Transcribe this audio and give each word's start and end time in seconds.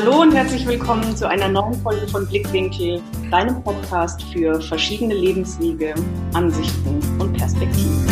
Hallo 0.00 0.22
und 0.22 0.32
herzlich 0.32 0.64
willkommen 0.64 1.16
zu 1.16 1.28
einer 1.28 1.48
neuen 1.48 1.74
Folge 1.82 2.06
von 2.06 2.24
Blickwinkel, 2.24 3.02
deinem 3.32 3.60
Podcast 3.64 4.22
für 4.32 4.60
verschiedene 4.60 5.12
Lebenswege, 5.12 5.92
Ansichten 6.34 7.00
und 7.18 7.36
Perspektiven. 7.36 8.06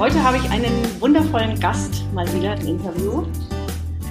Heute 0.00 0.20
habe 0.24 0.38
ich 0.38 0.50
einen 0.50 1.00
wundervollen 1.00 1.60
Gast, 1.60 2.02
mal 2.12 2.26
wieder 2.34 2.50
ein 2.50 2.66
Interview. 2.66 3.22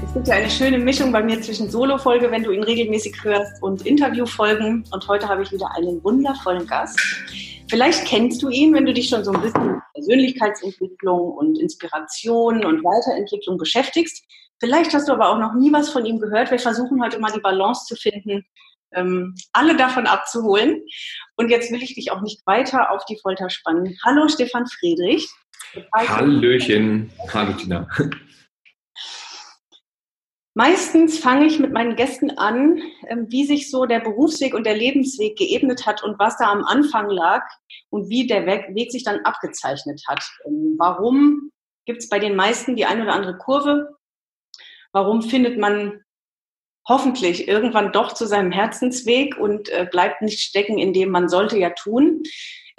Es 0.08 0.14
gibt 0.14 0.30
ja 0.30 0.36
eine 0.36 0.50
schöne 0.50 0.78
Mischung 0.78 1.12
bei 1.12 1.22
mir 1.22 1.42
zwischen 1.42 1.70
Solo-Folge, 1.70 2.32
wenn 2.32 2.44
du 2.44 2.52
ihn 2.52 2.64
regelmäßig 2.64 3.22
hörst, 3.22 3.62
und 3.62 3.86
Interviewfolgen. 3.86 4.86
Und 4.92 5.06
heute 5.10 5.28
habe 5.28 5.44
ich 5.44 5.52
wieder 5.52 5.70
einen 5.76 6.02
wundervollen 6.02 6.66
Gast. 6.66 6.98
Vielleicht 7.68 8.06
kennst 8.06 8.42
du 8.42 8.48
ihn, 8.48 8.74
wenn 8.74 8.86
du 8.86 8.94
dich 8.94 9.10
schon 9.10 9.26
so 9.26 9.34
ein 9.34 9.42
bisschen 9.42 9.82
Persönlichkeitsentwicklung 10.00 11.32
und 11.34 11.60
Inspiration 11.60 12.66
und 12.66 12.84
Weiterentwicklung 12.84 13.58
beschäftigst. 13.58 14.24
Vielleicht 14.60 14.94
hast 14.94 15.08
du 15.08 15.14
aber 15.14 15.30
auch 15.30 15.40
noch 15.40 15.54
nie 15.54 15.72
was 15.72 15.90
von 15.90 16.06
ihm 16.06 16.20
gehört. 16.20 16.52
Wir 16.52 16.60
versuchen 16.60 17.02
heute 17.02 17.20
mal 17.20 17.32
die 17.32 17.40
Balance 17.40 17.86
zu 17.86 17.96
finden, 17.96 18.46
ähm, 18.94 19.36
alle 19.54 19.76
davon 19.76 20.08
abzuholen. 20.08 20.82
Und 21.36 21.50
jetzt 21.50 21.72
will 21.72 21.82
ich 21.82 21.96
dich 21.96 22.12
auch 22.12 22.22
nicht 22.22 22.46
weiter 22.46 22.92
auf 22.92 23.06
die 23.06 23.18
Folter 23.22 23.50
spannen. 23.50 23.98
Hallo 24.04 24.28
Stefan 24.28 24.66
Friedrich. 24.68 25.28
Hallöchen. 25.94 27.12
Hallo 27.34 27.54
Tina. 27.54 27.88
Meistens 30.60 31.20
fange 31.20 31.46
ich 31.46 31.58
mit 31.58 31.72
meinen 31.72 31.96
Gästen 31.96 32.32
an, 32.32 32.82
ähm, 33.08 33.28
wie 33.30 33.46
sich 33.46 33.72
so 33.72 33.86
der 33.86 34.02
Berufsweg 34.02 34.54
und 34.54 34.66
der 34.66 34.76
Lebensweg 34.76 35.38
geebnet 35.38 35.86
hat 35.86 36.04
und 36.04 36.20
was 36.20 36.36
da 36.36 36.52
am 36.52 36.66
Anfang 36.66 37.10
lag 37.10 37.44
und 37.90 38.10
wie 38.10 38.28
der 38.28 38.46
Weg 38.46 38.92
sich 38.92 39.06
dann 39.06 39.22
abgezeichnet 39.24 40.02
hat. 40.06 40.22
Ähm, 40.46 40.76
warum 40.78 41.52
gibt 41.86 42.00
es 42.00 42.10
bei 42.10 42.20
den 42.20 42.36
meisten 42.36 42.76
die 42.76 42.86
eine 42.86 43.04
oder 43.04 43.14
andere 43.14 43.38
Kurve? 43.38 43.96
Warum 44.92 45.22
findet 45.22 45.58
man 45.58 46.02
hoffentlich 46.86 47.48
irgendwann 47.48 47.94
doch 47.94 48.12
zu 48.12 48.28
seinem 48.28 48.52
Herzensweg 48.52 49.38
und 49.38 49.70
äh, 49.70 49.88
bleibt 49.90 50.22
nicht 50.22 50.42
stecken 50.42 50.78
in 50.78 50.92
dem 50.92 51.10
man 51.10 51.30
sollte 51.30 51.58
ja 51.58 51.70
tun? 51.70 52.24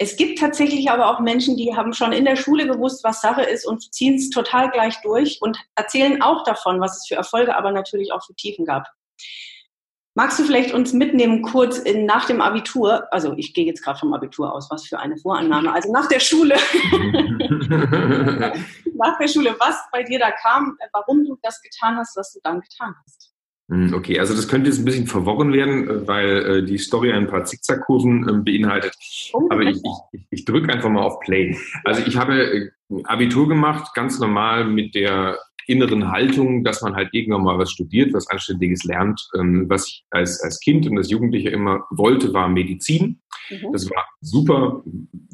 Es 0.01 0.15
gibt 0.15 0.39
tatsächlich 0.39 0.89
aber 0.89 1.11
auch 1.11 1.19
Menschen, 1.19 1.57
die 1.57 1.75
haben 1.75 1.93
schon 1.93 2.11
in 2.11 2.25
der 2.25 2.35
Schule 2.35 2.65
gewusst, 2.65 3.03
was 3.03 3.21
Sache 3.21 3.43
ist 3.43 3.67
und 3.67 3.93
ziehen 3.93 4.15
es 4.15 4.31
total 4.31 4.71
gleich 4.71 4.99
durch 5.03 5.37
und 5.41 5.59
erzählen 5.75 6.23
auch 6.23 6.43
davon, 6.43 6.81
was 6.81 6.97
es 6.97 7.05
für 7.07 7.13
Erfolge, 7.13 7.55
aber 7.55 7.71
natürlich 7.71 8.11
auch 8.11 8.25
für 8.25 8.33
Tiefen 8.33 8.65
gab. 8.65 8.87
Magst 10.15 10.39
du 10.39 10.43
vielleicht 10.43 10.73
uns 10.73 10.91
mitnehmen 10.91 11.43
kurz 11.43 11.77
in, 11.77 12.07
nach 12.07 12.25
dem 12.25 12.41
Abitur? 12.41 13.07
Also 13.13 13.35
ich 13.37 13.53
gehe 13.53 13.67
jetzt 13.67 13.83
gerade 13.83 13.99
vom 13.99 14.11
Abitur 14.15 14.51
aus, 14.51 14.71
was 14.71 14.87
für 14.87 14.97
eine 14.97 15.17
Vorannahme. 15.17 15.71
Also 15.71 15.91
nach 15.91 16.07
der 16.07 16.19
Schule. 16.19 16.55
nach 18.95 19.19
der 19.19 19.27
Schule, 19.27 19.55
was 19.59 19.75
bei 19.91 20.01
dir 20.01 20.17
da 20.17 20.31
kam, 20.31 20.79
warum 20.93 21.25
du 21.25 21.37
das 21.43 21.61
getan 21.61 21.97
hast, 21.97 22.17
was 22.17 22.33
du 22.33 22.39
dann 22.41 22.59
getan 22.59 22.95
hast. 23.05 23.30
Hm, 23.71 23.93
okay, 23.93 24.19
also 24.19 24.35
das 24.35 24.49
könnte 24.49 24.69
jetzt 24.69 24.79
ein 24.79 24.85
bisschen 24.85 25.07
verworren 25.07 25.53
werden, 25.53 25.89
äh, 25.89 26.07
weil 26.07 26.29
äh, 26.29 26.63
die 26.63 26.77
Story 26.77 27.13
ein 27.13 27.27
paar 27.27 27.45
Zickzackkurven 27.45 28.27
äh, 28.27 28.33
beinhaltet. 28.43 28.93
Oh, 29.31 29.47
Aber 29.49 29.61
ich, 29.61 29.77
ich, 30.11 30.21
ich 30.29 30.45
drücke 30.45 30.71
einfach 30.73 30.89
mal 30.89 31.01
auf 31.01 31.21
Play. 31.21 31.57
Also 31.85 32.03
ich 32.05 32.17
habe 32.17 32.43
äh, 32.43 32.69
Abitur 33.05 33.47
gemacht, 33.47 33.93
ganz 33.95 34.19
normal 34.19 34.65
mit 34.65 34.93
der 34.93 35.39
inneren 35.67 36.11
Haltung, 36.11 36.65
dass 36.65 36.81
man 36.81 36.95
halt 36.95 37.13
irgendwann 37.13 37.43
mal 37.43 37.57
was 37.57 37.71
studiert, 37.71 38.13
was 38.13 38.27
Anständiges 38.27 38.83
lernt. 38.83 39.25
Ähm, 39.39 39.69
was 39.69 39.87
ich 39.87 40.03
als, 40.09 40.41
als 40.41 40.59
Kind 40.59 40.85
und 40.85 40.97
als 40.97 41.09
Jugendlicher 41.09 41.51
immer 41.51 41.85
wollte, 41.91 42.33
war 42.33 42.49
Medizin. 42.49 43.21
Mhm. 43.49 43.71
Das 43.71 43.89
war 43.89 44.05
super. 44.19 44.83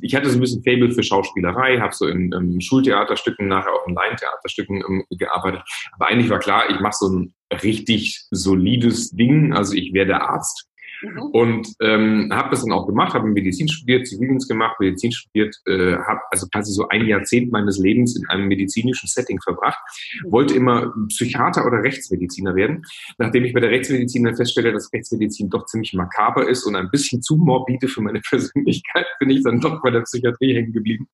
Ich 0.01 0.15
hatte 0.15 0.29
so 0.29 0.37
ein 0.37 0.41
bisschen 0.41 0.63
Fable 0.63 0.91
für 0.91 1.01
Schauspielerei, 1.01 1.79
habe 1.79 1.95
so 1.95 2.05
in, 2.05 2.31
in 2.31 2.61
Schultheaterstücken, 2.61 3.47
nachher 3.47 3.73
auch 3.73 3.87
in 3.87 3.95
Laientheaterstücken 3.95 4.83
ähm, 4.87 5.05
gearbeitet. 5.09 5.63
Aber 5.93 6.07
eigentlich 6.07 6.29
war 6.29 6.39
klar, 6.39 6.69
ich 6.69 6.79
mache 6.79 6.97
so 6.99 7.09
ein 7.09 7.33
richtig 7.51 8.25
solides 8.31 9.11
Ding. 9.11 9.53
Also 9.53 9.73
ich 9.73 9.93
werde 9.93 10.21
Arzt. 10.21 10.67
Mhm. 11.01 11.21
Und 11.31 11.67
ähm, 11.81 12.29
habe 12.31 12.49
das 12.49 12.63
dann 12.63 12.71
auch 12.71 12.87
gemacht, 12.87 13.13
habe 13.13 13.27
Medizin 13.27 13.67
studiert, 13.67 14.07
Zivildienst 14.07 14.49
gemacht, 14.49 14.79
Medizin 14.79 15.11
studiert, 15.11 15.55
äh, 15.65 15.95
habe 15.95 16.21
also 16.31 16.47
quasi 16.47 16.71
so 16.71 16.87
ein 16.87 17.05
Jahrzehnt 17.05 17.51
meines 17.51 17.77
Lebens 17.77 18.17
in 18.17 18.27
einem 18.29 18.47
medizinischen 18.47 19.07
Setting 19.07 19.39
verbracht, 19.41 19.79
mhm. 20.23 20.31
wollte 20.31 20.55
immer 20.55 20.93
Psychiater 21.09 21.65
oder 21.65 21.83
Rechtsmediziner 21.83 22.55
werden. 22.55 22.83
Nachdem 23.17 23.45
ich 23.45 23.53
bei 23.53 23.59
der 23.59 23.69
Rechtsmedizin 23.69 24.23
dann 24.23 24.35
feststelle, 24.35 24.73
dass 24.73 24.91
Rechtsmedizin 24.91 25.49
doch 25.49 25.65
ziemlich 25.65 25.93
makaber 25.93 26.47
ist 26.49 26.65
und 26.65 26.75
ein 26.75 26.89
bisschen 26.89 27.21
zu 27.21 27.37
morbide 27.37 27.87
für 27.87 28.01
meine 28.01 28.21
Persönlichkeit, 28.29 29.05
bin 29.19 29.29
ich 29.29 29.43
dann 29.43 29.59
doch 29.59 29.81
bei 29.81 29.91
der 29.91 30.01
Psychiatrie 30.01 30.55
hängen 30.55 30.73
geblieben 30.73 31.07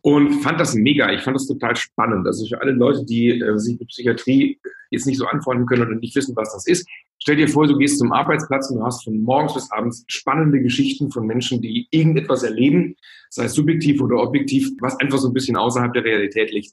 und 0.00 0.42
fand 0.42 0.60
das 0.60 0.74
mega. 0.74 1.12
Ich 1.12 1.22
fand 1.22 1.34
das 1.34 1.46
total 1.46 1.76
spannend. 1.76 2.26
Also 2.26 2.46
für 2.46 2.60
alle 2.60 2.72
Leute, 2.72 3.04
die 3.04 3.40
äh, 3.40 3.58
sich 3.58 3.78
mit 3.78 3.88
Psychiatrie 3.88 4.58
jetzt 4.92 5.06
nicht 5.06 5.18
so 5.18 5.26
anfreunden 5.26 5.66
können 5.66 5.82
oder 5.82 5.94
nicht 5.96 6.14
wissen, 6.14 6.36
was 6.36 6.52
das 6.52 6.66
ist, 6.66 6.88
stell 7.18 7.36
dir 7.36 7.48
vor, 7.48 7.66
du 7.66 7.76
gehst 7.76 7.98
zum 7.98 8.12
Arbeitsplatz 8.12 8.70
und 8.70 8.78
du 8.78 8.84
hast 8.84 9.04
von 9.04 9.20
morgens 9.22 9.54
bis 9.54 9.70
abends 9.70 10.04
spannende 10.08 10.60
Geschichten 10.60 11.10
von 11.10 11.26
Menschen, 11.26 11.60
die 11.60 11.88
irgendetwas 11.90 12.42
erleben, 12.42 12.96
sei 13.30 13.44
es 13.44 13.54
subjektiv 13.54 14.00
oder 14.00 14.16
objektiv, 14.16 14.70
was 14.80 14.98
einfach 15.00 15.18
so 15.18 15.28
ein 15.28 15.34
bisschen 15.34 15.56
außerhalb 15.56 15.92
der 15.92 16.04
Realität 16.04 16.52
liegt. 16.52 16.72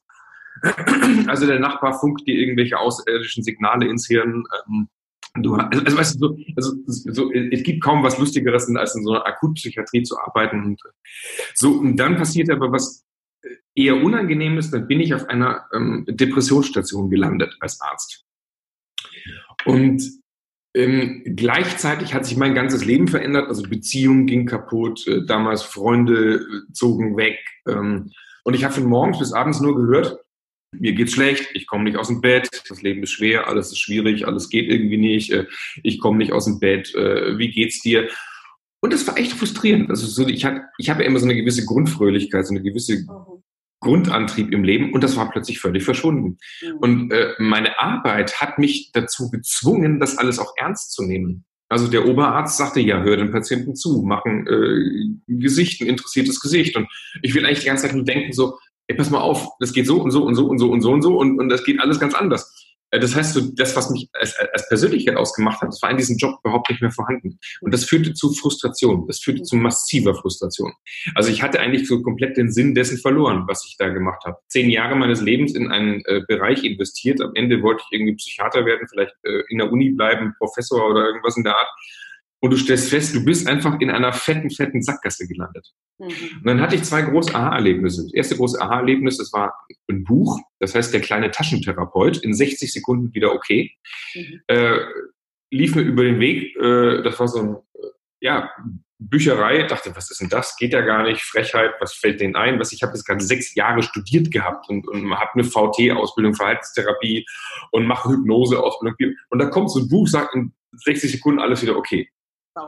Also 1.28 1.48
der 1.48 1.60
Nachbar 1.60 1.98
funkt 2.00 2.28
dir 2.28 2.36
irgendwelche 2.36 2.78
außerirdischen 2.78 3.44
Signale 3.44 3.88
ins 3.88 4.08
Hirn. 4.08 4.44
Ähm, 4.68 4.90
Du, 5.36 5.54
also, 5.54 5.86
also, 5.86 5.98
weißt 5.98 6.16
du, 6.16 6.20
so, 6.20 6.38
also, 6.56 6.76
so, 6.88 7.32
es 7.32 7.62
gibt 7.62 7.84
kaum 7.84 8.04
was 8.04 8.18
Lustigeres, 8.18 8.68
als 8.76 8.96
in 8.96 9.04
so 9.04 9.12
einer 9.12 9.26
Akutpsychiatrie 9.28 10.02
zu 10.02 10.18
arbeiten. 10.18 10.64
Und 10.64 10.82
so, 11.54 11.74
und 11.74 11.98
dann 11.98 12.18
passiert 12.18 12.50
aber 12.50 12.72
was 12.72 13.06
eher 13.76 13.96
unangenehm 14.04 14.58
ist, 14.58 14.72
dann 14.72 14.88
bin 14.88 15.00
ich 15.00 15.14
auf 15.14 15.28
einer 15.30 15.66
ähm, 15.74 16.06
Depressionsstation 16.08 17.10
gelandet 17.10 17.56
als 17.60 17.80
Arzt. 17.82 18.26
Und 19.66 20.04
ähm, 20.76 21.24
gleichzeitig 21.36 22.14
hat 22.14 22.26
sich 22.26 22.38
mein 22.38 22.54
ganzes 22.54 22.86
Leben 22.86 23.08
verändert, 23.08 23.48
also 23.48 23.64
Beziehung 23.64 24.28
ging 24.28 24.46
kaputt, 24.46 25.08
äh, 25.08 25.26
damals 25.26 25.64
Freunde 25.64 26.36
äh, 26.36 26.74
zogen 26.74 27.18
weg. 27.18 27.40
Ähm, 27.68 28.12
und 28.44 28.54
ich 28.54 28.64
habe 28.64 28.74
von 28.74 28.86
morgens 28.86 29.20
bis 29.20 29.34
abends 29.34 29.60
nur 29.62 29.76
gehört, 29.76 30.20
mir 30.72 30.94
geht's 30.94 31.14
schlecht, 31.14 31.50
ich 31.54 31.66
komme 31.66 31.86
nicht 31.86 31.98
aus 31.98 32.08
dem 32.08 32.22
Bett, 32.22 32.48
das 32.70 32.82
Leben 32.84 33.02
ist 33.02 33.12
schwer, 33.12 33.48
alles 33.48 33.72
ist 33.72 33.80
schwierig, 33.80 34.28
alles 34.28 34.50
geht 34.50 34.70
irgendwie 34.70 34.98
nicht, 34.98 35.32
äh, 35.32 35.48
ich 35.82 36.00
komme 36.00 36.20
nicht 36.20 36.32
aus 36.32 36.46
dem 36.46 36.60
Bett, 36.60 36.94
äh, 36.94 37.38
wie 37.38 37.50
geht's 37.50 37.82
dir? 37.82 38.08
Und 38.82 38.94
das 38.94 39.06
war 39.08 39.18
echt 39.18 39.34
frustrierend. 39.34 39.90
Also 39.90 40.08
so, 40.08 40.28
ich, 40.28 40.46
hab, 40.46 40.62
ich 40.78 40.90
habe 40.90 41.04
ja 41.04 41.10
immer 41.10 41.20
so 41.20 41.26
eine 41.26 41.36
gewisse 41.36 41.66
Grundfröhlichkeit, 41.66 42.46
so 42.46 42.54
eine 42.54 42.64
gewisse 42.64 43.00
mhm. 43.00 43.44
Grundantrieb 43.82 44.52
im 44.52 44.64
Leben 44.64 44.94
und 44.94 45.04
das 45.04 45.16
war 45.16 45.30
plötzlich 45.30 45.60
völlig 45.60 45.84
verschwunden. 45.84 46.38
Mhm. 46.62 46.78
Und 46.80 47.12
äh, 47.12 47.34
meine 47.40 47.80
Arbeit 47.80 48.40
hat 48.40 48.58
mich 48.58 48.92
dazu 48.94 49.30
gezwungen, 49.30 50.00
das 50.00 50.18
alles 50.18 50.40
auch 50.40 50.54
ernst 50.58 50.94
zu 50.94 51.04
nehmen. 51.04 51.46
Also 51.70 51.88
der 51.88 52.08
Oberarzt 52.08 52.58
sagte, 52.58 52.80
ja, 52.80 53.04
hör 53.04 53.16
den 53.16 53.32
Patienten 53.32 53.76
zu, 53.76 54.02
machen 54.02 54.48
äh, 54.48 55.34
Gesicht, 55.34 55.82
ein 55.82 55.88
interessiertes 55.88 56.40
Gesicht. 56.40 56.76
Und 56.76 56.88
ich 57.22 57.36
will 57.36 57.46
eigentlich 57.46 57.60
die 57.60 57.68
ganze 57.68 57.84
Zeit 57.84 57.96
nur 57.96 58.04
denken 58.04 58.34
so, 58.34 58.58
ey, 58.88 58.98
pass 58.98 59.12
mal 59.12 59.22
auf, 59.22 59.48
das 59.60 59.72
geht 59.72 59.86
so 59.86 60.02
und 60.02 60.10
so 60.10 60.24
und 60.24 60.34
so 60.34 60.48
und 60.48 60.58
so 60.58 60.72
und 60.72 60.82
so 60.82 60.92
und 60.92 61.02
so 61.04 61.18
und, 61.18 61.40
und 61.40 61.50
das 61.50 61.64
geht 61.64 61.80
alles 61.80 62.00
ganz 62.00 62.16
anders. 62.16 62.69
Äh, 62.92 63.00
das 63.00 63.16
heißt, 63.16 63.34
so, 63.34 63.42
das, 63.56 63.76
was 63.76 63.90
mich 63.90 64.10
als, 64.14 64.36
als 64.54 64.68
Persönlichkeit 64.68 65.16
ausgemacht 65.16 65.62
hat, 65.62 65.70
das 65.70 65.82
war 65.82 65.92
in 65.92 65.98
diesem 65.98 66.18
Job 66.18 66.40
überhaupt 66.44 66.70
nicht 66.70 66.82
mehr 66.82 66.92
vorhanden. 66.92 67.40
Und 67.62 67.74
das 67.74 67.86
führte 67.86 68.14
zu 68.14 68.34
Frustration. 68.34 69.08
Das 69.08 69.20
führte 69.20 69.44
zu 69.44 69.56
massiver 69.56 70.16
Frustration. 70.16 70.74
Also 71.16 71.30
ich 71.30 71.42
hatte 71.42 71.60
eigentlich 71.60 71.88
so 71.88 72.02
komplett 72.02 72.38
den 72.38 72.52
Sinn 72.52 72.76
dessen 72.76 72.98
verloren, 72.98 73.46
was 73.48 73.66
ich 73.66 73.76
da 73.78 73.90
gemacht 73.90 74.24
habe. 74.26 74.38
Zehn 74.48 74.70
Jahre 74.70 74.96
meines 74.96 75.22
Lebens 75.22 75.56
in 75.56 75.72
einen 75.72 76.02
äh, 76.06 76.22
Bereich 76.28 76.64
investiert. 76.64 77.22
Am 77.22 77.32
Ende 77.36 77.62
wollte 77.62 77.84
ich 77.86 78.00
irgendwie 78.00 78.16
Psychiater 78.16 78.66
werden, 78.66 78.88
vielleicht 78.90 79.14
äh, 79.24 79.44
in 79.50 79.60
der 79.60 79.72
Uni 79.72 79.92
bleiben, 79.92 80.34
Professor 80.38 80.90
oder 80.90 81.06
irgendwas 81.06 81.38
in 81.38 81.44
der 81.44 81.56
Art 81.56 81.70
und 82.42 82.52
du 82.52 82.58
stellst 82.58 82.90
fest, 82.90 83.14
du 83.16 83.24
bist 83.24 83.48
einfach 83.48 83.80
in 83.80 83.90
einer 83.90 84.14
fetten, 84.14 84.50
fetten 84.50 84.82
Sackgasse 84.82 85.28
gelandet. 85.28 85.74
Mhm. 85.98 86.08
Und 86.08 86.46
dann 86.46 86.62
hatte 86.62 86.76
ich 86.76 86.84
zwei 86.84 87.02
große 87.02 87.36
Aha-Erlebnisse. 87.36 88.04
Das 88.04 88.14
erste 88.14 88.38
große 88.38 88.62
Aha-Erlebnis, 88.62 89.18
das 89.18 89.34
war 89.34 89.54
ein 89.90 90.04
Buch, 90.04 90.40
das 90.60 90.76
heißt 90.76 90.94
Der 90.94 91.02
kleine 91.02 91.32
Taschentherapeut, 91.32 92.18
in 92.18 92.34
60 92.34 92.72
Sekunden 92.72 93.14
wieder 93.14 93.34
okay. 93.34 93.72
Mhm. 94.16 94.42
Äh, 94.48 94.80
lief 95.52 95.76
mir 95.76 95.82
über 95.82 96.04
den 96.04 96.20
Weg, 96.20 96.56
äh, 96.58 97.04
das 97.04 97.20
war 97.20 97.28
so 97.28 97.40
ein, 97.40 97.56
äh, 97.56 97.88
ja, 98.22 98.50
Bücherei, 99.02 99.64
dachte, 99.64 99.96
was 99.96 100.12
ist 100.12 100.20
denn 100.20 100.28
das? 100.28 100.58
Geht 100.58 100.74
ja 100.74 100.82
gar 100.82 101.04
nicht, 101.04 101.22
Frechheit, 101.22 101.72
was 101.80 101.94
fällt 101.94 102.20
denen 102.20 102.36
ein? 102.36 102.60
Was 102.60 102.74
ich 102.74 102.84
habe 102.84 102.94
jetzt 102.94 103.06
gerade 103.06 103.24
sechs 103.24 103.56
Jahre 103.56 103.82
studiert 103.82 104.30
gehabt 104.30 104.68
und, 104.70 104.90
und 104.90 105.10
habe 105.18 105.32
eine 105.36 105.46
VT-Ausbildung, 105.46 106.34
Verhaltenstherapie 106.34 107.26
und 107.72 107.88
mache 107.88 108.10
Hypnose-Ausbildung. 108.10 109.16
Und 109.30 109.40
da 109.40 109.46
kommt 109.46 109.72
so 109.72 109.80
ein 109.80 109.88
Buch, 109.88 110.06
sagt 110.06 110.36
in 110.36 110.52
60 110.84 111.14
Sekunden 111.14 111.40
alles 111.40 111.62
wieder 111.62 111.78
okay. 111.78 112.10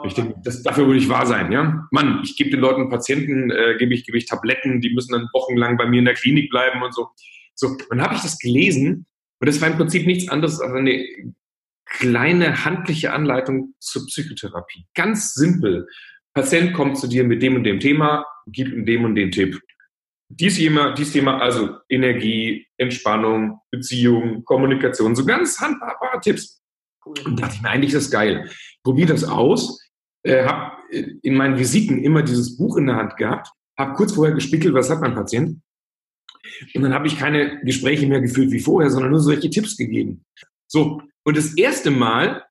Ich 0.05 0.13
denke, 0.13 0.35
das, 0.43 0.63
dafür 0.63 0.87
würde 0.87 0.99
ich 0.99 1.09
wahr 1.09 1.25
sein, 1.25 1.51
ja. 1.51 1.87
Mann, 1.91 2.21
ich 2.23 2.35
gebe 2.35 2.49
den 2.49 2.59
Leuten 2.59 2.89
Patienten, 2.89 3.51
äh, 3.51 3.75
gebe 3.77 3.93
ich, 3.93 4.05
gebe 4.05 4.17
ich 4.17 4.25
Tabletten, 4.25 4.81
die 4.81 4.93
müssen 4.93 5.13
dann 5.13 5.27
wochenlang 5.33 5.77
bei 5.77 5.85
mir 5.85 5.99
in 5.99 6.05
der 6.05 6.13
Klinik 6.13 6.49
bleiben 6.49 6.81
und 6.81 6.93
so. 6.93 7.09
So, 7.55 7.77
dann 7.89 8.01
habe 8.01 8.15
ich 8.15 8.21
das 8.21 8.39
gelesen 8.39 9.05
und 9.39 9.47
das 9.47 9.61
war 9.61 9.69
im 9.69 9.77
Prinzip 9.77 10.05
nichts 10.05 10.29
anderes 10.29 10.59
als 10.59 10.73
eine 10.73 11.05
kleine 11.85 12.63
handliche 12.63 13.11
Anleitung 13.13 13.73
zur 13.79 14.05
Psychotherapie. 14.05 14.85
Ganz 14.93 15.33
simpel. 15.33 15.87
Patient 16.33 16.73
kommt 16.73 16.97
zu 16.97 17.07
dir 17.07 17.23
mit 17.23 17.41
dem 17.41 17.55
und 17.55 17.65
dem 17.65 17.79
Thema, 17.79 18.25
gib 18.47 18.71
ihm 18.71 18.85
dem 18.85 19.03
und 19.03 19.15
den 19.15 19.31
Tipp. 19.31 19.59
dies 20.29 20.55
Thema, 20.55 20.93
dies 20.93 21.11
Thema, 21.11 21.39
also 21.39 21.77
Energie, 21.89 22.65
Entspannung, 22.77 23.59
Beziehung, 23.69 24.43
Kommunikation, 24.45 25.15
so 25.15 25.25
ganz 25.25 25.59
handbare 25.59 26.19
Tipps. 26.21 26.61
Cool. 27.05 27.15
Und 27.25 27.39
dachte 27.41 27.55
ich 27.55 27.61
mir, 27.61 27.69
eigentlich 27.69 27.93
ist 27.93 28.05
das 28.05 28.11
geil. 28.11 28.49
Probier 28.83 29.07
das 29.07 29.23
aus. 29.23 29.80
Äh, 30.23 30.43
habe 30.43 30.71
in 30.91 31.35
meinen 31.35 31.57
Visiten 31.57 32.03
immer 32.03 32.21
dieses 32.21 32.57
Buch 32.57 32.77
in 32.77 32.87
der 32.87 32.97
Hand 32.97 33.17
gehabt, 33.17 33.49
habe 33.77 33.93
kurz 33.93 34.13
vorher 34.13 34.35
gespickelt, 34.35 34.73
was 34.73 34.89
hat 34.89 35.01
mein 35.01 35.15
Patient. 35.15 35.61
Und 36.75 36.83
dann 36.83 36.93
habe 36.93 37.07
ich 37.07 37.17
keine 37.17 37.61
Gespräche 37.63 38.07
mehr 38.07 38.21
geführt 38.21 38.51
wie 38.51 38.59
vorher, 38.59 38.89
sondern 38.89 39.11
nur 39.11 39.21
solche 39.21 39.49
Tipps 39.49 39.77
gegeben. 39.77 40.25
So, 40.67 41.01
und 41.23 41.37
das 41.37 41.55
erste 41.55 41.91
Mal, 41.91 42.45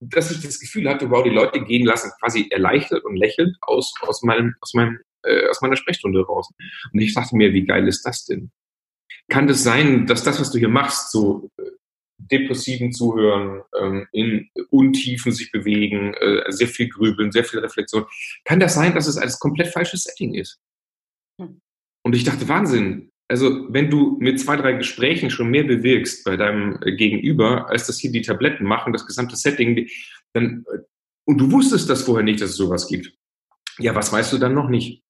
dass 0.00 0.30
ich 0.30 0.42
das 0.42 0.60
Gefühl 0.60 0.88
hatte, 0.88 1.10
wow, 1.10 1.22
die 1.22 1.30
Leute 1.30 1.64
gehen 1.64 1.86
lassen, 1.86 2.10
quasi 2.20 2.48
erleichtert 2.50 3.04
und 3.04 3.16
lächelnd 3.16 3.56
aus, 3.62 3.92
aus, 4.02 4.22
meinem, 4.22 4.54
aus, 4.60 4.74
meinem, 4.74 4.98
äh, 5.22 5.48
aus 5.48 5.62
meiner 5.62 5.76
Sprechstunde 5.76 6.24
raus. 6.24 6.50
Und 6.92 7.00
ich 7.00 7.14
dachte 7.14 7.36
mir, 7.36 7.52
wie 7.52 7.64
geil 7.64 7.88
ist 7.88 8.02
das 8.02 8.24
denn? 8.24 8.50
Kann 9.28 9.46
das 9.46 9.62
sein, 9.62 10.06
dass 10.06 10.22
das, 10.22 10.40
was 10.40 10.52
du 10.52 10.58
hier 10.58 10.68
machst, 10.68 11.10
so 11.10 11.50
äh, 11.58 11.62
depressiven 12.18 12.92
Zuhören, 12.92 13.62
ähm, 13.80 14.06
in 14.12 14.48
Untiefen 14.70 15.32
sich 15.32 15.52
bewegen, 15.52 16.14
äh, 16.14 16.50
sehr 16.50 16.68
viel 16.68 16.88
grübeln, 16.88 17.32
sehr 17.32 17.44
viel 17.44 17.60
Reflexion, 17.60 18.06
kann 18.44 18.60
das 18.60 18.74
sein, 18.74 18.94
dass 18.94 19.06
es 19.06 19.16
als 19.16 19.38
komplett 19.38 19.68
falsches 19.68 20.04
Setting 20.04 20.34
ist? 20.34 20.58
Hm. 21.40 21.60
Und 22.02 22.14
ich 22.14 22.24
dachte, 22.24 22.48
Wahnsinn, 22.48 23.10
also 23.28 23.66
wenn 23.72 23.90
du 23.90 24.16
mit 24.20 24.38
zwei, 24.40 24.56
drei 24.56 24.74
Gesprächen 24.74 25.30
schon 25.30 25.50
mehr 25.50 25.64
bewirkst 25.64 26.24
bei 26.24 26.36
deinem 26.36 26.78
äh, 26.82 26.92
Gegenüber, 26.92 27.68
als 27.68 27.86
das 27.86 27.98
hier 27.98 28.12
die 28.12 28.22
Tabletten 28.22 28.64
machen, 28.64 28.92
das 28.92 29.06
gesamte 29.06 29.36
Setting, 29.36 29.88
dann, 30.32 30.64
äh, 30.72 30.78
und 31.24 31.38
du 31.38 31.50
wusstest 31.50 31.90
das 31.90 32.04
vorher 32.04 32.24
nicht, 32.24 32.40
dass 32.40 32.50
es 32.50 32.56
sowas 32.56 32.86
gibt. 32.86 33.12
Ja, 33.78 33.94
was 33.94 34.12
weißt 34.12 34.32
du 34.32 34.38
dann 34.38 34.54
noch 34.54 34.68
nicht? 34.68 35.02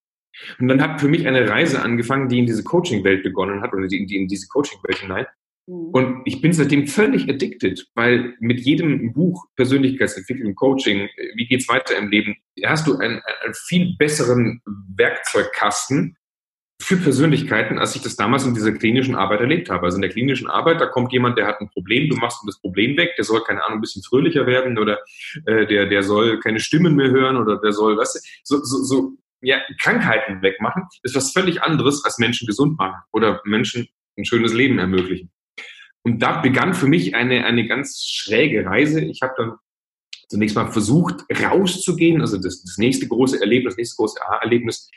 Und 0.58 0.69
dann 0.69 0.82
hat 0.82 1.00
für 1.00 1.08
mich 1.08 1.26
eine 1.26 1.49
Reise 1.49 1.82
angefangen, 1.82 2.29
die 2.29 2.38
in 2.38 2.47
diese 2.47 2.64
Coaching-Welt 2.64 3.23
begonnen 3.23 3.62
hat, 3.62 3.73
oder 3.73 3.87
die, 3.87 4.06
die 4.06 4.17
in 4.17 4.29
diese 4.29 4.49
Coaching-Welt 4.49 4.99
hinein. 4.99 5.26
Mhm. 5.66 5.90
Und 5.92 6.22
ich 6.24 6.40
bin 6.40 6.52
seitdem 6.52 6.86
völlig 6.86 7.28
addicted, 7.28 7.86
weil 7.94 8.34
mit 8.40 8.60
jedem 8.60 9.12
Buch 9.12 9.46
Persönlichkeitsentwicklung, 9.56 10.54
Coaching, 10.54 11.08
wie 11.34 11.46
geht's 11.46 11.68
weiter 11.68 11.96
im 11.96 12.10
Leben, 12.10 12.36
hast 12.64 12.86
du 12.86 12.96
einen, 12.96 13.20
einen 13.44 13.54
viel 13.54 13.96
besseren 13.98 14.62
Werkzeugkasten, 14.96 16.16
für 16.80 16.96
Persönlichkeiten, 16.96 17.78
als 17.78 17.96
ich 17.96 18.02
das 18.02 18.16
damals 18.16 18.44
in 18.44 18.54
dieser 18.54 18.72
klinischen 18.72 19.14
Arbeit 19.14 19.40
erlebt 19.40 19.70
habe. 19.70 19.86
Also 19.86 19.96
in 19.96 20.02
der 20.02 20.10
klinischen 20.10 20.48
Arbeit, 20.48 20.80
da 20.80 20.86
kommt 20.86 21.12
jemand, 21.12 21.38
der 21.38 21.46
hat 21.46 21.60
ein 21.60 21.70
Problem, 21.70 22.08
du 22.10 22.16
machst 22.16 22.42
ihm 22.42 22.46
das 22.46 22.60
Problem 22.60 22.96
weg, 22.96 23.14
der 23.16 23.24
soll, 23.24 23.42
keine 23.44 23.64
Ahnung, 23.64 23.78
ein 23.78 23.80
bisschen 23.80 24.02
fröhlicher 24.02 24.46
werden 24.46 24.78
oder 24.78 24.98
äh, 25.46 25.66
der, 25.66 25.86
der 25.86 26.02
soll 26.02 26.38
keine 26.40 26.60
Stimmen 26.60 26.94
mehr 26.94 27.10
hören 27.10 27.36
oder 27.36 27.58
der 27.58 27.72
soll, 27.72 27.96
weißt 27.96 28.16
du, 28.16 28.20
so, 28.44 28.64
so, 28.64 28.84
so 28.84 29.12
ja, 29.40 29.60
Krankheiten 29.80 30.42
wegmachen, 30.42 30.84
ist 31.02 31.14
was 31.14 31.32
völlig 31.32 31.62
anderes 31.62 32.04
als 32.04 32.19
Menschen 32.19 32.46
gesund 32.46 32.78
machen 32.78 33.00
oder 33.12 33.40
Menschen 33.44 33.88
ein 34.19 34.24
schönes 34.24 34.52
Leben 34.52 34.78
ermöglichen. 34.78 35.30
Und 36.06 36.20
da 36.20 36.41
begann 36.41 36.73
für 36.73 36.87
mich 36.87 37.17
eine, 37.17 37.44
eine 37.44 37.67
ganz 37.67 38.00
schräge 38.00 38.64
Reise. 38.64 39.00
Ich 39.00 39.23
habe 39.23 39.35
dann 39.37 39.53
zunächst 40.29 40.55
mal 40.55 40.70
versucht, 40.70 41.25
rauszugehen. 41.43 42.20
Also 42.20 42.37
das, 42.37 42.62
das 42.62 42.79
nächste 42.79 43.08
große 43.08 43.41
Erlebnis, 43.41 43.73
das 43.73 43.79
nächste 43.79 43.97
große 43.97 44.20
Erlebnis 44.41 44.88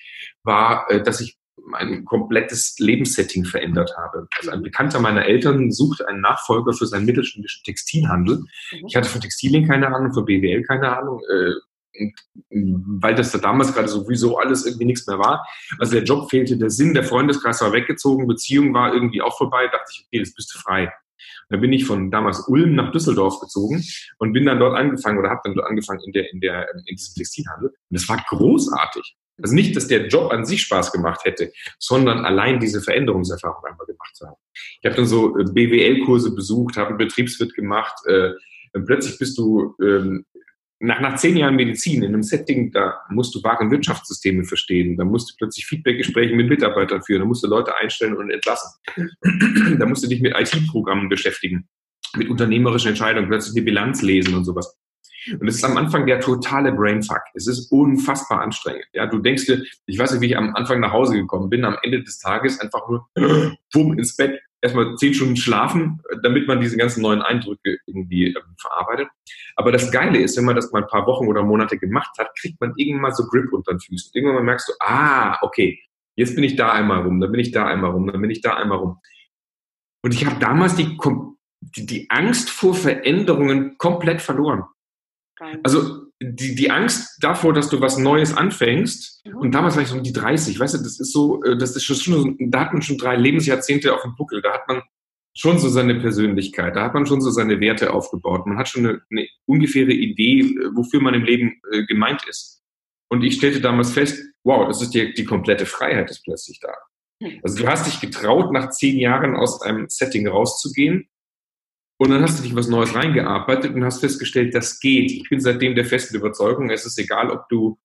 war, 0.44 0.86
äh, 0.92 1.02
dass 1.02 1.20
ich 1.20 1.40
mein 1.66 2.06
komplettes 2.06 2.76
Lebenssetting 2.78 3.44
verändert 3.44 3.92
habe. 3.98 4.28
Also 4.38 4.52
ein 4.52 4.62
Bekannter 4.62 5.00
meiner 5.00 5.26
Eltern 5.26 5.72
suchte 5.72 6.08
einen 6.08 6.22
Nachfolger 6.22 6.74
für 6.74 6.86
seinen 6.86 7.08
mittelständischen 7.08 7.64
Textilhandel. 7.64 8.38
Mhm. 8.38 8.86
Ich 8.88 8.96
hatte 8.96 9.10
von 9.10 9.20
Textilien 9.20 9.68
keine 9.68 9.88
Ahnung, 9.88 10.14
von 10.14 10.26
BWL 10.26 10.62
keine 10.62 10.96
Ahnung. 10.96 11.22
Äh, 11.28 11.54
weil 12.50 13.16
das 13.16 13.32
da 13.32 13.38
damals 13.38 13.74
gerade 13.74 13.88
sowieso 13.88 14.38
alles 14.38 14.66
irgendwie 14.66 14.86
nichts 14.86 15.08
mehr 15.08 15.20
war. 15.20 15.48
Also 15.80 15.94
der 15.94 16.04
Job 16.04 16.30
fehlte, 16.30 16.58
der 16.58 16.70
Sinn, 16.70 16.94
der 16.94 17.04
Freundeskreis 17.04 17.62
war 17.62 17.74
weggezogen, 17.74 18.28
Beziehung 18.28 18.74
war 18.74 18.94
irgendwie 18.94 19.22
auch 19.22 19.38
vorbei, 19.38 19.68
dachte 19.68 19.92
ich, 19.92 20.06
okay, 20.06 20.20
jetzt 20.20 20.36
bist 20.36 20.54
du 20.54 20.60
frei. 20.60 20.92
Da 21.50 21.58
bin 21.58 21.74
ich 21.74 21.86
von 21.86 22.12
damals 22.12 22.48
Ulm 22.48 22.76
nach 22.76 22.92
Düsseldorf 22.92 23.40
gezogen 23.40 23.84
und 24.20 24.34
bin 24.34 24.46
dann 24.46 24.60
dort 24.60 24.78
angefangen 24.78 25.18
oder 25.18 25.30
habe 25.30 25.42
dann 25.44 25.56
dort 25.56 25.68
angefangen 25.68 26.02
in 26.06 26.12
der 26.12 26.32
in 26.32 26.42
der 26.42 26.70
in 26.74 26.96
diesem 26.96 27.16
Textilhandel. 27.16 27.70
Und 27.70 27.76
das 27.90 28.08
war 28.08 28.24
großartig. 28.30 29.16
Also 29.42 29.56
nicht, 29.56 29.76
dass 29.76 29.88
der 29.88 30.08
Job 30.08 30.32
an 30.32 30.46
sich 30.46 30.62
Spaß 30.64 30.92
gemacht 30.92 31.24
hätte, 31.24 31.52
sondern 31.80 32.26
allein 32.26 32.60
diese 32.60 32.82
Veränderungserfahrung 32.82 33.64
einmal 33.66 33.86
gemacht 33.86 34.16
zu 34.16 34.28
haben. 34.28 34.36
Ich 34.54 34.86
habe 34.86 34.96
dann 34.96 35.06
so 35.06 35.38
äh, 35.38 35.46
BWL-Kurse 35.46 36.36
besucht, 36.36 36.78
habe 36.78 36.96
Betriebswirt 36.96 37.54
gemacht. 37.54 37.96
Äh, 38.06 38.32
plötzlich 38.86 39.18
bist 39.18 39.38
du 39.38 39.76
ähm, 39.82 40.26
nach, 40.80 41.02
nach 41.02 41.16
zehn 41.18 41.36
Jahren 41.36 41.56
Medizin 41.56 42.04
in 42.04 42.14
einem 42.14 42.24
Setting, 42.24 42.72
da 42.72 43.02
musst 43.10 43.36
du 43.36 43.44
wahre 43.44 43.70
Wirtschaftssysteme 43.70 44.46
verstehen, 44.46 44.96
da 44.98 45.04
musst 45.04 45.32
du 45.32 45.36
plötzlich 45.38 45.66
Feedbackgespräche 45.66 46.36
mit 46.36 46.48
Mitarbeitern 46.48 47.04
führen, 47.04 47.20
da 47.20 47.26
musst 47.26 47.44
du 47.44 47.48
Leute 47.48 47.76
einstellen 47.76 48.16
und 48.16 48.32
entlassen. 48.32 48.72
da 49.78 49.86
musst 49.86 50.04
du 50.04 50.08
dich 50.08 50.22
mit 50.22 50.34
IT-Programmen 50.38 51.10
beschäftigen, 51.10 51.68
mit 52.16 52.30
unternehmerischen 52.30 52.90
Entscheidungen, 52.90 53.28
plötzlich 53.28 53.56
die 53.56 53.62
Bilanz 53.62 54.02
lesen 54.02 54.34
und 54.36 54.46
sowas. 54.46 54.78
Und 55.40 55.48
es 55.48 55.56
ist 55.56 55.66
am 55.66 55.76
Anfang 55.76 56.06
der 56.08 56.22
totale 56.22 56.72
Brainfuck. 56.72 57.22
Es 57.34 57.46
ist 57.46 57.72
unfassbar 57.72 58.42
anstrengend. 58.42 58.86
Ja, 58.94 59.06
du 59.06 59.20
denkst 59.20 59.46
dir, 59.46 59.64
ich 59.86 60.00
weiß 60.00 60.14
nicht, 60.14 60.22
wie 60.22 60.28
ich 60.28 60.38
am 60.38 60.56
Anfang 60.56 60.80
nach 60.80 60.94
Hause 60.94 61.14
gekommen 61.16 61.50
bin, 61.50 61.66
am 61.66 61.78
Ende 61.84 62.02
des 62.02 62.20
Tages 62.20 62.60
einfach 62.62 62.88
nur 62.88 63.08
bumm 63.74 63.98
ins 63.98 64.16
Bett, 64.16 64.40
erstmal 64.62 64.96
zehn 64.96 65.14
Stunden 65.14 65.38
schlafen, 65.38 66.02
damit 66.24 66.48
man 66.48 66.60
diese 66.60 66.78
ganzen 66.78 67.02
neuen 67.02 67.22
Eindrücke 67.22 67.78
irgendwie 67.86 68.34
äh, 68.34 68.42
verarbeitet. 68.58 69.08
Aber 69.56 69.72
das 69.72 69.92
Geile 69.92 70.20
ist, 70.20 70.38
wenn 70.38 70.46
man 70.46 70.56
das 70.56 70.72
mal 70.72 70.82
ein 70.82 70.90
paar 70.90 71.06
Wochen 71.08 71.28
oder 71.28 71.44
Monate 71.44 71.78
gemacht 71.78 72.18
hat, 72.18 72.30
kriegt 72.40 72.60
man 72.60 72.74
irgendwann 72.76 73.02
mal 73.02 73.14
so 73.14 73.26
Grip 73.26 73.52
unter 73.54 73.74
den 73.74 73.80
Füßen. 73.80 74.12
Irgendwann 74.14 74.46
merkst 74.46 74.70
du, 74.70 74.74
ah, 74.80 75.38
okay, 75.42 75.80
jetzt 76.16 76.36
bin 76.36 76.44
ich 76.44 76.56
da 76.56 76.72
einmal 76.74 77.04
rum, 77.04 77.20
dann 77.20 77.32
bin 77.32 77.40
ich 77.40 77.52
da 77.52 77.66
einmal 77.66 77.92
rum, 77.92 78.08
dann 78.08 78.22
bin 78.22 78.30
ich 78.30 78.42
da 78.42 78.56
einmal 78.56 78.78
rum. 78.78 79.00
Und 80.02 80.14
ich 80.14 80.26
habe 80.26 80.40
damals 80.40 80.76
die, 80.76 80.98
die, 81.62 81.86
die 81.86 82.10
Angst 82.10 82.50
vor 82.50 82.74
Veränderungen 82.74 83.78
komplett 83.78 84.22
verloren. 84.22 84.64
Also 85.64 86.09
die, 86.22 86.56
die 86.56 86.70
Angst 86.70 87.18
davor, 87.22 87.54
dass 87.54 87.70
du 87.70 87.80
was 87.80 87.98
Neues 87.98 88.36
anfängst, 88.36 89.26
mhm. 89.26 89.38
und 89.38 89.52
damals 89.56 89.76
war 89.76 89.84
ich 89.84 89.90
so 89.90 89.98
um 89.98 90.04
die 90.04 90.14
30, 90.14 90.60
weißt 90.60 90.76
du, 90.76 90.78
das 90.80 91.00
ist 91.00 91.14
so, 91.14 91.44
äh, 91.44 91.58
das 91.58 91.76
ist 91.76 91.84
schon, 91.84 92.36
da 92.40 92.62
hat 92.62 92.74
man 92.74 92.82
schon 92.82 92.98
drei 92.98 93.16
Lebensjahrzehnte 93.16 93.94
auf 93.94 94.02
dem 94.02 94.16
Buckel, 94.16 94.42
da 94.42 94.54
hat 94.54 94.68
man 94.68 94.82
schon 95.34 95.60
so 95.60 95.70
seine 95.70 95.96
Persönlichkeit, 95.96 96.76
da 96.76 96.84
hat 96.84 96.94
man 96.94 97.06
schon 97.06 97.22
so 97.22 97.32
seine 97.32 97.62
Werte 97.62 97.94
aufgebaut, 97.94 98.46
man 98.46 98.58
hat 98.58 98.68
schon 98.68 98.86
eine, 98.86 99.02
eine 99.10 99.28
ungefähre 99.46 99.94
Idee, 99.94 100.42
äh, 100.42 100.76
wofür 100.76 101.02
man 101.02 101.14
im 101.14 101.24
Leben 101.24 101.62
äh, 101.72 101.84
gemeint 101.86 102.28
ist. 102.28 102.62
Und 103.10 103.24
ich 103.24 103.36
stellte 103.36 103.62
damals 103.62 103.92
fest, 103.92 104.22
wow, 104.44 104.68
das 104.68 104.82
ist 104.82 104.94
die, 104.94 105.14
die 105.14 105.26
komplette 105.26 105.66
Freiheit 105.66 106.12
ist 106.12 106.24
plötzlich 106.24 106.60
da. 106.60 106.74
Hm. 107.24 107.40
Also 107.44 107.64
du 107.64 107.68
hast 107.68 107.88
dich 107.88 108.02
getraut, 108.02 108.52
nach 108.52 108.70
zehn 108.72 109.00
Jahren 109.00 109.36
aus 109.36 109.62
einem 109.62 109.88
Setting 109.88 110.28
rauszugehen 110.28 111.10
und 112.00 112.12
dann 112.12 112.22
hast 112.22 112.40
du 112.40 112.44
dich 112.44 112.56
was 112.56 112.70
Neues 112.70 112.96
reingearbeitet 112.96 113.76
und 113.76 113.84
hast 113.84 114.00
festgestellt, 114.00 114.56
das 114.56 114.80
geht. 114.80 115.12
Ich 115.12 115.28
bin 115.28 115.42
seitdem 115.42 115.76
der 115.76 115.84
festen 115.84 116.16
Überzeugung, 116.16 116.70
es 116.70 116.86
ist 116.86 116.98
egal, 116.98 117.30
ob 117.30 117.50
du 117.50 117.78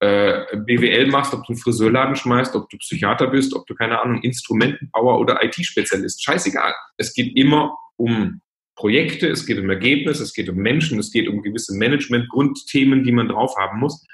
äh, 0.00 0.56
BWL 0.56 1.08
machst, 1.08 1.34
ob 1.34 1.44
du 1.44 1.52
einen 1.52 1.60
Friseurladen 1.60 2.16
schmeißt, 2.16 2.56
ob 2.56 2.70
du 2.70 2.78
Psychiater 2.78 3.26
bist, 3.26 3.54
ob 3.54 3.66
du, 3.66 3.74
keine 3.74 4.00
Ahnung, 4.00 4.22
Instrumentenbauer 4.22 5.20
oder 5.20 5.44
IT-Spezialist. 5.44 6.24
Scheißegal. 6.24 6.74
Es 6.96 7.12
geht 7.12 7.36
immer 7.36 7.76
um 7.96 8.40
Projekte, 8.76 9.28
es 9.28 9.44
geht 9.44 9.58
um 9.58 9.68
Ergebnisse, 9.68 10.22
es 10.22 10.32
geht 10.32 10.48
um 10.48 10.56
Menschen, 10.56 10.98
es 10.98 11.12
geht 11.12 11.28
um 11.28 11.42
gewisse 11.42 11.76
Management-Grundthemen, 11.76 13.04
die 13.04 13.12
man 13.12 13.28
drauf 13.28 13.56
haben 13.58 13.78
muss. 13.78 14.06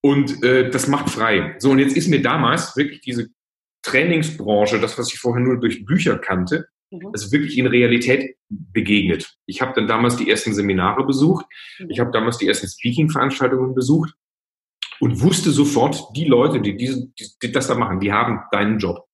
Und 0.00 0.42
äh, 0.42 0.68
das 0.68 0.88
macht 0.88 1.10
frei. 1.10 1.54
So, 1.58 1.70
und 1.70 1.78
jetzt 1.78 1.96
ist 1.96 2.08
mir 2.08 2.22
damals 2.22 2.76
wirklich 2.76 3.02
diese 3.02 3.28
Trainingsbranche, 3.82 4.80
das, 4.80 4.98
was 4.98 5.12
ich 5.12 5.20
vorher 5.20 5.44
nur 5.44 5.60
durch 5.60 5.84
Bücher 5.86 6.18
kannte, 6.18 6.66
Mhm. 6.98 7.10
also 7.12 7.32
wirklich 7.32 7.58
in 7.58 7.66
Realität 7.66 8.36
begegnet. 8.48 9.36
Ich 9.46 9.60
habe 9.60 9.72
dann 9.74 9.86
damals 9.86 10.16
die 10.16 10.28
ersten 10.28 10.54
Seminare 10.54 11.04
besucht, 11.04 11.46
mhm. 11.78 11.90
ich 11.90 12.00
habe 12.00 12.10
damals 12.10 12.38
die 12.38 12.48
ersten 12.48 12.68
Speaking-Veranstaltungen 12.68 13.74
besucht 13.74 14.14
und 15.00 15.20
wusste 15.20 15.50
sofort, 15.50 16.00
die 16.14 16.24
Leute, 16.24 16.60
die, 16.60 16.76
diese, 16.76 17.08
die 17.42 17.52
das 17.52 17.66
da 17.66 17.74
machen, 17.74 18.00
die 18.00 18.12
haben 18.12 18.40
deinen 18.52 18.78
Job. 18.78 19.06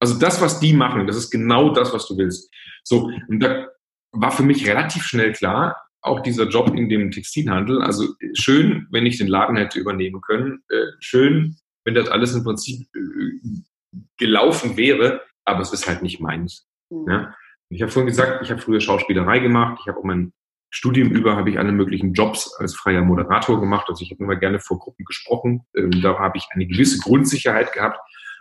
Also 0.00 0.18
das, 0.18 0.40
was 0.40 0.60
die 0.60 0.72
machen, 0.72 1.06
das 1.06 1.16
ist 1.16 1.30
genau 1.30 1.70
das, 1.70 1.92
was 1.92 2.06
du 2.06 2.16
willst. 2.16 2.50
So, 2.84 3.10
und 3.28 3.40
da 3.40 3.68
war 4.12 4.32
für 4.32 4.42
mich 4.42 4.66
relativ 4.66 5.02
schnell 5.04 5.32
klar, 5.32 5.76
auch 6.02 6.20
dieser 6.20 6.48
Job 6.48 6.74
in 6.74 6.88
dem 6.88 7.10
Textilhandel, 7.10 7.82
also 7.82 8.14
schön, 8.32 8.86
wenn 8.90 9.04
ich 9.04 9.18
den 9.18 9.28
Laden 9.28 9.56
hätte 9.56 9.78
übernehmen 9.78 10.22
können, 10.22 10.62
äh, 10.70 10.86
schön, 10.98 11.56
wenn 11.84 11.94
das 11.94 12.08
alles 12.08 12.34
im 12.34 12.42
Prinzip 12.42 12.88
äh, 12.94 14.00
gelaufen 14.16 14.76
wäre, 14.78 15.22
aber 15.44 15.60
es 15.60 15.72
ist 15.72 15.86
halt 15.86 16.02
nicht 16.02 16.20
meins. 16.20 16.66
Ja? 16.90 17.34
Ich 17.68 17.82
habe 17.82 17.90
vorhin 17.90 18.08
gesagt, 18.08 18.42
ich 18.42 18.50
habe 18.50 18.60
früher 18.60 18.80
Schauspielerei 18.80 19.38
gemacht. 19.38 19.78
Ich 19.80 19.88
habe 19.88 19.98
auch 19.98 20.04
mein 20.04 20.32
Studium 20.70 21.10
über 21.10 21.36
habe 21.36 21.50
ich 21.50 21.58
alle 21.58 21.72
möglichen 21.72 22.12
Jobs 22.14 22.54
als 22.58 22.76
freier 22.76 23.02
Moderator 23.02 23.60
gemacht. 23.60 23.86
Also 23.88 24.02
ich 24.02 24.10
habe 24.10 24.22
immer 24.22 24.36
gerne 24.36 24.60
vor 24.60 24.78
Gruppen 24.78 25.04
gesprochen. 25.04 25.62
Ähm, 25.76 26.00
da 26.02 26.18
habe 26.18 26.38
ich 26.38 26.46
eine 26.50 26.66
gewisse 26.66 26.98
Grundsicherheit 27.00 27.72
gehabt. 27.72 27.98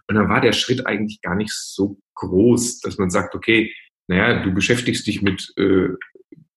Und 0.08 0.16
dann 0.16 0.30
war 0.30 0.42
der 0.42 0.54
Schritt 0.54 0.86
eigentlich 0.88 1.22
gar 1.22 1.36
nicht 1.36 1.52
so 1.52 2.00
groß, 2.16 2.82
dass 2.82 2.98
man 2.98 3.10
sagt, 3.10 3.36
okay, 3.36 3.74
naja, 4.08 4.44
du 4.44 4.52
beschäftigst 4.52 5.06
dich 5.06 5.22
mit 5.22 5.54
äh, 5.58 5.90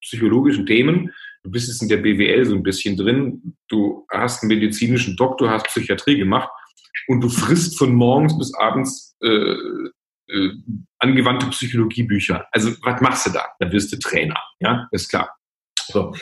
psychologischen 0.00 0.66
Themen, 0.66 1.12
du 1.42 1.50
bist 1.50 1.68
jetzt 1.68 1.82
in 1.82 1.88
der 1.88 1.99
BWL 1.99 2.46
so 2.46 2.54
ein 2.54 2.62
bisschen 2.62 2.96
drin, 2.96 3.54
du 3.68 4.06
hast 4.11 4.42
einen 4.42 4.49
medizinischen 4.49 5.16
Doktor, 5.16 5.50
hast 5.50 5.66
Psychiatrie 5.66 6.16
gemacht, 6.16 6.50
und 7.08 7.20
du 7.20 7.28
frisst 7.28 7.78
von 7.78 7.94
morgens 7.94 8.38
bis 8.38 8.54
abends 8.54 9.16
äh, 9.20 9.54
äh, 10.33 10.51
angewandte 10.99 11.47
Psychologiebücher. 11.49 12.47
Also 12.53 12.73
was 12.83 13.01
machst 13.01 13.27
du 13.27 13.31
da? 13.31 13.47
Da 13.59 13.71
wirst 13.71 13.93
du 13.93 13.99
Trainer, 13.99 14.39
ja, 14.61 14.89
ist 14.91 15.09
klar. 15.09 15.35
So. 15.79 16.15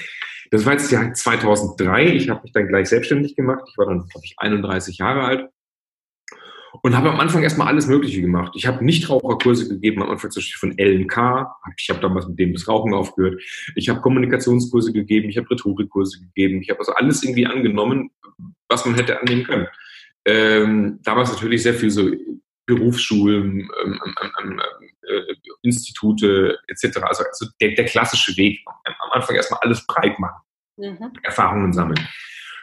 Das 0.51 0.67
war 0.67 0.73
jetzt 0.73 0.91
Jahr 0.91 1.13
2003. 1.13 2.07
Ich 2.07 2.29
habe 2.29 2.43
mich 2.43 2.53
dann 2.53 2.67
gleich 2.67 2.89
selbstständig 2.89 3.37
gemacht. 3.37 3.63
Ich 3.71 3.79
war 3.79 3.87
dann, 3.87 4.09
glaube 4.09 4.25
ich, 4.25 4.35
31 4.39 4.99
Jahre 4.99 5.23
alt 5.23 5.49
und 6.83 6.97
habe 6.97 7.11
am 7.11 7.21
Anfang 7.21 7.43
erstmal 7.43 7.69
alles 7.69 7.87
Mögliche 7.87 8.21
gemacht. 8.21 8.53
Ich 8.55 8.67
habe 8.67 8.85
Nichtraucherkurse 8.85 9.69
gegeben, 9.69 10.03
am 10.03 10.11
Anfang 10.11 10.31
zum 10.31 10.41
Beispiel 10.41 10.59
von 10.59 10.79
LNK. 10.79 11.47
Ich 11.77 11.91
habe 11.91 12.01
damals 12.01 12.29
mit 12.29 12.39
dem 12.39 12.53
das 12.53 12.69
Rauchen 12.69 12.95
aufgehört. 12.95 13.41
Ich 13.75 13.89
habe 13.89 14.01
Kommunikationskurse 14.01 14.93
gegeben, 14.93 15.29
ich 15.29 15.37
habe 15.37 15.51
Rhetorikkurse 15.51 16.21
gegeben. 16.21 16.63
Ich 16.63 16.71
habe 16.71 16.81
also 16.81 16.93
alles 16.93 17.23
irgendwie 17.23 17.47
angenommen, 17.47 18.11
was 18.69 18.85
man 18.85 18.95
hätte 18.95 19.21
annehmen 19.21 19.45
können. 19.45 19.67
Ähm, 20.25 21.01
damals 21.03 21.33
natürlich 21.33 21.63
sehr 21.63 21.75
viel 21.75 21.91
so 21.91 22.11
Berufsschulen, 22.75 23.69
ähm, 23.85 24.01
ähm, 24.05 24.33
ähm, 24.43 24.63
äh, 25.03 25.35
Institute 25.63 26.59
etc. 26.69 26.99
Also, 27.03 27.25
also 27.25 27.47
der, 27.61 27.75
der, 27.75 27.85
klassische 27.85 28.37
Weg. 28.37 28.61
Am 28.85 29.11
Anfang 29.13 29.37
erstmal 29.37 29.61
alles 29.63 29.87
breit 29.87 30.19
machen, 30.19 30.43
mhm. 30.77 31.13
Erfahrungen 31.23 31.73
sammeln. 31.73 32.09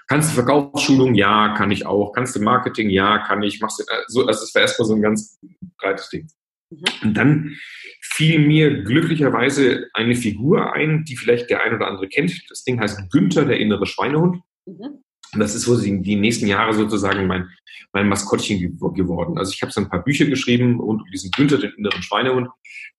Kannst 0.07 0.31
du 0.31 0.35
Verkaufsschulung? 0.35 1.15
Ja, 1.15 1.53
kann 1.55 1.69
ich 1.71 1.85
auch. 1.85 2.13
Kannst 2.13 2.35
du 2.35 2.41
Marketing? 2.41 2.89
Ja, 2.89 3.19
kann 3.19 3.43
ich. 3.43 3.59
Machst 3.59 3.79
du, 3.79 3.83
also, 3.91 4.25
also 4.25 4.41
das 4.41 4.55
war 4.55 4.61
erstmal 4.61 4.87
so 4.87 4.95
ein 4.95 5.01
ganz 5.01 5.37
breites 5.77 6.09
Ding. 6.09 6.27
Mhm. 6.69 6.83
Und 7.03 7.13
dann 7.13 7.57
fiel 8.01 8.39
mir 8.39 8.83
glücklicherweise 8.83 9.89
eine 9.93 10.15
Figur 10.15 10.73
ein, 10.73 11.03
die 11.03 11.17
vielleicht 11.17 11.49
der 11.49 11.61
ein 11.61 11.75
oder 11.75 11.87
andere 11.87 12.07
kennt. 12.07 12.49
Das 12.49 12.63
Ding 12.63 12.79
heißt 12.79 13.11
Günther, 13.11 13.45
der 13.45 13.59
innere 13.59 13.85
Schweinehund. 13.85 14.41
Mhm. 14.65 15.03
Und 15.33 15.39
das 15.39 15.55
ist 15.55 15.63
so 15.63 15.79
die, 15.79 16.01
die 16.01 16.15
nächsten 16.15 16.47
Jahre 16.47 16.73
sozusagen 16.73 17.27
mein, 17.27 17.49
mein 17.93 18.07
Maskottchen 18.07 18.59
geworden. 18.59 19.37
Also 19.37 19.51
ich 19.53 19.61
habe 19.61 19.71
so 19.71 19.81
ein 19.81 19.89
paar 19.89 20.03
Bücher 20.03 20.25
geschrieben 20.25 20.79
und 20.79 21.01
um 21.01 21.11
diesen 21.11 21.31
Günther, 21.31 21.57
den 21.57 21.73
inneren 21.77 22.01
Schweinehund, 22.01 22.49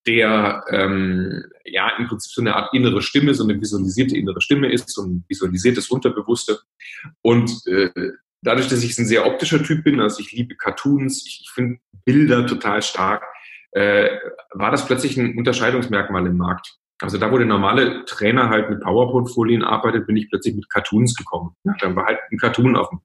der 0.06 0.64
ähm, 0.70 1.44
ja 1.64 1.90
im 1.98 2.06
Prinzip 2.06 2.32
so 2.32 2.40
eine 2.40 2.54
Art 2.56 2.74
innere 2.74 3.02
Stimme, 3.02 3.34
so 3.34 3.44
eine 3.44 3.60
visualisierte 3.60 4.16
innere 4.16 4.40
Stimme 4.40 4.72
ist, 4.72 4.90
so 4.90 5.02
ein 5.02 5.24
visualisiertes 5.28 5.88
Unterbewusste. 5.88 6.60
Und 7.22 7.50
äh, 7.66 7.90
dadurch, 8.42 8.68
dass 8.68 8.82
ich 8.82 8.98
ein 8.98 9.06
sehr 9.06 9.26
optischer 9.26 9.62
Typ 9.62 9.84
bin, 9.84 10.00
also 10.00 10.20
ich 10.20 10.32
liebe 10.32 10.56
Cartoons, 10.56 11.26
ich, 11.26 11.40
ich 11.42 11.50
finde 11.50 11.78
Bilder 12.04 12.46
total 12.46 12.82
stark, 12.82 13.24
äh, 13.72 14.08
war 14.52 14.70
das 14.70 14.86
plötzlich 14.86 15.16
ein 15.16 15.36
Unterscheidungsmerkmal 15.36 16.26
im 16.26 16.36
Markt. 16.36 16.78
Also 17.00 17.16
da, 17.16 17.30
wo 17.30 17.38
der 17.38 17.46
normale 17.46 18.04
Trainer 18.06 18.48
halt 18.48 18.70
mit 18.70 18.80
PowerPoint-Folien 18.80 19.62
arbeitet, 19.62 20.06
bin 20.06 20.16
ich 20.16 20.28
plötzlich 20.28 20.56
mit 20.56 20.68
Cartoons 20.68 21.14
gekommen. 21.14 21.50
Ja, 21.62 21.74
dann 21.80 21.94
war 21.94 22.06
halt 22.06 22.18
ein 22.30 22.38
Cartoon 22.38 22.76
auf 22.76 22.88
dem, 22.90 23.00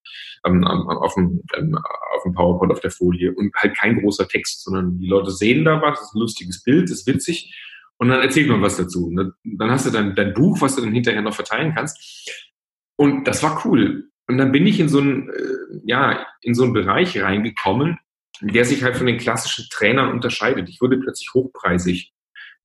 ähm, 0.46 0.64
auf, 0.66 1.14
dem, 1.14 1.44
ähm, 1.56 1.78
auf 2.16 2.24
dem 2.24 2.34
PowerPoint 2.34 2.72
auf 2.72 2.80
der 2.80 2.92
Folie 2.92 3.34
und 3.34 3.54
halt 3.56 3.78
kein 3.78 4.00
großer 4.00 4.28
Text, 4.28 4.64
sondern 4.64 4.98
die 4.98 5.08
Leute 5.08 5.30
sehen 5.30 5.64
da 5.64 5.82
was, 5.82 6.00
das 6.00 6.08
ist 6.08 6.16
ein 6.16 6.20
lustiges 6.20 6.64
Bild, 6.64 6.90
das 6.90 7.02
ist 7.02 7.08
witzig 7.08 7.54
und 7.98 8.10
dann 8.10 8.22
erzählt 8.22 8.50
man 8.50 8.62
was 8.62 8.78
dazu. 8.78 9.14
Dann 9.44 9.72
hast 9.72 9.86
du 9.86 9.92
dein, 9.92 10.16
dein 10.16 10.34
Buch, 10.34 10.60
was 10.62 10.76
du 10.76 10.82
dann 10.82 10.92
hinterher 10.92 11.22
noch 11.22 11.36
verteilen 11.36 11.74
kannst. 11.76 12.30
Und 12.96 13.28
das 13.28 13.44
war 13.44 13.66
cool. 13.66 14.10
Und 14.28 14.38
dann 14.38 14.52
bin 14.52 14.66
ich 14.66 14.80
in 14.80 14.90
so 14.90 15.00
einen, 15.00 15.30
äh, 15.30 15.82
ja, 15.86 16.26
in 16.42 16.54
so 16.54 16.64
einen 16.64 16.74
Bereich 16.74 17.22
reingekommen, 17.22 17.98
der 18.42 18.66
sich 18.66 18.84
halt 18.84 18.98
von 18.98 19.08
den 19.08 19.18
klassischen 19.18 19.68
Trainern 19.70 20.12
unterscheidet. 20.12 20.68
Ich 20.70 20.82
wurde 20.82 20.98
plötzlich 20.98 21.34
hochpreisig. 21.34 22.12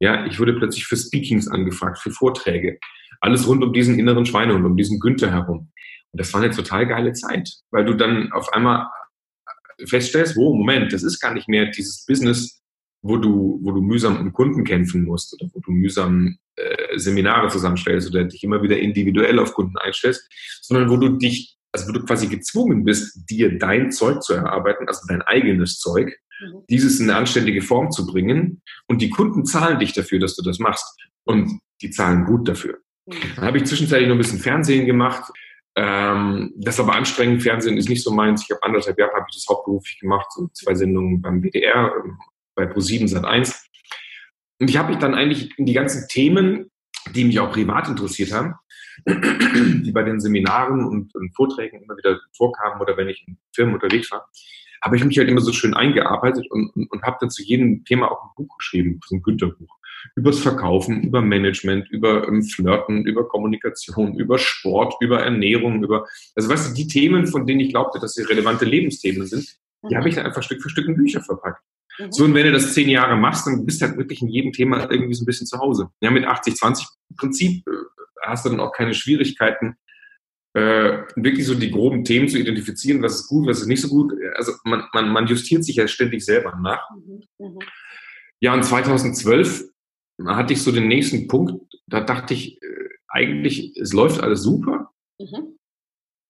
Ja, 0.01 0.27
ich 0.27 0.39
wurde 0.39 0.55
plötzlich 0.55 0.87
für 0.87 0.97
Speakings 0.97 1.49
angefragt, 1.49 1.99
für 1.99 2.11
Vorträge. 2.11 2.79
Alles 3.21 3.47
rund 3.49 3.65
um 3.65 3.73
diesen 3.73 3.99
inneren 3.99 4.27
Schweinehund, 4.27 4.65
um 4.65 4.77
diesen 4.77 5.01
Günther 5.01 5.31
herum. 5.31 5.73
Und 6.13 6.21
das 6.21 6.33
war 6.33 6.41
eine 6.41 6.55
total 6.55 6.87
geile 6.87 7.13
Zeit, 7.13 7.51
weil 7.71 7.85
du 7.85 7.95
dann 7.95 8.33
auf 8.33 8.53
einmal 8.53 8.87
feststellst, 9.87 10.37
wo, 10.37 10.55
Moment, 10.55 10.93
das 10.93 11.03
ist 11.03 11.21
gar 11.21 11.35
nicht 11.35 11.49
mehr 11.49 11.67
dieses 11.67 12.05
Business, 12.07 12.63
wo 13.03 13.17
du, 13.17 13.61
wo 13.63 13.73
du 13.73 13.81
mühsam 13.81 14.19
um 14.19 14.33
Kunden 14.33 14.65
kämpfen 14.65 15.05
musst 15.05 15.35
oder 15.35 15.51
wo 15.53 15.61
du 15.61 15.71
mühsam 15.71 16.39
äh, 16.57 16.99
Seminare 16.99 17.49
zusammenstellst 17.49 18.09
oder 18.11 18.25
dich 18.25 18.43
immer 18.43 18.63
wieder 18.63 18.79
individuell 18.79 19.39
auf 19.39 19.55
Kunden 19.55 19.79
einstellst, 19.79 20.29
sondern 20.63 20.91
wo 20.91 20.97
du 20.97 21.11
dich, 21.11 21.57
also 21.73 21.89
wo 21.89 21.93
du 21.93 22.05
quasi 22.05 22.27
gezwungen 22.27 22.85
bist, 22.85 23.31
dir 23.31 23.57
dein 23.59 23.93
Zeug 23.93 24.23
zu 24.23 24.35
erarbeiten, 24.35 24.89
also 24.89 25.03
dein 25.09 25.23
eigenes 25.23 25.79
Zeug. 25.79 26.17
Dieses 26.69 27.01
in 27.01 27.11
eine 27.11 27.19
anständige 27.19 27.63
Form 27.63 27.91
zu 27.91 28.07
bringen. 28.07 28.63
Und 28.87 29.03
die 29.03 29.11
Kunden 29.11 29.45
zahlen 29.45 29.79
dich 29.79 29.93
dafür, 29.93 30.19
dass 30.19 30.37
du 30.37 30.43
das 30.43 30.59
machst. 30.59 30.97
Und 31.25 31.61
die 31.83 31.91
zahlen 31.91 32.25
gut 32.25 32.49
dafür. 32.49 32.79
Mhm. 33.07 33.15
Dann 33.37 33.45
habe 33.45 33.59
ich 33.59 33.65
zwischenzeitlich 33.65 34.09
noch 34.09 34.17
ein 34.17 34.19
bisschen 34.19 34.41
Fernsehen 34.41 34.87
gemacht. 34.87 35.31
Ähm, 35.77 36.53
das 36.57 36.75
ist 36.75 36.81
aber 36.81 36.95
anstrengend. 36.95 37.43
Fernsehen 37.43 37.77
ist 37.77 37.89
nicht 37.89 38.03
so 38.03 38.13
meins. 38.13 38.43
Ich 38.45 38.51
habe 38.51 38.63
anderthalb 38.63 38.99
Jahre 38.99 39.13
habe 39.13 39.27
ich 39.29 39.37
das 39.37 39.47
hauptberuflich 39.49 40.01
gemacht, 40.01 40.27
so 40.33 40.49
zwei 40.53 40.75
Sendungen 40.75 41.21
beim 41.21 41.43
WDR, 41.43 41.93
ähm, 42.05 42.19
bei 42.55 42.65
Pro7 42.65 43.09
Sat 43.09 43.25
1. 43.25 43.69
Und 44.61 44.71
ich 44.71 44.77
habe 44.77 44.91
mich 44.91 44.99
dann 44.99 45.15
eigentlich 45.15 45.57
in 45.59 45.67
die 45.67 45.73
ganzen 45.73 46.09
Themen, 46.09 46.71
die 47.15 47.25
mich 47.25 47.39
auch 47.39 47.53
privat 47.53 47.89
interessiert 47.89 48.33
haben, 48.33 48.55
die 49.07 49.93
bei 49.93 50.03
den 50.03 50.19
Seminaren 50.19 50.85
und, 50.85 51.15
und 51.15 51.35
Vorträgen 51.37 51.83
immer 51.83 51.97
wieder 51.97 52.21
vorkamen 52.37 52.81
oder 52.81 52.97
wenn 52.97 53.09
ich 53.09 53.25
in 53.27 53.39
Firmen 53.55 53.75
unterwegs 53.75 54.11
war, 54.11 54.29
habe 54.83 54.97
ich 54.97 55.05
mich 55.05 55.19
halt 55.19 55.29
immer 55.29 55.41
so 55.41 55.53
schön 55.53 55.75
eingearbeitet 55.75 56.47
und, 56.51 56.71
und, 56.75 56.91
und 56.91 57.03
habe 57.03 57.17
dann 57.21 57.31
zu 57.31 57.43
jedem 57.43 57.85
Thema 57.85 58.11
auch 58.11 58.25
ein 58.25 58.31
Buch 58.37 58.57
geschrieben, 58.59 59.01
so 59.07 59.17
ein 59.17 59.23
Günther-Buch. 59.23 59.77
Übers 60.15 60.39
Verkaufen, 60.39 61.03
über 61.03 61.21
Management, 61.21 61.91
über 61.91 62.29
ähm, 62.29 62.43
Flirten, 62.43 63.05
über 63.05 63.27
Kommunikation, 63.27 64.15
über 64.15 64.39
Sport, 64.39 64.95
über 65.01 65.21
Ernährung, 65.21 65.83
über, 65.83 66.07
also 66.37 66.49
weißt 66.49 66.71
du, 66.71 66.75
die 66.75 66.87
Themen, 66.87 67.27
von 67.27 67.47
denen 67.47 67.61
ich 67.61 67.71
glaubte, 67.71 67.99
dass 67.99 68.15
sie 68.15 68.23
relevante 68.23 68.65
Lebensthemen 68.65 69.27
sind, 69.27 69.57
die 69.89 69.97
habe 69.97 70.09
ich 70.09 70.15
dann 70.15 70.27
einfach 70.27 70.43
Stück 70.43 70.63
für 70.63 70.71
Stück 70.71 70.87
in 70.87 70.97
Bücher 70.97 71.21
verpackt. 71.21 71.63
Mhm. 71.99 72.13
So, 72.13 72.25
und 72.25 72.35
wenn 72.35 72.47
du 72.47 72.53
das 72.53 72.75
zehn 72.75 72.89
Jahre 72.89 73.17
machst, 73.17 73.47
dann 73.47 73.65
bist 73.65 73.81
du 73.81 73.87
halt 73.87 73.97
wirklich 73.97 74.23
in 74.23 74.29
jedem 74.29 74.53
Thema 74.53 74.91
irgendwie 74.91 75.15
so 75.15 75.25
ein 75.25 75.27
bisschen 75.27 75.47
zu 75.47 75.59
Hause. 75.59 75.91
Ja, 76.01 76.11
mit 76.11 76.25
80-20 76.25 76.87
Prinzip 77.17 77.67
äh, 77.67 77.71
hast 78.23 78.45
du 78.45 78.51
dann 78.51 78.61
auch 78.61 78.73
keine 78.73 78.95
Schwierigkeiten, 78.95 79.77
äh, 80.55 81.03
wirklich 81.17 81.47
so 81.47 81.55
die 81.55 81.71
groben 81.71 82.05
Themen 82.05 82.29
zu 82.29 82.39
identifizieren, 82.39 83.03
was 83.03 83.17
ist 83.17 83.29
gut, 83.29 83.47
was 83.47 83.61
ist 83.61 83.67
nicht 83.67 83.83
so 83.83 83.89
gut. 83.89 84.13
Also 84.35 84.53
man, 84.65 84.85
man, 84.93 85.11
man 85.11 85.27
justiert 85.27 85.65
sich 85.65 85.77
ja 85.77 85.87
ständig 85.87 86.25
selber 86.25 86.59
nach. 86.63 86.83
Mhm. 86.91 87.23
Mhm. 87.39 87.59
Ja, 88.41 88.55
und 88.55 88.65
2012 88.65 89.65
hatte 90.27 90.53
ich 90.53 90.63
so 90.63 90.73
den 90.73 90.89
nächsten 90.89 91.29
Punkt, 91.29 91.61
da 91.87 92.01
dachte 92.01 92.35
ich, 92.35 92.63
äh, 92.63 92.89
eigentlich, 93.09 93.77
es 93.77 93.93
läuft 93.93 94.21
alles 94.21 94.43
super, 94.43 94.91
mhm. 95.19 95.57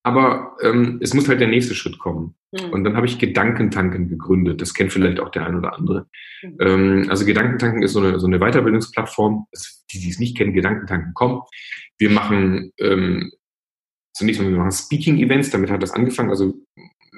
aber 0.02 0.56
ähm, 0.62 0.98
es 1.02 1.14
muss 1.14 1.28
halt 1.28 1.40
der 1.40 1.48
nächste 1.48 1.74
Schritt 1.74 1.98
kommen. 1.98 2.34
Mhm. 2.52 2.70
Und 2.70 2.84
dann 2.84 2.96
habe 2.96 3.06
ich 3.06 3.18
Gedankentanken 3.18 4.08
gegründet. 4.08 4.60
Das 4.60 4.74
kennt 4.74 4.92
vielleicht 4.92 5.20
auch 5.20 5.30
der 5.30 5.46
ein 5.46 5.56
oder 5.56 5.74
andere. 5.74 6.06
Mhm. 6.42 6.56
Ähm, 6.60 7.06
also 7.08 7.24
Gedankentanken 7.24 7.82
ist 7.82 7.92
so 7.92 8.00
eine, 8.00 8.18
so 8.18 8.26
eine 8.26 8.38
Weiterbildungsplattform. 8.38 9.46
Die, 9.92 10.00
die 10.00 10.08
es 10.10 10.18
nicht 10.18 10.36
kennen, 10.36 10.54
Gedankentanken.com. 10.54 11.42
Wir 11.98 12.10
machen 12.10 12.72
ähm, 12.78 13.32
zunächst 14.18 14.40
mal, 14.42 14.50
wir 14.50 14.58
machen 14.58 14.72
Speaking-Events, 14.72 15.50
damit 15.50 15.70
hat 15.70 15.82
das 15.82 15.92
angefangen, 15.92 16.30
also 16.30 16.54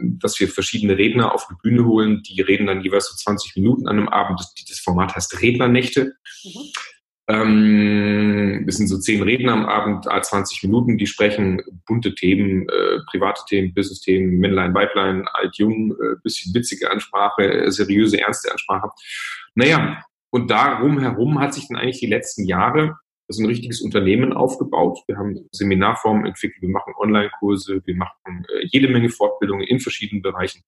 dass 0.03 0.39
wir 0.41 0.49
verschiedene 0.49 0.97
Redner 0.97 1.35
auf 1.35 1.47
die 1.49 1.57
Bühne 1.63 1.85
holen, 1.85 2.23
die 2.23 2.41
reden 2.41 2.67
dann 2.67 2.83
jeweils 2.83 3.09
so 3.09 3.17
20 3.17 3.57
Minuten 3.57 3.89
an 3.89 3.99
einem 3.99 4.09
Abend. 4.09 4.41
Das, 4.41 4.55
das 4.69 4.79
Format 4.79 5.15
heißt 5.15 5.43
Rednernächte. 5.43 6.15
Mhm. 6.45 6.61
Ähm, 7.29 8.65
es 8.67 8.77
sind 8.77 8.89
so 8.89 8.99
zehn 8.99 9.23
Redner 9.23 9.53
am 9.53 9.67
Abend, 9.67 10.07
20 10.07 10.65
Minuten, 10.65 10.99
die 10.99 11.07
sprechen 11.07 11.63
bunte 11.87 12.15
Themen, 12.15 12.69
äh, 12.69 12.99
private 13.11 13.43
Themen, 13.49 13.73
Business-Themen, 13.73 14.39
Männlein, 14.39 14.75
Weiblein, 14.75 15.29
alt, 15.35 15.57
jung, 15.57 15.93
äh, 15.93 16.17
bisschen 16.25 16.53
witzige 16.55 16.91
Ansprache, 16.91 17.71
seriöse, 17.71 18.21
ernste 18.21 18.51
Ansprache. 18.51 18.89
Naja, 19.55 20.03
und 20.31 20.51
darum 20.51 20.99
herum 20.99 21.39
hat 21.39 21.55
sich 21.55 21.69
dann 21.69 21.77
eigentlich 21.77 22.01
die 22.01 22.07
letzten 22.07 22.47
Jahre 22.47 22.97
das 23.31 23.39
ist 23.39 23.45
ein 23.45 23.49
richtiges 23.49 23.81
Unternehmen 23.81 24.33
aufgebaut. 24.33 24.99
Wir 25.07 25.17
haben 25.17 25.49
Seminarformen 25.53 26.27
entwickelt, 26.27 26.63
wir 26.63 26.69
machen 26.69 26.95
Online-Kurse, 26.99 27.81
wir 27.85 27.95
machen 27.95 28.45
äh, 28.49 28.67
jede 28.73 28.89
Menge 28.89 29.09
Fortbildungen 29.09 29.65
in 29.65 29.79
verschiedenen 29.79 30.21
Bereichen. 30.21 30.63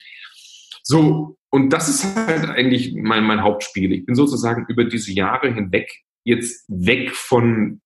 So, 0.85 1.37
und 1.51 1.73
das 1.73 1.89
ist 1.89 2.15
halt 2.15 2.49
eigentlich 2.49 2.95
mein, 2.95 3.25
mein 3.25 3.43
Hauptspiel. 3.43 3.91
Ich 3.91 4.07
bin 4.07 4.15
sozusagen 4.15 4.65
über 4.69 4.85
diese 4.85 5.13
Jahre 5.13 5.53
hinweg 5.53 5.91
jetzt 6.23 6.65
weg 6.69 7.11
von 7.11 7.81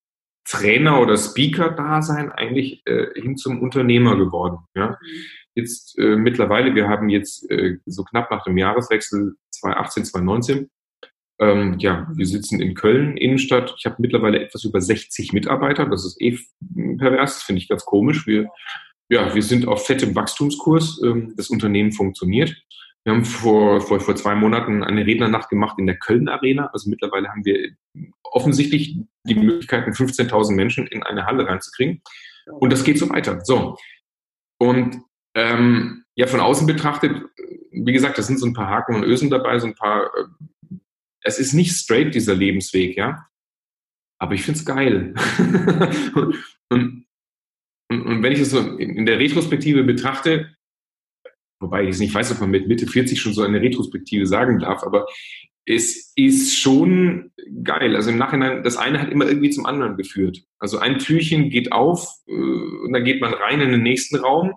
Trainer 0.45 1.01
oder 1.01 1.17
Speaker-Dasein 1.17 2.31
eigentlich 2.33 2.83
äh, 2.85 3.19
hin 3.19 3.39
zum 3.39 3.63
Unternehmer 3.63 4.15
geworden. 4.19 4.59
Ja. 4.75 4.99
Jetzt 5.55 5.99
äh, 5.99 6.17
mittlerweile, 6.17 6.75
wir 6.75 6.87
haben 6.87 7.09
jetzt 7.09 7.51
äh, 7.51 7.79
so 7.87 8.05
knapp 8.05 8.31
nach 8.31 8.45
dem 8.45 8.59
Jahreswechsel 8.59 9.37
2018, 9.53 10.05
2019 10.05 10.71
ähm, 11.39 11.77
ja, 11.79 12.09
wir 12.15 12.27
sitzen 12.27 12.61
in 12.61 12.75
Köln, 12.75 13.17
Innenstadt. 13.17 13.75
Ich 13.79 13.87
habe 13.87 13.97
mittlerweile 13.99 14.41
etwas 14.41 14.65
über 14.65 14.81
60 14.81 15.33
Mitarbeiter. 15.33 15.87
Das 15.87 16.05
ist 16.07 16.21
eh 16.21 16.39
pervers, 16.99 17.35
das 17.35 17.43
finde 17.43 17.61
ich 17.61 17.69
ganz 17.69 17.85
komisch. 17.85 18.27
Wir, 18.27 18.49
ja, 19.09 19.35
wir 19.35 19.43
sind 19.43 19.69
auf 19.69 19.87
fettem 19.87 20.15
Wachstumskurs. 20.15 21.03
Ähm, 21.05 21.35
das 21.37 21.51
Unternehmen 21.51 21.93
funktioniert. 21.93 22.57
Wir 23.05 23.13
haben 23.13 23.25
vor, 23.25 23.81
vor, 23.81 24.01
vor 24.01 24.17
zwei 24.17 24.35
Monaten 24.35 24.83
eine 24.83 25.07
Rednernacht 25.07 25.49
gemacht 25.49 25.79
in 25.79 25.87
der 25.87 25.97
Köln 25.97 26.29
Arena. 26.29 26.71
Also 26.73 26.91
mittlerweile 26.91 27.29
haben 27.29 27.45
wir 27.45 27.71
offensichtlich 28.25 28.97
die 29.25 29.35
Möglichkeit, 29.35 29.87
15.000 29.87 30.55
Menschen 30.55 30.87
in 30.89 31.03
eine 31.05 31.25
Halle 31.25 31.47
reinzukriegen. 31.47 32.03
Und 32.47 32.73
das 32.73 32.83
geht 32.83 32.99
so 32.99 33.09
weiter. 33.11 33.45
So. 33.45 33.77
Und 34.59 34.99
ähm, 35.35 36.05
ja, 36.17 36.27
von 36.27 36.41
außen 36.41 36.67
betrachtet, 36.67 37.23
wie 37.71 37.93
gesagt, 37.93 38.19
da 38.19 38.23
sind 38.23 38.41
so 38.41 38.47
ein 38.47 38.55
paar 38.55 38.69
Haken 38.69 38.95
und 38.95 39.05
Ösen 39.05 39.31
dabei, 39.31 39.59
so 39.59 39.67
ein 39.67 39.75
paar, 39.75 40.07
äh, 40.07 40.25
es 41.27 41.39
ist 41.39 41.53
nicht 41.53 41.73
straight, 41.73 42.15
dieser 42.15 42.35
Lebensweg, 42.35 42.97
ja. 42.97 43.27
Aber 44.19 44.35
ich 44.35 44.43
finde 44.43 44.59
es 44.59 44.65
geil. 44.65 45.15
und, 46.71 47.05
und, 47.91 48.03
und, 48.03 48.23
wenn 48.23 48.33
ich 48.33 48.41
es 48.41 48.51
so 48.51 48.61
in, 48.79 49.05
der 49.05 49.19
Retrospektive 49.19 49.85
betrachte, 49.85 50.57
wobei 51.61 51.85
ich 51.85 51.99
nicht 51.99 52.15
weiß, 52.15 52.33
ob 52.33 52.41
man 52.41 52.51
mit 52.51 52.69
Mitte 52.69 52.87
40 52.87 53.21
schon 53.21 53.35
so 53.35 53.43
eine 53.43 53.61
Retrospektive 53.61 54.27
sagen 54.27 54.59
darf, 54.59 54.83
aber 54.83 55.07
es 55.67 56.13
ist 56.15 56.57
schon 56.57 57.33
geil. 57.65 57.97
Also 57.97 58.11
im 58.11 58.19
Nachhinein, 58.19 58.63
das 58.63 58.77
eine 58.77 59.01
hat 59.01 59.11
immer 59.11 59.27
irgendwie 59.27 59.51
zum 59.51 59.67
anderen 59.67 59.97
geführt. 59.97 60.45
Also 60.59 60.79
ein 60.79 60.99
Türchen 60.99 61.51
geht 61.51 61.73
auf 61.73 62.09
äh, 62.29 62.33
und 62.33 62.93
dann 62.93 63.05
geht 63.05 63.21
man 63.21 63.35
rein 63.35 63.61
in 63.61 63.73
den 63.73 63.83
nächsten 63.83 64.17
Raum 64.17 64.55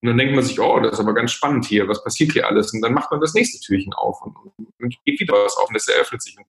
und 0.00 0.08
dann 0.08 0.18
denkt 0.18 0.34
man 0.34 0.44
sich, 0.44 0.60
oh, 0.60 0.78
das 0.78 0.92
ist 0.92 1.00
aber 1.00 1.12
ganz 1.12 1.32
spannend 1.32 1.64
hier, 1.64 1.88
was 1.88 2.04
passiert 2.04 2.32
hier 2.32 2.46
alles? 2.46 2.72
Und 2.72 2.82
dann 2.82 2.94
macht 2.94 3.10
man 3.10 3.20
das 3.20 3.34
nächste 3.34 3.58
Türchen 3.58 3.92
auf 3.94 4.22
und, 4.22 4.36
und 4.78 4.96
geht 5.04 5.18
wieder 5.18 5.34
was 5.34 5.56
auf 5.56 5.68
und 5.68 5.76
es 5.76 5.88
eröffnet 5.88 6.22
sich. 6.22 6.36
Und 6.38 6.46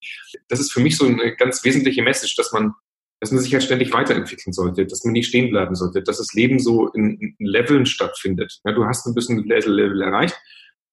das 0.50 0.60
ist 0.60 0.72
für 0.72 0.82
mich 0.82 0.98
so 0.98 1.08
eine 1.08 1.36
ganz 1.36 1.64
wesentliche 1.64 2.04
Message, 2.04 2.36
dass 2.36 2.52
man, 2.52 2.76
dass 3.20 3.32
man 3.32 3.42
sich 3.42 3.52
halt 3.54 3.64
ständig 3.64 3.92
weiterentwickeln 3.92 4.54
sollte, 4.54 4.86
dass 4.86 5.04
man 5.04 5.14
nicht 5.14 5.28
stehen 5.28 5.50
bleiben 5.50 5.74
sollte, 5.74 6.04
dass 6.04 6.20
das 6.20 6.34
Leben 6.34 6.60
so 6.60 6.90
in, 6.90 7.20
in 7.20 7.36
Leveln 7.40 7.88
stattfindet. 7.88 8.60
Ja, 8.66 8.72
du 8.72 8.86
hast 8.86 9.08
ein 9.08 9.16
bisschen 9.16 9.44
Level 9.44 10.02
erreicht 10.02 10.40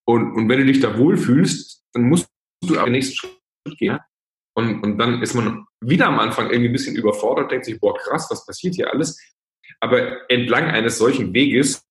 und, 0.07 0.33
und 0.33 0.49
wenn 0.49 0.61
du 0.61 0.65
dich 0.67 0.81
da 0.81 0.97
wohlfühlst, 0.97 1.83
dann 1.93 2.05
musst 2.05 2.27
du 2.63 2.77
aber 2.77 2.87
den 2.87 2.93
nächsten 2.93 3.17
Schritt 3.17 3.79
gehen. 3.79 3.99
Und, 4.55 4.83
und 4.83 4.97
dann 4.97 5.21
ist 5.21 5.35
man 5.35 5.67
wieder 5.83 6.07
am 6.07 6.19
Anfang 6.19 6.47
irgendwie 6.49 6.71
ein 6.71 6.73
bisschen 6.73 6.97
überfordert, 6.97 7.51
denkt 7.51 7.67
sich, 7.67 7.79
boah, 7.79 7.95
krass, 7.99 8.29
was 8.31 8.47
passiert 8.47 8.77
hier 8.77 8.91
alles? 8.91 9.21
Aber 9.81 10.31
entlang 10.31 10.65
eines 10.65 10.97
solchen 10.97 11.35
Weges 11.35 11.86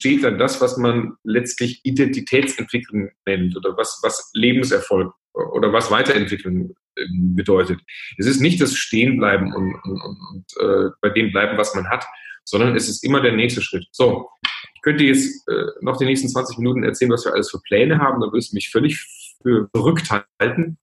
steht 0.00 0.24
dann 0.24 0.38
das, 0.38 0.60
was 0.60 0.78
man 0.78 1.12
letztlich 1.24 1.80
Identitätsentwicklung 1.84 3.10
nennt 3.26 3.56
oder 3.56 3.76
was, 3.76 4.00
was 4.02 4.30
Lebenserfolg 4.32 5.12
oder 5.34 5.72
was 5.72 5.90
Weiterentwicklung 5.90 6.74
ähm, 6.96 7.36
bedeutet. 7.36 7.80
Es 8.16 8.26
ist 8.26 8.40
nicht 8.40 8.60
das 8.60 8.74
Stehenbleiben 8.74 9.52
und, 9.52 9.74
und, 9.84 10.00
und 10.00 10.44
äh, 10.58 10.90
bei 11.02 11.10
dem 11.10 11.32
bleiben, 11.32 11.58
was 11.58 11.74
man 11.74 11.88
hat, 11.90 12.06
sondern 12.44 12.74
es 12.74 12.88
ist 12.88 13.04
immer 13.04 13.20
der 13.20 13.32
nächste 13.32 13.60
Schritt. 13.60 13.86
So, 13.92 14.28
ich 14.74 14.80
könnte 14.82 15.04
jetzt 15.04 15.46
äh, 15.48 15.66
noch 15.82 15.98
die 15.98 16.06
nächsten 16.06 16.28
20 16.28 16.56
Minuten 16.56 16.82
erzählen, 16.82 17.12
was 17.12 17.26
wir 17.26 17.34
alles 17.34 17.50
für 17.50 17.60
Pläne 17.60 17.98
haben, 17.98 18.22
da 18.22 18.32
würdest 18.32 18.52
du 18.52 18.56
mich 18.56 18.70
völlig 18.70 19.06
für 19.42 19.68
verrückt 19.74 20.10
halten. 20.40 20.78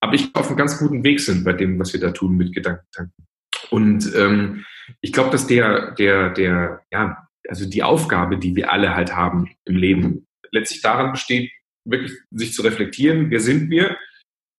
Aber 0.00 0.14
ich 0.14 0.34
auf 0.34 0.48
einem 0.48 0.56
ganz 0.56 0.78
guten 0.78 1.04
Weg 1.04 1.20
sind 1.20 1.44
bei 1.44 1.52
dem, 1.52 1.78
was 1.78 1.92
wir 1.92 2.00
da 2.00 2.10
tun 2.12 2.36
mit 2.36 2.54
Gedankentanken. 2.54 3.26
Und 3.70 4.10
ähm, 4.16 4.64
ich 5.02 5.12
glaube, 5.12 5.30
dass 5.30 5.46
der, 5.46 5.92
der, 5.92 6.30
der, 6.30 6.80
ja, 6.90 7.28
also 7.48 7.68
die 7.68 7.82
Aufgabe, 7.82 8.38
die 8.38 8.56
wir 8.56 8.72
alle 8.72 8.94
halt 8.94 9.14
haben 9.14 9.50
im 9.64 9.76
Leben, 9.76 10.26
letztlich 10.50 10.82
daran 10.82 11.12
besteht, 11.12 11.50
wirklich 11.84 12.12
sich 12.30 12.52
zu 12.52 12.62
reflektieren, 12.62 13.30
wer 13.30 13.40
sind 13.40 13.70
wir, 13.70 13.96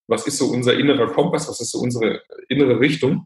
was 0.07 0.27
ist 0.27 0.37
so 0.37 0.47
unser 0.47 0.77
innerer 0.77 1.07
Kompass, 1.07 1.47
was 1.47 1.61
ist 1.61 1.71
so 1.71 1.79
unsere 1.79 2.21
innere 2.49 2.79
Richtung. 2.79 3.25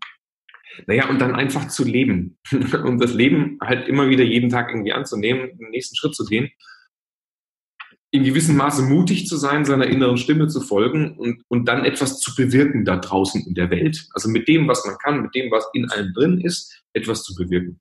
Naja, 0.86 1.10
und 1.10 1.20
dann 1.20 1.36
einfach 1.36 1.70
zu 1.70 1.84
leben. 1.84 2.38
und 2.52 3.00
das 3.02 3.14
Leben 3.14 3.58
halt 3.62 3.88
immer 3.88 4.10
wieder 4.10 4.24
jeden 4.24 4.50
Tag 4.50 4.70
irgendwie 4.70 4.94
anzunehmen, 4.94 5.58
den 5.58 5.70
nächsten 5.70 5.96
Schritt 5.96 6.14
zu 6.14 6.26
gehen. 6.26 6.52
In 8.12 8.24
gewissem 8.24 8.56
Maße 8.56 8.84
mutig 8.84 9.28
zu 9.28 9.36
sein, 9.36 9.66
seiner 9.66 9.88
inneren 9.88 10.18
Stimme 10.18 10.48
zu 10.48 10.62
folgen 10.62 11.18
und, 11.18 11.44
und 11.50 11.68
dann 11.68 11.84
etwas 11.84 12.20
zu 12.20 12.34
bewirken 12.36 12.86
da 12.86 12.98
draußen 12.98 13.46
in 13.46 13.54
der 13.54 13.70
Welt. 13.70 14.08
Also 14.14 14.30
mit 14.30 14.48
dem, 14.48 14.68
was 14.68 14.86
man 14.86 14.98
kann, 14.98 15.22
mit 15.22 15.36
dem, 15.36 15.52
was 15.52 15.68
in 15.74 15.90
einem 15.92 16.14
drin 16.14 16.40
ist, 16.40 16.84
etwas 16.94 17.24
zu 17.24 17.36
bewirken. 17.36 17.80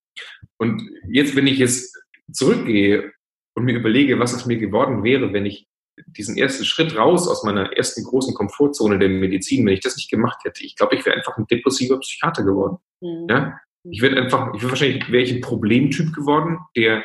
Und 0.58 0.82
jetzt, 1.08 1.36
wenn 1.36 1.46
ich 1.46 1.58
jetzt 1.58 1.96
zurückgehe 2.32 3.12
und 3.54 3.64
mir 3.64 3.76
überlege, 3.76 4.18
was 4.18 4.32
es 4.32 4.46
mir 4.46 4.58
geworden 4.58 5.04
wäre, 5.04 5.32
wenn 5.32 5.46
ich 5.46 5.68
diesen 6.06 6.36
ersten 6.36 6.64
Schritt 6.64 6.96
raus 6.96 7.26
aus 7.26 7.42
meiner 7.42 7.72
ersten 7.72 8.04
großen 8.04 8.34
Komfortzone 8.34 8.98
der 8.98 9.08
Medizin, 9.08 9.64
wenn 9.64 9.74
ich 9.74 9.80
das 9.80 9.96
nicht 9.96 10.10
gemacht 10.10 10.38
hätte, 10.44 10.64
ich 10.64 10.76
glaube, 10.76 10.96
ich 10.96 11.06
wäre 11.06 11.16
einfach 11.16 11.36
ein 11.38 11.46
depressiver 11.46 11.98
Psychiater 12.00 12.42
geworden. 12.42 12.78
Mhm. 13.00 13.26
Ja? 13.30 13.58
Ich 13.90 14.02
werde 14.02 14.20
einfach, 14.20 14.52
ich 14.54 14.60
wäre 14.60 14.72
wahrscheinlich 14.72 15.10
wäre 15.10 15.22
ich 15.22 15.32
ein 15.32 15.40
Problemtyp 15.40 16.14
geworden, 16.14 16.58
der, 16.76 17.04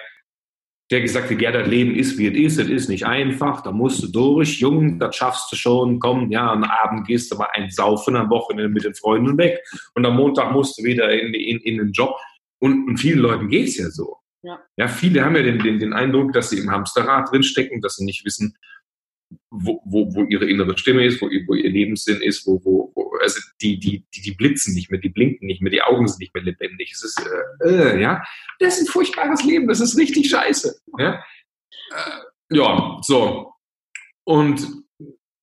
der 0.92 1.02
gesagt 1.02 1.32
hat, 1.32 1.42
ja, 1.42 1.52
das 1.52 1.68
Leben 1.68 1.96
ist, 1.96 2.18
wie 2.18 2.28
es 2.28 2.58
ist, 2.58 2.66
es 2.66 2.70
ist 2.70 2.90
nicht 2.90 3.06
einfach, 3.06 3.62
da 3.62 3.72
musst 3.72 4.04
du 4.04 4.08
durch, 4.08 4.60
Jung, 4.60 5.00
das 5.00 5.16
schaffst 5.16 5.50
du 5.52 5.56
schon, 5.56 6.00
komm, 6.00 6.30
ja, 6.30 6.52
am 6.52 6.66
Abend 6.66 7.08
gehst 7.08 7.32
du 7.32 7.38
mal 7.38 7.48
einsaufen, 7.54 8.18
am 8.18 8.30
Wochenende 8.30 8.70
mit 8.70 8.84
den 8.84 8.94
Freunden 8.94 9.38
weg 9.38 9.64
und 9.96 10.06
am 10.06 10.18
Montag 10.18 10.52
musst 10.52 10.78
du 10.78 10.84
wieder 10.84 11.10
in, 11.10 11.34
in, 11.34 11.60
in 11.60 11.78
den 11.78 11.92
Job. 11.94 12.18
Und, 12.60 12.88
und 12.88 12.98
vielen 12.98 13.20
Leuten 13.20 13.48
geht 13.48 13.70
es 13.70 13.78
ja 13.78 13.90
so. 13.90 14.18
Ja. 14.44 14.60
ja, 14.76 14.88
viele 14.88 15.24
haben 15.24 15.36
ja 15.36 15.44
den, 15.44 15.60
den, 15.60 15.80
den 15.80 15.94
Eindruck, 15.94 16.34
dass 16.34 16.50
sie 16.50 16.58
im 16.58 16.70
Hamsterrad 16.70 17.32
drinstecken, 17.32 17.80
dass 17.80 17.96
sie 17.96 18.06
nicht 18.06 18.26
wissen, 18.26 18.58
wo, 19.50 19.82
wo, 19.86 20.14
wo 20.14 20.24
ihre 20.26 20.50
innere 20.50 20.78
Stimme 20.78 21.06
ist, 21.06 21.22
wo, 21.22 21.28
wo 21.28 21.54
ihr 21.54 21.70
Lebenssinn 21.70 22.22
ist, 22.22 22.46
wo, 22.46 22.60
wo, 22.64 22.92
wo 22.96 23.01
also 23.22 23.40
die, 23.62 23.80
die, 23.80 24.06
die, 24.14 24.22
die 24.22 24.32
blitzen 24.32 24.74
nicht 24.74 24.92
mehr, 24.92 25.00
die 25.00 25.10
blinken 25.10 25.46
nicht 25.46 25.62
mehr, 25.62 25.72
die 25.72 25.82
Augen 25.82 26.08
sind 26.08 26.20
nicht 26.20 26.34
mehr 26.34 26.44
lebendig. 26.44 26.92
Es 26.94 27.04
ist, 27.04 27.22
äh, 27.64 27.70
äh, 27.70 28.02
ja, 28.02 28.24
das 28.60 28.78
ist 28.78 28.88
ein 28.88 28.92
furchtbares 28.92 29.44
Leben, 29.44 29.68
das 29.68 29.80
ist 29.80 29.98
richtig 29.98 30.30
scheiße. 30.30 30.80
Ja, 30.98 31.24
äh, 31.92 32.56
ja 32.56 32.98
so. 33.02 33.54
Und 34.24 34.68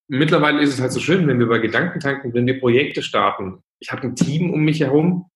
mittlerweile 0.08 0.62
ist 0.62 0.74
es 0.74 0.80
halt 0.80 0.92
so 0.92 1.00
schön, 1.00 1.26
wenn 1.26 1.38
wir 1.38 1.48
bei 1.48 1.58
Gedanken 1.58 2.00
tanken, 2.00 2.34
wenn 2.34 2.46
wir 2.46 2.60
Projekte 2.60 3.02
starten. 3.02 3.62
Ich 3.80 3.92
habe 3.92 4.02
ein 4.02 4.16
Team 4.16 4.52
um 4.52 4.62
mich 4.62 4.80
herum, 4.80 5.30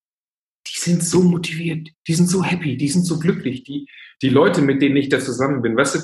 die 0.66 0.80
sind 0.80 1.02
so 1.02 1.22
motiviert, 1.22 1.88
die 2.06 2.14
sind 2.14 2.28
so 2.28 2.42
happy, 2.42 2.76
die 2.76 2.88
sind 2.88 3.04
so 3.04 3.18
glücklich. 3.18 3.64
Die, 3.64 3.88
die 4.22 4.28
Leute, 4.28 4.62
mit 4.62 4.80
denen 4.80 4.96
ich 4.96 5.08
da 5.08 5.18
zusammen 5.18 5.62
bin, 5.62 5.76
weißt 5.76 5.96
du, 5.96 5.98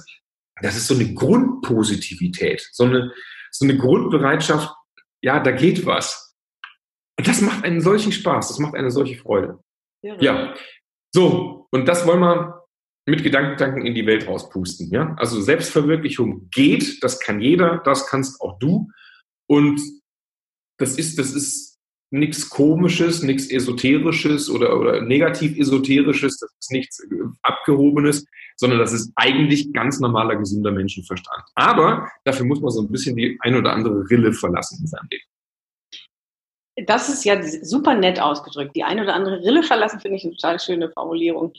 das 0.61 0.77
ist 0.77 0.88
so 0.88 0.94
eine 0.94 1.14
Grundpositivität, 1.14 2.68
so 2.72 2.85
eine, 2.85 3.12
so 3.51 3.64
eine 3.64 3.77
Grundbereitschaft, 3.79 4.74
ja, 5.22 5.40
da 5.40 5.53
geht 5.53 5.87
was. 5.87 6.27
Und 7.18 7.26
das 7.26 7.40
macht 7.40 7.64
einen 7.64 7.81
solchen 7.81 8.12
Spaß, 8.12 8.48
das 8.48 8.59
macht 8.59 8.74
eine 8.74 8.90
solche 8.90 9.16
Freude. 9.16 9.59
Ja. 10.02 10.16
ja. 10.20 10.54
So, 11.12 11.66
und 11.70 11.87
das 11.88 12.07
wollen 12.07 12.20
wir 12.20 12.64
mit 13.07 13.24
Gedankentanken 13.24 13.85
in 13.85 13.94
die 13.94 14.07
Welt 14.07 14.28
rauspusten. 14.28 14.90
Ja? 14.90 15.14
Also 15.18 15.40
Selbstverwirklichung 15.40 16.48
geht, 16.50 17.02
das 17.02 17.18
kann 17.18 17.40
jeder, 17.40 17.78
das 17.85 18.07
kannst 18.07 18.40
auch 18.40 18.59
du. 18.59 18.90
Und 19.48 19.81
das 20.78 20.96
ist, 20.96 21.18
das 21.18 21.33
ist 21.33 21.78
nichts 22.11 22.48
Komisches, 22.48 23.22
nichts 23.22 23.50
Esoterisches 23.50 24.48
oder, 24.48 24.78
oder 24.78 25.00
negativ 25.00 25.59
Esoterisches, 25.59 26.38
das 26.38 26.50
ist 26.59 26.70
nichts 26.70 27.00
äh, 27.04 27.16
Abgehobenes, 27.42 28.24
sondern 28.57 28.78
das 28.78 28.92
ist 28.92 29.12
eigentlich 29.16 29.72
ganz 29.72 30.00
normaler, 30.00 30.37
gesunder 30.37 30.70
Menschenverstand. 30.70 31.42
Aber 31.54 32.11
dafür 32.24 32.46
muss 32.46 32.61
man 32.61 32.70
so 32.70 32.83
ein 32.83 32.90
bisschen 32.90 33.16
die 33.16 33.38
ein 33.40 33.57
oder 33.57 33.72
andere 33.72 34.09
Rille 34.09 34.33
verlassen 34.33 34.78
in 34.83 34.87
seinem 34.87 35.09
Leben. 35.11 35.24
Das 36.86 37.08
ist 37.08 37.24
ja 37.24 37.42
super 37.42 37.94
nett 37.94 38.20
ausgedrückt. 38.20 38.76
Die 38.76 38.84
eine 38.84 39.02
oder 39.02 39.14
andere 39.14 39.40
Rille 39.40 39.62
verlassen 39.62 40.00
finde 40.00 40.16
ich 40.16 40.24
eine 40.24 40.34
total 40.34 40.60
schöne 40.60 40.90
Formulierung. 40.90 41.52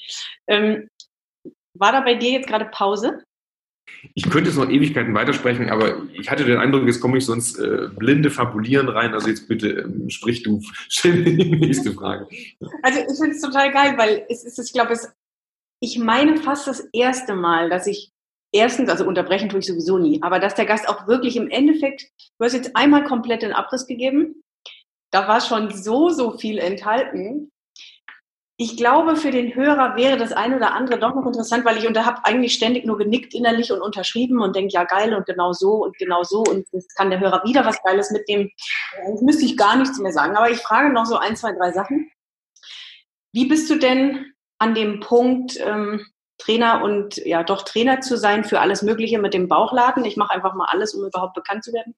Ähm, 0.47 0.89
war 1.73 1.91
da 1.91 2.01
bei 2.01 2.15
dir 2.15 2.31
jetzt 2.31 2.47
gerade 2.47 2.65
Pause? 2.65 3.23
Ich 4.13 4.29
könnte 4.29 4.49
jetzt 4.49 4.57
noch 4.57 4.69
Ewigkeiten 4.69 5.13
weitersprechen, 5.13 5.69
aber 5.69 6.03
ich 6.13 6.29
hatte 6.29 6.45
den 6.45 6.57
Eindruck, 6.57 6.85
jetzt 6.85 7.01
komme 7.01 7.17
ich 7.17 7.25
sonst 7.25 7.57
äh, 7.59 7.89
blinde 7.97 8.31
Fabulieren 8.31 8.87
rein. 8.87 9.13
Also 9.13 9.29
jetzt 9.29 9.47
bitte 9.47 9.69
ähm, 9.69 10.09
sprich 10.09 10.43
du, 10.43 10.61
stell 10.89 11.13
mir 11.13 11.35
die 11.35 11.55
nächste 11.55 11.93
Frage. 11.93 12.27
Also 12.83 12.99
ich 12.99 13.17
finde 13.17 13.35
es 13.35 13.41
total 13.41 13.71
geil, 13.71 13.95
weil 13.97 14.25
es 14.29 14.43
ist, 14.43 14.59
ich 14.59 14.73
glaube, 14.73 14.93
es, 14.93 15.11
ich 15.81 15.97
meine 15.97 16.37
fast 16.37 16.67
das 16.67 16.87
erste 16.93 17.35
Mal, 17.35 17.69
dass 17.69 17.87
ich 17.87 18.11
erstens, 18.51 18.89
also 18.89 19.05
unterbrechen 19.05 19.49
tue 19.49 19.59
ich 19.59 19.65
sowieso 19.65 19.97
nie, 19.97 20.21
aber 20.23 20.39
dass 20.39 20.55
der 20.55 20.65
Gast 20.65 20.87
auch 20.87 21.07
wirklich 21.07 21.35
im 21.35 21.49
Endeffekt, 21.49 22.07
du 22.37 22.45
hast 22.45 22.53
jetzt 22.53 22.75
einmal 22.75 23.03
komplett 23.03 23.41
den 23.41 23.53
Abriss 23.53 23.85
gegeben, 23.85 24.43
da 25.11 25.27
war 25.27 25.41
schon 25.41 25.71
so, 25.71 26.09
so 26.09 26.37
viel 26.37 26.57
enthalten, 26.57 27.51
ich 28.61 28.75
glaube, 28.75 29.15
für 29.15 29.31
den 29.31 29.55
Hörer 29.55 29.95
wäre 29.95 30.17
das 30.17 30.33
eine 30.33 30.57
oder 30.57 30.73
andere 30.73 30.99
doch 30.99 31.15
noch 31.15 31.25
interessant, 31.25 31.63
weil 31.63 31.77
ich 31.77 31.89
da 31.93 32.05
habe 32.05 32.25
eigentlich 32.25 32.53
ständig 32.53 32.85
nur 32.85 32.97
genickt 32.97 33.33
innerlich 33.33 33.71
und 33.71 33.79
unterschrieben 33.81 34.41
und 34.41 34.53
denke, 34.53 34.73
ja 34.73 34.83
geil 34.83 35.13
und 35.13 35.25
genau 35.25 35.53
so 35.53 35.75
und 35.75 35.97
genau 35.97 36.23
so 36.23 36.39
und 36.39 36.67
jetzt 36.73 36.93
kann 36.97 37.09
der 37.09 37.21
Hörer 37.21 37.41
wieder 37.45 37.63
was 37.63 37.81
Geiles 37.83 38.11
mitnehmen. 38.11 38.51
Jetzt 39.07 39.21
müsste 39.21 39.45
ich 39.45 39.55
gar 39.55 39.77
nichts 39.77 39.97
mehr 39.99 40.11
sagen. 40.11 40.35
Aber 40.35 40.49
ich 40.49 40.57
frage 40.57 40.91
noch 40.91 41.05
so 41.05 41.15
ein, 41.15 41.37
zwei, 41.37 41.53
drei 41.53 41.71
Sachen. 41.71 42.11
Wie 43.31 43.45
bist 43.45 43.69
du 43.69 43.77
denn 43.77 44.33
an 44.57 44.75
dem 44.75 44.99
Punkt, 44.99 45.57
ähm, 45.61 46.05
Trainer 46.37 46.83
und 46.83 47.15
ja 47.15 47.43
doch 47.43 47.61
Trainer 47.61 48.01
zu 48.01 48.17
sein 48.17 48.43
für 48.43 48.59
alles 48.59 48.81
Mögliche 48.81 49.19
mit 49.19 49.33
dem 49.33 49.47
Bauchladen? 49.47 50.03
Ich 50.03 50.17
mache 50.17 50.33
einfach 50.33 50.53
mal 50.53 50.67
alles, 50.69 50.93
um 50.93 51.05
überhaupt 51.05 51.33
bekannt 51.33 51.63
zu 51.63 51.71
werden. 51.71 51.95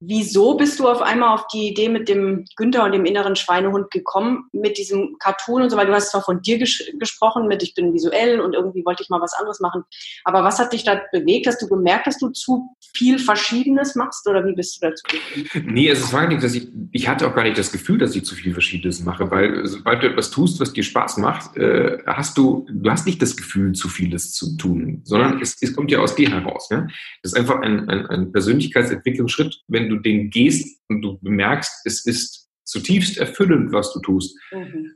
Wieso 0.00 0.56
bist 0.56 0.78
du 0.80 0.88
auf 0.88 1.00
einmal 1.00 1.34
auf 1.34 1.46
die 1.48 1.68
Idee 1.68 1.88
mit 1.88 2.08
dem 2.08 2.44
Günther 2.56 2.84
und 2.84 2.92
dem 2.92 3.04
inneren 3.04 3.36
Schweinehund 3.36 3.90
gekommen, 3.90 4.48
mit 4.52 4.76
diesem 4.76 5.16
Cartoon 5.18 5.62
und 5.62 5.70
so 5.70 5.76
weiter? 5.76 5.88
Du 5.88 5.94
hast 5.94 6.10
zwar 6.10 6.22
von 6.22 6.42
dir 6.42 6.58
ges 6.58 6.82
gesprochen, 6.98 7.46
mit 7.46 7.62
ich 7.62 7.74
bin 7.74 7.94
visuell 7.94 8.40
und 8.40 8.54
irgendwie 8.54 8.84
wollte 8.84 9.02
ich 9.02 9.08
mal 9.08 9.20
was 9.20 9.32
anderes 9.34 9.60
machen. 9.60 9.84
Aber 10.24 10.44
was 10.44 10.58
hat 10.58 10.72
dich 10.72 10.84
da 10.84 11.00
bewegt? 11.12 11.46
Hast 11.46 11.62
du 11.62 11.68
gemerkt, 11.68 12.06
dass 12.06 12.18
du 12.18 12.28
zu 12.30 12.68
viel 12.94 13.18
Verschiedenes 13.18 13.94
machst 13.94 14.28
oder 14.28 14.44
wie 14.44 14.54
bist 14.54 14.76
du 14.76 14.88
dazu 14.88 15.04
gekommen? 15.04 15.72
Nee, 15.72 15.88
es 15.88 16.12
war 16.12 16.26
nicht, 16.26 16.42
dass 16.42 16.54
ich, 16.54 16.68
ich 16.92 17.08
hatte 17.08 17.26
auch 17.26 17.34
gar 17.34 17.44
nicht 17.44 17.58
das 17.58 17.72
Gefühl, 17.72 17.98
dass 17.98 18.14
ich 18.14 18.24
zu 18.24 18.34
viel 18.34 18.52
Verschiedenes 18.52 19.02
mache, 19.04 19.30
weil 19.30 19.64
sobald 19.66 20.02
du 20.02 20.08
etwas 20.08 20.30
tust, 20.30 20.60
was 20.60 20.72
dir 20.72 20.82
Spaß 20.82 21.16
macht, 21.18 21.56
äh, 21.56 21.98
hast 22.06 22.36
du, 22.36 22.66
du 22.70 22.90
hast 22.90 23.06
nicht 23.06 23.22
das 23.22 23.36
Gefühl, 23.36 23.72
zu 23.72 23.88
vieles 23.88 24.32
zu 24.32 24.56
tun, 24.56 25.00
sondern 25.04 25.40
es, 25.40 25.56
es 25.60 25.74
kommt 25.74 25.90
ja 25.90 26.00
aus 26.00 26.14
dir 26.14 26.30
heraus. 26.30 26.68
Ja? 26.70 26.86
Das 27.22 27.32
ist 27.32 27.38
einfach 27.38 27.60
ein, 27.60 27.88
ein, 27.88 28.06
ein 28.06 28.32
Persönlichkeitsentwicklungsschritt, 28.32 29.62
wenn 29.68 29.88
du 29.88 29.93
du 29.94 30.00
den 30.00 30.30
gehst 30.30 30.80
und 30.88 31.02
du 31.02 31.18
bemerkst, 31.20 31.82
es 31.84 32.04
ist 32.04 32.48
zutiefst 32.64 33.18
erfüllend, 33.18 33.72
was 33.72 33.92
du 33.92 34.00
tust, 34.00 34.36
mhm. 34.52 34.94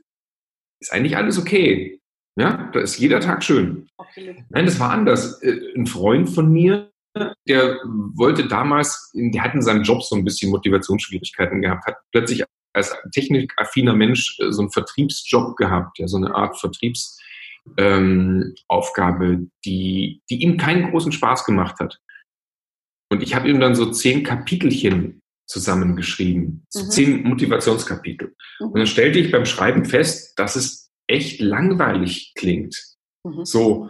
ist 0.79 0.91
eigentlich 0.91 1.17
alles 1.17 1.37
okay. 1.37 1.99
Ja, 2.37 2.69
da 2.71 2.79
ist 2.79 2.97
jeder 2.97 3.19
Tag 3.19 3.43
schön. 3.43 3.87
Absolut. 3.97 4.37
Nein, 4.49 4.65
das 4.65 4.79
war 4.79 4.91
anders. 4.91 5.41
Äh, 5.41 5.59
ein 5.75 5.87
Freund 5.87 6.29
von 6.29 6.51
mir, 6.51 6.91
der 7.47 7.79
wollte 8.13 8.47
damals, 8.47 9.11
der 9.13 9.43
hat 9.43 9.55
in 9.55 9.61
seinem 9.61 9.83
Job 9.83 10.03
so 10.03 10.15
ein 10.15 10.23
bisschen 10.23 10.51
Motivationsschwierigkeiten 10.51 11.61
gehabt, 11.61 11.85
hat 11.85 11.97
plötzlich 12.11 12.45
als 12.73 12.95
technikaffiner 13.13 13.93
Mensch 13.93 14.39
äh, 14.39 14.51
so 14.51 14.61
einen 14.61 14.71
Vertriebsjob 14.71 15.57
gehabt, 15.57 15.99
ja, 15.99 16.07
so 16.07 16.17
eine 16.17 16.33
Art 16.33 16.57
Vertriebsaufgabe, 16.59 19.25
ähm, 19.25 19.51
die, 19.65 20.21
die 20.29 20.41
ihm 20.41 20.57
keinen 20.57 20.91
großen 20.91 21.11
Spaß 21.11 21.43
gemacht 21.45 21.79
hat. 21.79 21.99
Und 23.09 23.23
ich 23.23 23.35
habe 23.35 23.49
ihm 23.49 23.59
dann 23.59 23.75
so 23.75 23.91
zehn 23.91 24.23
Kapitelchen 24.23 25.21
zusammengeschrieben, 25.47 26.65
so 26.69 26.85
mhm. 26.85 26.89
zehn 26.89 27.23
Motivationskapitel. 27.23 28.35
Mhm. 28.59 28.67
Und 28.67 28.77
dann 28.77 28.87
stellte 28.87 29.19
ich 29.19 29.31
beim 29.31 29.45
Schreiben 29.45 29.85
fest, 29.85 30.37
dass 30.37 30.55
es 30.55 30.91
echt 31.07 31.41
langweilig 31.41 32.33
klingt. 32.35 32.75
Mhm. 33.23 33.45
So, 33.45 33.89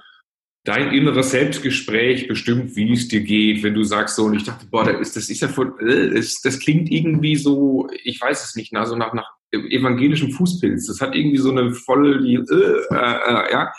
dein 0.64 0.94
inneres 0.94 1.32
Selbstgespräch 1.32 2.28
bestimmt, 2.28 2.76
wie 2.76 2.94
es 2.94 3.08
dir 3.08 3.22
geht, 3.22 3.64
wenn 3.64 3.74
du 3.74 3.84
sagst 3.84 4.16
so, 4.16 4.26
und 4.26 4.36
ich 4.36 4.44
dachte, 4.44 4.68
boah, 4.68 4.86
das 4.86 5.02
ist, 5.02 5.16
das 5.18 5.30
ist 5.30 5.42
ja 5.42 5.48
voll, 5.50 5.76
äh, 5.82 6.16
das, 6.16 6.42
das 6.42 6.60
klingt 6.60 6.90
irgendwie 6.92 7.36
so, 7.36 7.90
ich 8.04 8.22
weiß 8.22 8.46
es 8.46 8.56
nicht, 8.56 8.74
also 8.76 8.96
nach, 8.96 9.14
nach 9.14 9.30
evangelischem 9.52 10.32
Fußpilz. 10.32 10.88
Das 10.88 11.02
hat 11.02 11.16
irgendwie 11.16 11.38
so 11.38 11.52
eine 11.52 11.74
volle, 11.74 12.22
die, 12.22 12.36
äh, 12.36 12.96
äh, 12.96 13.52
ja. 13.52 13.72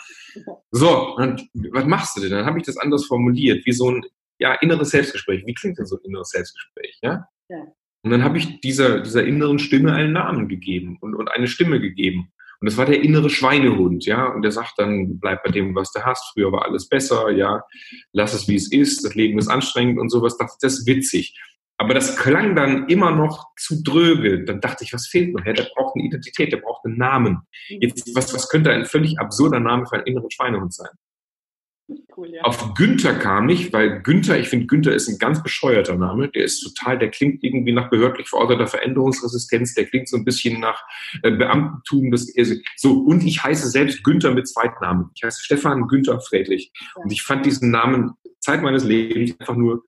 So, 0.71 1.15
und 1.15 1.49
was 1.71 1.85
machst 1.85 2.17
du 2.17 2.21
denn? 2.21 2.31
Dann 2.31 2.45
habe 2.45 2.59
ich 2.59 2.65
das 2.65 2.77
anders 2.77 3.05
formuliert, 3.05 3.65
wie 3.65 3.73
so 3.73 3.89
ein 3.89 4.03
ja, 4.41 4.53
inneres 4.55 4.89
Selbstgespräch. 4.89 5.45
Wie 5.45 5.53
klingt 5.53 5.77
denn 5.77 5.85
so 5.85 5.97
ein 5.97 6.03
inneres 6.03 6.29
Selbstgespräch? 6.29 6.97
Ja? 7.01 7.27
ja. 7.47 7.63
Und 8.03 8.11
dann 8.11 8.23
habe 8.23 8.39
ich 8.39 8.59
dieser, 8.61 8.99
dieser 9.01 9.23
inneren 9.23 9.59
Stimme 9.59 9.93
einen 9.93 10.13
Namen 10.13 10.49
gegeben 10.49 10.97
und, 10.99 11.13
und 11.13 11.29
eine 11.29 11.47
Stimme 11.47 11.79
gegeben. 11.79 12.31
Und 12.59 12.69
das 12.69 12.77
war 12.77 12.85
der 12.85 13.01
innere 13.03 13.29
Schweinehund, 13.29 14.05
ja. 14.05 14.25
Und 14.27 14.41
der 14.41 14.51
sagt 14.51 14.73
dann, 14.77 15.19
bleib 15.19 15.43
bei 15.43 15.51
dem, 15.51 15.75
was 15.75 15.91
du 15.91 16.01
hast. 16.03 16.31
Früher 16.33 16.51
war 16.51 16.65
alles 16.65 16.89
besser, 16.89 17.29
ja. 17.29 17.63
Lass 18.13 18.33
es, 18.33 18.47
wie 18.47 18.55
es 18.55 18.71
ist. 18.71 19.05
Das 19.05 19.15
Leben 19.15 19.37
ist 19.37 19.47
anstrengend 19.47 19.99
und 19.99 20.09
sowas. 20.09 20.37
Das, 20.37 20.57
das 20.57 20.79
ist 20.79 20.87
witzig. 20.87 21.39
Aber 21.77 21.93
das 21.95 22.15
klang 22.17 22.55
dann 22.55 22.87
immer 22.87 23.11
noch 23.11 23.47
zu 23.57 23.81
dröge. 23.83 24.43
Dann 24.43 24.61
dachte 24.61 24.83
ich, 24.83 24.93
was 24.93 25.07
fehlt 25.07 25.33
noch? 25.33 25.45
Ja, 25.45 25.53
der 25.53 25.67
braucht 25.75 25.95
eine 25.95 26.05
Identität, 26.05 26.51
der 26.51 26.57
braucht 26.57 26.85
einen 26.85 26.97
Namen. 26.97 27.41
Mhm. 27.69 27.77
Jetzt, 27.81 28.15
was, 28.15 28.33
was 28.33 28.49
könnte 28.49 28.71
ein 28.71 28.85
völlig 28.85 29.19
absurder 29.19 29.59
Name 29.59 29.87
für 29.87 29.95
einen 29.95 30.05
inneren 30.05 30.29
Schweinehund 30.29 30.73
sein? 30.73 30.91
Cool, 32.15 32.29
ja. 32.29 32.41
Auf 32.43 32.73
Günther 32.75 33.13
kam 33.13 33.49
ich, 33.49 33.71
weil 33.73 34.01
Günther, 34.01 34.39
ich 34.39 34.47
finde, 34.49 34.67
Günther 34.67 34.93
ist 34.93 35.07
ein 35.07 35.17
ganz 35.17 35.41
bescheuerter 35.41 35.95
Name. 35.95 36.29
Der 36.29 36.43
ist 36.43 36.61
total, 36.61 36.99
der 36.99 37.09
klingt 37.09 37.43
irgendwie 37.43 37.71
nach 37.71 37.89
behördlich 37.89 38.29
verorteter 38.29 38.67
Veränderungsresistenz. 38.67 39.73
Der 39.73 39.85
klingt 39.85 40.09
so 40.09 40.17
ein 40.17 40.25
bisschen 40.25 40.59
nach 40.59 40.83
äh, 41.23 41.31
Beamtentum. 41.31 42.11
Das, 42.11 42.31
so, 42.75 42.93
und 42.93 43.23
ich 43.23 43.43
heiße 43.43 43.69
selbst 43.69 44.03
Günther 44.03 44.31
mit 44.31 44.47
Zweitnamen. 44.47 45.09
Ich 45.15 45.23
heiße 45.23 45.43
Stefan 45.43 45.87
Günther 45.87 46.19
Friedrich. 46.19 46.71
Ja. 46.75 47.03
Und 47.03 47.11
ich 47.11 47.23
fand 47.23 47.45
diesen 47.45 47.71
Namen 47.71 48.13
Zeit 48.39 48.61
meines 48.61 48.83
Lebens 48.83 49.39
einfach 49.39 49.55
nur 49.55 49.83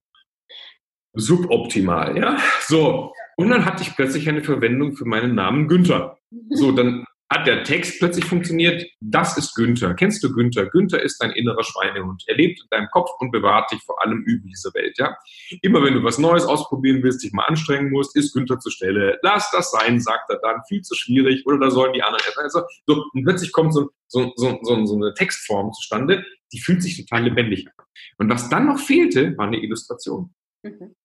suboptimal, 1.14 2.18
ja. 2.18 2.38
So. 2.68 3.14
Und 3.36 3.50
dann 3.50 3.66
hatte 3.66 3.84
ich 3.84 3.96
plötzlich 3.96 4.30
eine 4.30 4.44
Verwendung 4.44 4.96
für 4.96 5.06
meinen 5.06 5.36
Namen 5.36 5.68
Günther. 5.68 6.18
So, 6.50 6.72
dann 6.72 7.06
hat 7.34 7.48
der 7.48 7.64
Text 7.64 8.00
plötzlich 8.00 8.26
funktioniert. 8.26 8.86
Das 9.02 9.38
ist 9.38 9.56
Günther. 9.56 9.94
Kennst 9.96 10.24
du 10.24 10.32
Günther? 10.32 10.68
Günther 10.68 11.02
ist 11.02 11.18
dein 11.22 11.32
innerer 11.32 11.64
Schweinehund. 11.64 12.24
Er 12.28 12.36
lebt 12.36 12.62
in 12.62 12.68
deinem 12.70 12.88
Kopf 12.92 13.10
und 13.20 13.32
bewahrt 13.32 13.72
dich 13.72 13.82
vor 13.82 14.02
allem 14.02 14.24
Übel 14.24 14.50
dieser 14.50 14.74
Welt. 14.74 14.98
Ja? 15.00 15.18
Immer 15.62 15.84
wenn 15.84 15.96
du 15.96 16.04
was 16.04 16.20
Neues 16.20 16.46
ausprobieren 16.46 17.02
willst, 17.02 17.24
dich 17.24 17.34
mal 17.34 17.46
anstrengen 17.46 17.92
musst, 17.92 18.16
ist 18.16 18.34
Günther 18.34 18.60
zur 18.60 18.72
Stelle. 18.72 19.18
Lass 19.24 19.50
das 19.52 19.72
sein, 19.72 20.00
sagt 20.00 20.30
er 20.30 20.40
dann. 20.44 20.62
Viel 20.68 20.82
zu 20.82 20.96
schwierig. 20.96 21.46
Oder 21.46 21.60
da 21.60 21.72
sollen 21.72 21.94
die 21.94 22.04
anderen 22.04 22.24
erst. 22.26 22.38
Also, 22.38 22.62
so, 22.86 23.04
und 23.14 23.24
plötzlich 23.24 23.52
kommt 23.52 23.74
so, 23.74 23.90
so, 24.08 24.32
so, 24.36 24.60
so, 24.62 24.86
so 24.86 24.96
eine 24.96 25.14
Textform 25.16 25.74
zustande, 25.74 26.24
die 26.52 26.60
fühlt 26.60 26.84
sich 26.84 26.98
total 26.98 27.24
lebendig 27.24 27.68
an. 27.68 27.86
Und 28.20 28.30
was 28.30 28.50
dann 28.50 28.68
noch 28.68 28.80
fehlte, 28.80 29.36
war 29.38 29.48
eine 29.48 29.62
Illustration. 29.62 30.34
Mhm. 30.62 30.96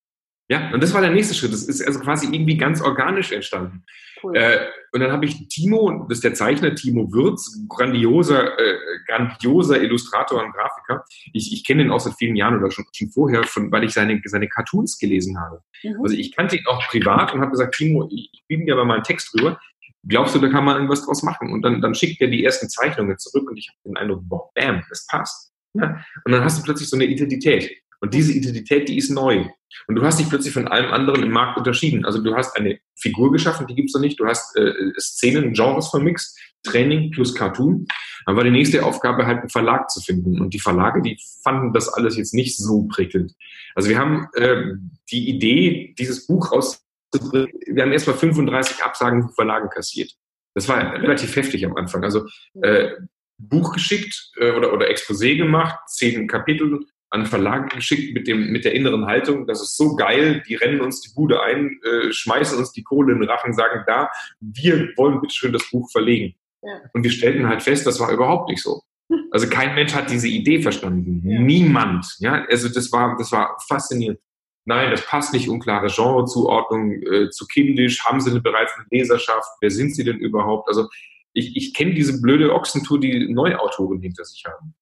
Ja, 0.49 0.71
und 0.73 0.83
das 0.83 0.95
war 0.95 1.03
der 1.03 1.11
nächste 1.11 1.35
Schritt. 1.35 1.53
Das 1.53 1.63
ist 1.65 1.87
also 1.87 2.01
quasi 2.01 2.27
irgendwie 2.27 2.57
ganz 2.57 2.81
organisch 2.81 3.33
entstanden. 3.33 3.85
Cool. 4.23 4.37
Äh, 4.37 4.67
und 4.93 5.01
dann 5.01 5.13
habe 5.13 5.27
ich 5.27 5.47
Timo, 5.49 6.07
das 6.09 6.19
ist 6.19 6.25
der 6.25 6.35
Zeichner 6.35 6.75
Timo 6.75 7.13
Würz, 7.13 7.67
grandioser, 7.69 8.59
äh, 8.59 8.79
grandioser 9.07 9.81
Illustrator 9.81 10.43
und 10.43 10.53
Grafiker. 10.53 11.05
Ich, 11.35 11.53
ich 11.53 11.65
kenne 11.65 11.83
ihn 11.83 11.91
auch 11.91 12.01
seit 12.01 12.15
vielen 12.15 12.35
Jahren 12.35 12.59
oder 12.59 12.71
schon, 12.71 12.87
schon 12.93 13.11
vorher, 13.11 13.45
von, 13.45 13.71
weil 13.71 13.85
ich 13.85 13.93
seine, 13.93 14.21
seine 14.25 14.49
Cartoons 14.49 14.99
gelesen 14.99 15.39
habe. 15.39 15.63
Mhm. 15.83 16.01
Also 16.03 16.17
ich 16.17 16.35
kannte 16.35 16.57
ihn 16.57 16.67
auch 16.67 16.83
privat 16.89 17.35
und 17.35 17.41
habe 17.41 17.51
gesagt, 17.51 17.75
Timo, 17.75 18.09
ich, 18.11 18.31
ich 18.33 18.45
biete 18.49 18.65
dir 18.65 18.75
aber 18.75 18.87
mal 18.87 18.95
einen 18.95 19.05
Text 19.05 19.35
drüber. 19.35 19.61
Glaubst 20.07 20.35
du, 20.35 20.39
da 20.39 20.49
kann 20.49 20.65
man 20.65 20.77
irgendwas 20.77 21.05
draus 21.05 21.23
machen? 21.23 21.53
Und 21.53 21.63
dann, 21.63 21.83
dann 21.83 21.95
schickt 21.95 22.21
er 22.23 22.29
die 22.29 22.45
ersten 22.45 22.71
Zeichnungen 22.71 23.19
zurück 23.19 23.51
und 23.51 23.59
ich 23.59 23.69
habe 23.69 23.79
den 23.85 23.97
Eindruck, 23.99 24.23
boah, 24.23 24.51
bam, 24.55 24.83
das 24.89 25.07
passt. 25.07 25.53
Ja? 25.75 26.03
Und 26.25 26.33
dann 26.33 26.43
hast 26.43 26.59
du 26.59 26.63
plötzlich 26.63 26.89
so 26.89 26.97
eine 26.97 27.05
Identität. 27.05 27.71
Und 28.01 28.15
diese 28.15 28.33
Identität, 28.33 28.89
die 28.89 28.99
ist 28.99 29.11
neu. 29.11 29.47
Und 29.87 29.97
du 29.97 30.03
hast 30.03 30.19
dich 30.19 30.29
plötzlich 30.29 30.55
von 30.55 30.69
allem 30.69 30.93
anderen 30.93 31.23
im 31.23 31.31
Markt 31.31 31.59
unterschieden. 31.59 32.05
Also 32.05 32.23
du 32.23 32.35
hast 32.35 32.57
eine 32.57 32.79
Figur 32.97 33.33
geschaffen, 33.33 33.67
die 33.67 33.75
gibt's 33.75 33.95
noch 33.95 34.01
nicht. 34.01 34.19
Du 34.19 34.27
hast 34.27 34.57
äh, 34.57 34.73
Szenen, 34.99 35.53
Genres 35.53 35.89
vermixt, 35.89 36.39
Training 36.63 37.11
plus 37.11 37.35
Cartoon. 37.35 37.87
Dann 38.27 38.37
war 38.37 38.45
die 38.45 38.51
nächste 38.51 38.85
Aufgabe 38.85 39.27
halt 39.27 39.41
einen 39.41 39.51
Verlag 39.51 39.91
zu 39.91 40.01
finden. 40.01 40.41
Und 40.41 40.55
die 40.55 40.61
Verlage, 40.61 41.03
die 41.03 41.19
fanden 41.43 41.73
das 41.73 41.89
alles 41.89 42.17
jetzt 42.17 42.35
nicht 42.35 42.57
so 42.57 42.87
prickelnd. 42.89 43.35
Also 43.75 43.89
wir 43.89 43.99
haben 43.99 44.29
äh, 44.35 44.75
die 45.11 45.29
Idee, 45.29 45.95
dieses 45.99 46.27
Buch 46.27 46.53
rauszubringen, 46.53 47.49
wir 47.67 47.83
haben 47.83 47.93
erstmal 47.93 48.17
35 48.17 48.83
Absagen 48.83 49.23
von 49.23 49.33
Verlagen 49.33 49.71
kassiert. 49.71 50.13
Das 50.55 50.69
war 50.69 50.95
relativ 50.95 51.37
heftig 51.37 51.65
am 51.65 51.77
Anfang. 51.77 52.05
Also 52.05 52.27
äh, 52.63 52.91
Buch 53.39 53.73
geschickt 53.73 54.33
äh, 54.39 54.51
oder, 54.53 54.73
oder 54.73 54.91
Exposé 54.91 55.37
gemacht, 55.37 55.79
zehn 55.89 56.27
Kapitel, 56.27 56.81
an 57.11 57.27
Verlage 57.27 57.77
geschickt 57.77 58.15
mit, 58.15 58.27
dem, 58.27 58.51
mit 58.51 58.65
der 58.65 58.75
inneren 58.75 59.07
Haltung, 59.07 59.47
das 59.47 59.63
ist 59.63 59.77
so 59.77 59.97
geil, 59.97 60.43
die 60.47 60.57
rennen 60.57 60.81
uns 60.81 61.01
die 61.01 61.15
Bude 61.15 61.43
ein, 61.43 61.79
äh, 61.83 62.13
schmeißen 62.13 62.59
uns 62.59 62.73
die 62.73 62.83
Kohle 62.83 63.13
in 63.13 63.21
den 63.21 63.29
Rachen, 63.29 63.55
sagen, 63.55 63.83
da, 63.87 64.11
wir 64.41 64.93
wollen 64.97 65.21
bitte 65.21 65.35
schön 65.35 65.53
das 65.53 65.71
Buch 65.71 65.91
verlegen. 65.91 66.35
Ja. 66.63 66.81
Und 66.93 67.05
wir 67.05 67.11
stellten 67.11 67.49
halt 67.49 67.63
fest, 67.63 67.87
das 67.87 68.01
war 68.01 68.13
überhaupt 68.13 68.51
nicht 68.51 68.63
so. 68.63 68.83
Also 69.31 69.49
kein 69.49 69.75
Mensch 69.75 69.95
hat 69.95 70.11
diese 70.11 70.29
Idee 70.29 70.61
verstanden. 70.61 71.23
Ja. 71.25 71.41
Niemand. 71.41 72.07
Ja, 72.19 72.45
also 72.51 72.69
das 72.69 72.93
war, 72.93 73.17
das 73.17 73.33
war 73.33 73.57
faszinierend. 73.67 74.19
Nein, 74.67 74.91
das 74.91 75.07
passt 75.07 75.33
nicht, 75.33 75.49
unklare 75.49 75.87
Genrezuordnung, 75.87 76.93
äh, 77.03 77.31
zu 77.31 77.47
kindisch, 77.47 78.05
haben 78.05 78.21
sie 78.21 78.39
bereits 78.39 78.75
eine 78.77 78.85
Leserschaft, 78.91 79.49
wer 79.63 79.71
sind 79.71 79.95
sie 79.95 80.05
denn 80.05 80.19
überhaupt? 80.19 80.69
Also 80.69 80.89
ich, 81.33 81.57
ich 81.57 81.73
kenne 81.73 81.95
diese 81.95 82.21
blöde 82.21 82.53
Ochsentour, 82.53 83.01
die 83.01 83.33
Neuautoren 83.33 84.01
hinter 84.03 84.27
sich 84.27 84.45
haben. 84.45 84.75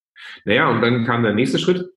Naja, 0.45 0.71
und 0.71 0.81
dann 0.81 1.05
kam 1.05 1.23
der 1.23 1.35
nächste 1.35 1.61
Schritt 1.61 1.89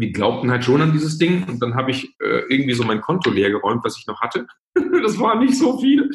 wir 0.00 0.12
glaubten 0.12 0.50
halt 0.50 0.64
schon 0.64 0.80
an 0.80 0.92
dieses 0.92 1.18
Ding 1.18 1.44
und 1.48 1.60
dann 1.60 1.74
habe 1.74 1.90
ich 1.90 2.14
äh, 2.20 2.42
irgendwie 2.48 2.74
so 2.74 2.84
mein 2.84 3.00
Konto 3.00 3.30
leer 3.30 3.50
geräumt, 3.50 3.84
was 3.84 3.98
ich 3.98 4.06
noch 4.06 4.20
hatte. 4.20 4.46
das 4.74 5.18
war 5.18 5.38
nicht 5.38 5.56
so 5.56 5.78
viel. 5.78 6.10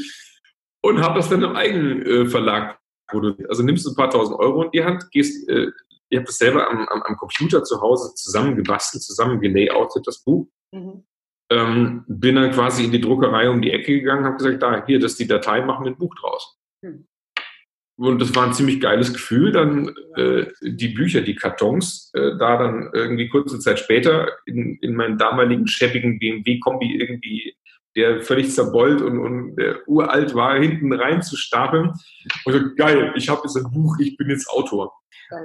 Und 0.81 1.01
habe 1.01 1.15
das 1.15 1.29
dann 1.29 1.43
im 1.43 1.55
eigenen 1.55 2.01
äh, 2.01 2.25
Verlag 2.25 2.77
produziert. 3.07 3.49
Also 3.49 3.63
nimmst 3.63 3.85
du 3.85 3.91
ein 3.91 3.95
paar 3.95 4.09
tausend 4.09 4.37
Euro 4.39 4.63
in 4.63 4.71
die 4.71 4.83
Hand, 4.83 5.09
gehst, 5.11 5.47
äh, 5.49 5.67
ihr 6.09 6.19
habt 6.19 6.27
das 6.27 6.37
selber 6.37 6.69
am, 6.69 6.87
am, 6.87 7.01
am, 7.03 7.17
Computer 7.17 7.63
zu 7.63 7.81
Hause 7.81 8.13
zusammengebastelt, 8.15 9.03
zusammen 9.03 9.39
gelayoutet, 9.39 10.05
das 10.05 10.23
Buch. 10.23 10.47
Mhm. 10.71 11.05
Ähm, 11.49 12.03
bin 12.07 12.35
dann 12.35 12.51
quasi 12.51 12.85
in 12.85 12.91
die 12.91 13.01
Druckerei 13.01 13.49
um 13.49 13.61
die 13.61 13.71
Ecke 13.71 13.99
gegangen, 13.99 14.25
habe 14.25 14.37
gesagt, 14.37 14.61
da, 14.61 14.85
hier, 14.85 14.99
das 14.99 15.11
ist 15.13 15.19
die 15.19 15.27
Datei, 15.27 15.61
machen 15.61 15.85
wir 15.85 15.91
ein 15.91 15.97
Buch 15.97 16.15
draus. 16.15 16.57
Mhm. 16.81 17.07
Und 18.03 18.19
das 18.21 18.35
war 18.35 18.45
ein 18.45 18.53
ziemlich 18.53 18.81
geiles 18.81 19.13
Gefühl, 19.13 19.53
dann 19.53 19.95
äh, 20.17 20.47
die 20.61 20.89
Bücher, 20.89 21.21
die 21.21 21.35
Kartons, 21.35 22.11
äh, 22.13 22.37
da 22.37 22.57
dann 22.57 22.89
irgendwie 22.93 23.29
kurze 23.29 23.59
Zeit 23.59 23.79
später 23.79 24.27
in, 24.45 24.77
in 24.81 24.93
meinen 24.95 25.17
damaligen 25.17 25.67
schäbigen 25.67 26.19
BMW-Kombi 26.19 26.97
irgendwie, 26.97 27.55
der 27.95 28.21
völlig 28.21 28.51
zerbeult 28.51 29.01
und, 29.01 29.19
und 29.19 29.55
der 29.55 29.87
uralt 29.87 30.35
war, 30.35 30.59
hinten 30.59 30.91
rein 30.91 31.21
zu 31.21 31.37
stapeln. 31.37 31.93
Und 32.43 32.53
so, 32.53 32.59
geil, 32.75 33.13
ich 33.15 33.29
habe 33.29 33.43
jetzt 33.45 33.55
ein 33.55 33.71
Buch, 33.71 33.97
ich 33.99 34.17
bin 34.17 34.29
jetzt 34.29 34.49
Autor. 34.49 34.91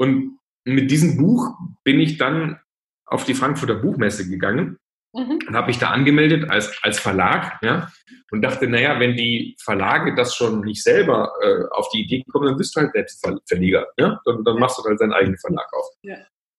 Und 0.00 0.38
mit 0.64 0.90
diesem 0.90 1.16
Buch 1.16 1.54
bin 1.84 2.00
ich 2.00 2.18
dann 2.18 2.58
auf 3.06 3.24
die 3.24 3.34
Frankfurter 3.34 3.76
Buchmesse 3.76 4.28
gegangen 4.28 4.78
Mhm. 5.14 5.38
Und 5.46 5.54
habe 5.54 5.68
mich 5.68 5.78
da 5.78 5.90
angemeldet 5.90 6.50
als, 6.50 6.78
als 6.82 6.98
Verlag, 6.98 7.58
ja, 7.62 7.90
und 8.30 8.42
dachte, 8.42 8.68
naja, 8.68 9.00
wenn 9.00 9.16
die 9.16 9.56
Verlage 9.62 10.14
das 10.14 10.34
schon 10.34 10.60
nicht 10.60 10.82
selber 10.82 11.32
äh, 11.42 11.64
auf 11.70 11.88
die 11.90 12.02
Idee 12.02 12.24
kommen, 12.30 12.46
dann 12.46 12.56
bist 12.56 12.76
du 12.76 12.80
halt 12.80 12.92
selbst 12.92 13.26
Verleger, 13.46 13.86
ja, 13.98 14.20
dann, 14.24 14.44
dann 14.44 14.58
machst 14.58 14.78
du 14.78 14.84
halt 14.84 15.00
deinen 15.00 15.14
eigenen 15.14 15.38
Verlag 15.38 15.66
auf. 15.72 15.86
Ja. 16.02 16.16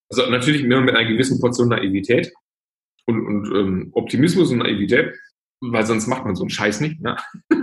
Also 0.09 0.29
natürlich 0.29 0.63
immer 0.63 0.81
mit 0.81 0.95
einer 0.95 1.07
gewissen 1.07 1.39
Portion 1.39 1.69
Naivität 1.69 2.33
und, 3.05 3.25
und 3.25 3.55
ähm, 3.55 3.89
Optimismus 3.93 4.51
und 4.51 4.59
Naivität, 4.59 5.15
weil 5.61 5.85
sonst 5.85 6.07
macht 6.07 6.25
man 6.25 6.35
so 6.35 6.43
einen 6.43 6.49
Scheiß 6.49 6.81
nicht, 6.81 6.99
ja. 7.03 7.17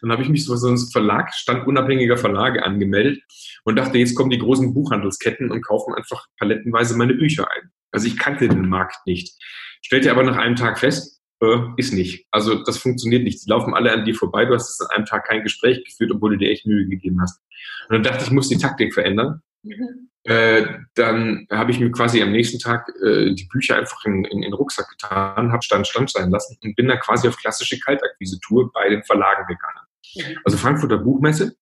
Dann 0.00 0.12
habe 0.12 0.22
ich 0.22 0.28
mich 0.28 0.44
so 0.44 0.54
so 0.54 0.68
ein 0.68 0.78
Verlag, 0.78 1.34
stand 1.34 1.66
unabhängiger 1.66 2.16
Verlage 2.16 2.62
angemeldet 2.62 3.20
und 3.64 3.76
dachte, 3.76 3.98
jetzt 3.98 4.14
kommen 4.14 4.30
die 4.30 4.38
großen 4.38 4.72
Buchhandelsketten 4.72 5.50
und 5.50 5.66
kaufen 5.66 5.92
einfach 5.92 6.24
palettenweise 6.38 6.96
meine 6.96 7.14
Bücher 7.14 7.48
ein. 7.50 7.72
Also 7.90 8.06
ich 8.06 8.16
kannte 8.16 8.48
den 8.48 8.68
Markt 8.68 8.96
nicht. 9.06 9.36
Stellte 9.82 10.10
aber 10.10 10.22
nach 10.22 10.36
einem 10.36 10.56
Tag 10.56 10.78
fest, 10.78 11.20
äh, 11.40 11.58
ist 11.76 11.92
nicht. 11.92 12.26
Also 12.30 12.62
das 12.64 12.78
funktioniert 12.78 13.22
nicht. 13.24 13.44
Die 13.44 13.50
laufen 13.50 13.74
alle 13.74 13.92
an 13.92 14.04
dir 14.04 14.14
vorbei. 14.14 14.44
Du 14.44 14.54
hast 14.54 14.80
an 14.80 14.88
einem 14.96 15.06
Tag 15.06 15.26
kein 15.26 15.42
Gespräch 15.42 15.84
geführt, 15.84 16.10
obwohl 16.12 16.30
du 16.30 16.38
dir 16.38 16.50
echt 16.50 16.66
Mühe 16.66 16.86
gegeben 16.88 17.20
hast. 17.20 17.40
Und 17.88 17.94
dann 17.94 18.02
dachte 18.02 18.22
ich, 18.22 18.28
ich 18.28 18.32
muss 18.32 18.48
die 18.48 18.58
Taktik 18.58 18.92
verändern. 18.92 19.42
Mhm. 19.62 20.08
Äh, 20.24 20.66
dann 20.94 21.46
habe 21.50 21.70
ich 21.70 21.80
mir 21.80 21.90
quasi 21.90 22.20
am 22.22 22.32
nächsten 22.32 22.58
Tag 22.58 22.88
äh, 23.02 23.32
die 23.34 23.46
Bücher 23.46 23.76
einfach 23.76 24.04
in, 24.04 24.24
in, 24.24 24.38
in 24.38 24.42
den 24.42 24.52
Rucksack 24.52 24.88
getan, 24.90 25.52
habe 25.52 25.62
Stand 25.62 25.86
Stand 25.86 26.10
sein 26.10 26.30
lassen 26.30 26.58
und 26.62 26.76
bin 26.76 26.88
da 26.88 26.96
quasi 26.96 27.28
auf 27.28 27.36
klassische 27.36 27.78
Kaltakquise-Tour 27.78 28.70
bei 28.72 28.88
den 28.88 29.02
Verlagen 29.04 29.46
gegangen. 29.46 29.86
Mhm. 30.16 30.38
Also 30.44 30.58
Frankfurter 30.58 30.98
Buchmesse. 30.98 31.56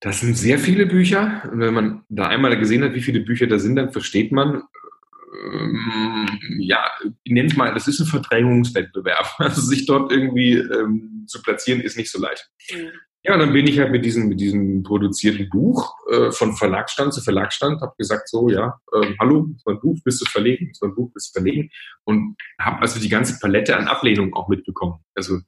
Das 0.00 0.20
sind 0.20 0.36
sehr 0.36 0.58
viele 0.58 0.86
Bücher. 0.86 1.48
Und 1.50 1.60
wenn 1.60 1.74
man 1.74 2.04
da 2.08 2.26
einmal 2.26 2.56
gesehen 2.58 2.84
hat, 2.84 2.94
wie 2.94 3.02
viele 3.02 3.20
Bücher 3.20 3.46
da 3.46 3.58
sind, 3.58 3.76
dann 3.76 3.92
versteht 3.92 4.30
man, 4.30 4.62
ähm, 5.44 6.28
ja, 6.58 6.90
ich 7.22 7.32
nenne 7.32 7.48
es 7.48 7.56
mal, 7.56 7.72
das 7.74 7.88
ist 7.88 8.00
ein 8.00 8.06
Verdrängungswettbewerb. 8.06 9.26
Also 9.38 9.62
sich 9.62 9.86
dort 9.86 10.12
irgendwie 10.12 10.54
ähm, 10.54 11.24
zu 11.26 11.42
platzieren, 11.42 11.80
ist 11.80 11.96
nicht 11.96 12.10
so 12.10 12.20
leicht. 12.20 12.50
Mhm. 12.72 12.90
Ja, 13.24 13.34
und 13.34 13.40
dann 13.40 13.52
bin 13.52 13.66
ich 13.66 13.78
halt 13.78 13.90
mit 13.90 14.04
diesem, 14.04 14.28
mit 14.28 14.40
diesem 14.40 14.82
produzierten 14.84 15.48
Buch 15.50 15.96
äh, 16.10 16.30
von 16.30 16.56
Verlagsstand 16.56 17.12
zu 17.12 17.20
Verlagsstand, 17.20 17.80
habe 17.80 17.94
gesagt 17.98 18.28
so, 18.28 18.48
ja, 18.48 18.80
äh, 18.92 19.14
hallo, 19.18 19.48
ist 19.56 19.66
mein 19.66 19.80
Buch, 19.80 19.98
bist 20.04 20.20
du 20.20 20.24
verlegen, 20.24 20.70
ist 20.70 20.82
mein 20.82 20.94
Buch, 20.94 21.12
bist 21.12 21.34
du 21.34 21.40
verlegen 21.40 21.68
und 22.04 22.36
habe 22.60 22.80
also 22.80 23.00
die 23.00 23.08
ganze 23.08 23.38
Palette 23.40 23.76
an 23.76 23.88
Ablehnung 23.88 24.34
auch 24.34 24.48
mitbekommen. 24.48 25.00
Also 25.14 25.40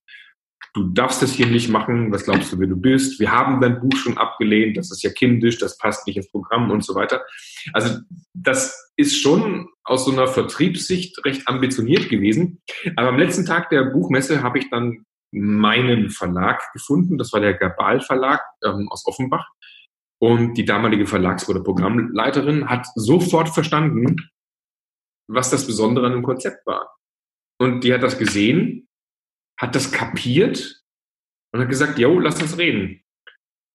du 0.74 0.84
darfst 0.88 1.22
das 1.22 1.32
hier 1.32 1.46
nicht 1.46 1.68
machen, 1.68 2.12
was 2.12 2.24
glaubst 2.24 2.52
du, 2.52 2.58
wer 2.58 2.66
du 2.66 2.76
bist? 2.76 3.18
Wir 3.18 3.32
haben 3.32 3.60
dein 3.60 3.80
Buch 3.80 3.96
schon 3.96 4.18
abgelehnt, 4.18 4.76
das 4.76 4.90
ist 4.90 5.02
ja 5.02 5.10
kindisch, 5.10 5.58
das 5.58 5.78
passt 5.78 6.06
nicht 6.06 6.16
ins 6.16 6.30
Programm 6.30 6.70
und 6.70 6.84
so 6.84 6.94
weiter. 6.94 7.24
Also 7.72 7.98
das 8.34 8.92
ist 8.96 9.20
schon 9.20 9.68
aus 9.84 10.04
so 10.04 10.12
einer 10.12 10.28
Vertriebssicht 10.28 11.24
recht 11.24 11.48
ambitioniert 11.48 12.08
gewesen. 12.08 12.60
Aber 12.96 13.08
am 13.08 13.18
letzten 13.18 13.44
Tag 13.44 13.70
der 13.70 13.84
Buchmesse 13.84 14.42
habe 14.42 14.58
ich 14.58 14.70
dann 14.70 15.04
meinen 15.32 16.10
Verlag 16.10 16.72
gefunden, 16.72 17.18
das 17.18 17.32
war 17.32 17.40
der 17.40 17.54
Gabal 17.54 18.00
Verlag 18.00 18.42
ähm, 18.64 18.88
aus 18.90 19.06
Offenbach. 19.06 19.48
Und 20.22 20.54
die 20.54 20.66
damalige 20.66 21.06
Verlags- 21.06 21.48
oder 21.48 21.60
Programmleiterin 21.60 22.68
hat 22.68 22.86
sofort 22.94 23.48
verstanden, 23.48 24.16
was 25.28 25.50
das 25.50 25.66
Besondere 25.66 26.06
an 26.06 26.12
dem 26.12 26.22
Konzept 26.22 26.66
war. 26.66 26.94
Und 27.58 27.84
die 27.84 27.94
hat 27.94 28.02
das 28.02 28.18
gesehen 28.18 28.88
hat 29.60 29.74
das 29.74 29.92
kapiert 29.92 30.82
und 31.52 31.60
hat 31.60 31.68
gesagt, 31.68 31.98
jo, 31.98 32.18
lass 32.18 32.40
uns 32.40 32.56
reden. 32.56 33.02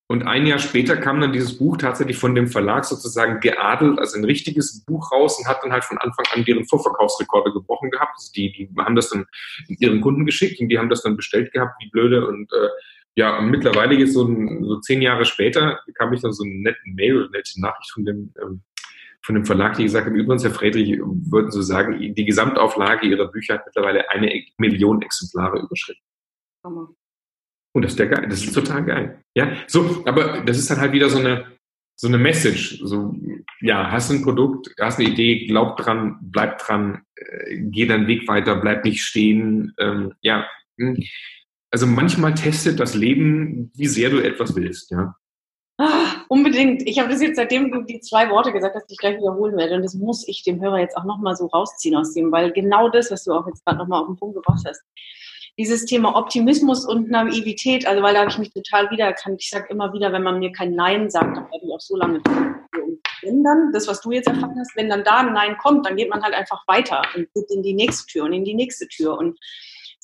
Und 0.08 0.24
ein 0.24 0.46
Jahr 0.46 0.60
später 0.60 0.98
kam 0.98 1.20
dann 1.20 1.34
dieses 1.34 1.58
Buch 1.58 1.78
tatsächlich 1.78 2.18
von 2.18 2.36
dem 2.36 2.48
Verlag 2.48 2.86
sozusagen 2.86 3.40
geadelt, 3.40 3.98
also 3.98 4.18
ein 4.18 4.26
richtiges 4.26 4.84
Buch 4.86 5.12
raus 5.12 5.40
und 5.40 5.48
hat 5.48 5.64
dann 5.64 5.72
halt 5.72 5.84
von 5.84 5.98
Anfang 5.98 6.26
an 6.32 6.44
deren 6.46 6.66
Vorverkaufsrekorde 6.66 7.52
gebrochen 7.54 7.90
gehabt. 7.90 8.14
Also 8.16 8.32
die, 8.36 8.52
die 8.52 8.70
haben 8.78 8.96
das 8.96 9.10
dann 9.10 9.26
ihren 9.68 10.02
Kunden 10.02 10.26
geschickt 10.26 10.60
und 10.60 10.70
die 10.70 10.78
haben 10.78 10.90
das 10.90 11.02
dann 11.02 11.16
bestellt 11.16 11.52
gehabt, 11.54 11.74
wie 11.80 11.90
blöde. 11.90 12.28
Und 12.28 12.52
äh, 12.54 12.68
ja, 13.16 13.38
und 13.38 13.50
mittlerweile 13.50 13.96
jetzt 13.96 14.14
so, 14.14 14.28
ein, 14.28 14.64
so 14.64 14.80
zehn 14.80 15.02
Jahre 15.02 15.26
später 15.26 15.80
bekam 15.88 16.14
ich 16.14 16.22
dann 16.22 16.34
so 16.34 16.44
einen 16.44 16.62
netten 16.62 16.94
Mail 16.94 17.18
oder 17.18 17.26
eine 17.26 17.38
nette 17.38 17.62
Nachricht 17.62 17.92
von 17.92 18.06
dem 18.06 18.34
ähm, 18.42 18.62
von 19.26 19.34
dem 19.34 19.46
Verlag, 19.46 19.76
die 19.76 19.84
gesagt 19.84 20.06
haben, 20.06 20.16
übrigens, 20.16 20.44
Herr 20.44 20.52
Friedrich, 20.52 21.00
würden 21.00 21.50
Sie 21.50 21.64
sagen, 21.64 22.14
die 22.14 22.26
Gesamtauflage 22.26 23.08
Ihrer 23.08 23.28
Bücher 23.28 23.56
hat 23.56 23.66
mittlerweile 23.66 24.08
eine 24.12 24.44
Million 24.60 25.02
Exemplare 25.02 25.60
überschritten. 25.62 26.04
Und 27.74 27.82
das 27.82 27.94
ist 27.94 28.00
der 28.00 28.08
geil, 28.08 28.28
das 28.30 28.44
ist 28.44 28.54
total 28.54 28.86
geil. 28.86 29.24
Ja, 29.36 29.52
so, 29.66 30.04
aber 30.06 30.44
das 30.46 30.60
ist 30.60 30.70
dann 30.70 30.80
halt 30.80 30.92
wieder 30.92 31.10
so 31.10 31.18
eine, 31.18 31.46
so 31.96 32.08
eine 32.08 32.20
Message. 32.20 32.80
So, 32.84 33.16
ja, 33.62 33.92
hast 33.92 34.12
ein 34.12 34.22
Produkt, 34.22 34.70
hast 34.80 35.00
eine 35.00 35.10
Idee, 35.10 35.48
glaub 35.48 35.78
dran, 35.78 36.20
bleib 36.22 36.60
dran, 36.60 37.02
äh, 37.16 37.58
geh 37.62 37.88
deinen 37.88 38.06
Weg 38.06 38.28
weiter, 38.28 38.56
bleib 38.58 38.86
nicht 38.86 39.02
stehen. 39.02 39.74
Ähm, 39.80 40.14
ja, 40.22 40.48
hm. 40.78 41.04
also 41.72 41.88
manchmal 41.88 42.36
testet 42.36 42.80
das 42.80 42.94
Leben, 42.94 43.72
wie 43.76 43.88
sehr 43.88 44.12
du 44.12 44.20
etwas 44.20 44.56
willst, 44.56 44.92
ja. 44.92 45.16
Ah, 45.78 46.24
unbedingt. 46.30 46.88
Ich 46.88 47.00
habe 47.00 47.10
das 47.10 47.22
jetzt, 47.22 47.36
seitdem 47.36 47.70
du 47.70 47.82
die 47.82 48.00
zwei 48.00 48.30
Worte 48.30 48.54
gesagt 48.54 48.76
hast, 48.76 48.86
die 48.86 48.94
ich 48.94 48.98
gleich 48.98 49.18
wiederholen 49.18 49.58
werde. 49.58 49.76
Und 49.76 49.84
das 49.84 49.94
muss 49.94 50.26
ich 50.28 50.44
dem 50.44 50.62
Hörer 50.62 50.80
jetzt 50.80 50.96
auch 50.96 51.04
nochmal 51.04 51.36
so 51.36 51.48
rausziehen 51.48 51.96
aus 51.98 52.14
dem, 52.14 52.32
weil 52.32 52.54
genau 52.54 52.88
das, 52.88 53.12
was 53.12 53.26
du 53.26 53.34
auch 53.34 53.46
jetzt 53.48 53.66
gerade 53.66 53.80
nochmal 53.80 54.02
auf 54.02 54.08
den 54.08 54.16
Punkt 54.16 54.36
gebracht 54.36 54.64
hast, 54.66 54.82
dieses 55.58 55.86
Thema 55.86 56.16
Optimismus 56.16 56.86
und 56.86 57.10
Naivität, 57.10 57.88
also 57.88 58.02
weil 58.04 58.14
da 58.14 58.22
habe 58.22 58.30
ich 58.30 58.38
mich 58.38 58.54
total 58.54 58.90
wiedererkannt. 58.90 59.42
Ich 59.42 59.50
sage 59.50 59.68
immer 59.70 59.92
wieder, 59.94 60.12
wenn 60.12 60.24
man 60.24 60.40
mir 60.40 60.52
kein 60.52 60.76
Nein 60.76 61.10
sagt, 61.10 61.36
dann 61.36 61.46
werde 61.46 61.66
ich 61.66 61.74
auch 61.74 61.82
so 61.82 61.96
lange. 61.98 62.22
Wenn 63.22 63.44
dann, 63.44 63.72
das, 63.74 63.88
was 63.88 64.02
du 64.02 64.12
jetzt 64.12 64.28
erfahren 64.28 64.56
hast, 64.58 64.76
wenn 64.76 64.90
dann 64.90 65.04
da 65.04 65.20
ein 65.20 65.34
Nein 65.34 65.58
kommt, 65.58 65.86
dann 65.86 65.96
geht 65.96 66.10
man 66.10 66.22
halt 66.22 66.34
einfach 66.34 66.66
weiter 66.68 67.02
und 67.16 67.28
geht 67.34 67.50
in 67.52 67.64
die 67.64 67.74
nächste 67.74 68.06
Tür 68.08 68.26
und 68.26 68.34
in 68.34 68.46
die 68.46 68.54
nächste 68.54 68.88
Tür. 68.88 69.18
Und 69.18 69.40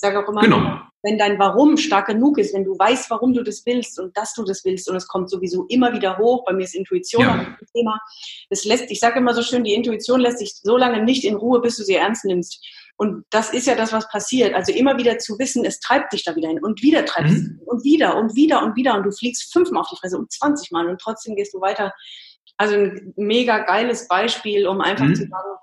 sage 0.01 0.19
auch 0.19 0.29
immer, 0.29 0.41
genau 0.41 0.81
wenn 1.03 1.17
dein 1.17 1.39
Warum 1.39 1.77
stark 1.77 2.07
genug 2.07 2.37
ist, 2.37 2.53
wenn 2.53 2.63
du 2.63 2.77
weißt, 2.77 3.09
warum 3.09 3.33
du 3.33 3.43
das 3.43 3.65
willst 3.65 3.99
und 3.99 4.15
dass 4.17 4.33
du 4.33 4.43
das 4.43 4.63
willst 4.65 4.89
und 4.89 4.95
es 4.95 5.07
kommt 5.07 5.29
sowieso 5.29 5.65
immer 5.67 5.93
wieder 5.93 6.17
hoch, 6.17 6.43
bei 6.45 6.53
mir 6.53 6.63
ist 6.63 6.75
Intuition 6.75 7.23
ja. 7.23 7.33
ein 7.33 7.57
Thema, 7.73 7.99
das 8.49 8.65
lässt, 8.65 8.91
ich 8.91 8.99
sage 8.99 9.19
immer 9.19 9.33
so 9.33 9.41
schön, 9.41 9.63
die 9.63 9.73
Intuition 9.73 10.19
lässt 10.19 10.39
sich 10.39 10.53
so 10.61 10.77
lange 10.77 11.03
nicht 11.03 11.23
in 11.23 11.35
Ruhe, 11.35 11.61
bis 11.61 11.77
du 11.77 11.83
sie 11.83 11.95
ernst 11.95 12.25
nimmst. 12.25 12.63
Und 12.97 13.25
das 13.31 13.51
ist 13.51 13.65
ja 13.65 13.73
das, 13.73 13.93
was 13.93 14.07
passiert. 14.09 14.53
Also 14.53 14.71
immer 14.73 14.97
wieder 14.97 15.17
zu 15.17 15.39
wissen, 15.39 15.65
es 15.65 15.79
treibt 15.79 16.13
dich 16.13 16.23
da 16.23 16.35
wieder 16.35 16.49
hin 16.49 16.63
und 16.63 16.83
wieder 16.83 17.03
treibt 17.03 17.29
mhm. 17.29 17.35
es 17.35 17.67
und 17.67 17.83
wieder 17.83 18.15
und 18.15 18.35
wieder 18.35 18.63
und 18.63 18.75
wieder 18.75 18.95
und 18.95 19.03
du 19.03 19.11
fliegst 19.11 19.51
fünfmal 19.51 19.81
auf 19.81 19.89
die 19.89 19.95
Fresse 19.95 20.19
und 20.19 20.31
20 20.31 20.71
Mal 20.71 20.87
und 20.87 21.01
trotzdem 21.01 21.35
gehst 21.35 21.53
du 21.53 21.61
weiter. 21.61 21.93
Also 22.57 22.75
ein 22.75 23.13
mega 23.15 23.59
geiles 23.59 24.07
Beispiel, 24.07 24.67
um 24.67 24.81
einfach 24.81 25.05
mhm. 25.05 25.15
zu 25.15 25.23
sagen, 25.23 25.57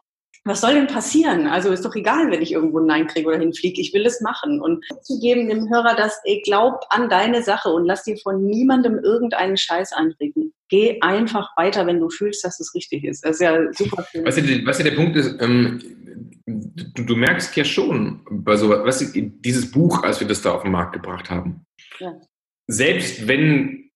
was 0.48 0.62
soll 0.62 0.74
denn 0.74 0.86
passieren? 0.86 1.46
Also 1.46 1.70
ist 1.70 1.84
doch 1.84 1.94
egal, 1.94 2.30
wenn 2.30 2.42
ich 2.42 2.52
irgendwo 2.52 2.78
ein 2.78 2.86
Nein 2.86 3.06
kriege 3.06 3.28
oder 3.28 3.38
hinfliege. 3.38 3.80
Ich 3.80 3.92
will 3.92 4.06
es 4.06 4.20
machen. 4.20 4.60
Und 4.60 4.84
zu 5.02 5.20
geben 5.20 5.48
dem 5.48 5.68
Hörer, 5.70 5.94
dass 5.94 6.20
ey, 6.24 6.42
glaub 6.44 6.84
an 6.90 7.08
deine 7.08 7.42
Sache 7.42 7.68
und 7.68 7.84
lass 7.84 8.04
dir 8.04 8.16
von 8.16 8.44
niemandem 8.44 8.98
irgendeinen 8.98 9.56
Scheiß 9.56 9.92
anregen. 9.92 10.52
Geh 10.68 11.00
einfach 11.02 11.56
weiter, 11.56 11.86
wenn 11.86 12.00
du 12.00 12.08
fühlst, 12.08 12.44
dass 12.44 12.58
es 12.60 12.74
richtig 12.74 13.04
ist. 13.04 13.24
Das 13.24 13.36
ist 13.36 13.42
ja 13.42 13.58
super. 13.72 14.04
Schön. 14.10 14.24
Weißt 14.24 14.38
du, 14.38 14.66
was 14.66 14.78
ja 14.78 14.84
der 14.84 14.96
Punkt 14.96 15.16
ist, 15.16 15.40
ähm, 15.40 15.80
du, 16.46 17.04
du, 17.04 17.16
merkst 17.16 17.54
ja 17.56 17.64
schon 17.64 18.20
bei 18.30 18.56
so, 18.56 18.70
weißt 18.70 19.14
du, 19.14 19.22
dieses 19.22 19.70
Buch, 19.70 20.02
als 20.02 20.20
wir 20.20 20.26
das 20.26 20.42
da 20.42 20.52
auf 20.52 20.62
den 20.62 20.72
Markt 20.72 20.94
gebracht 20.94 21.30
haben. 21.30 21.64
Ja. 21.98 22.14
Selbst 22.66 23.28
wenn 23.28 23.87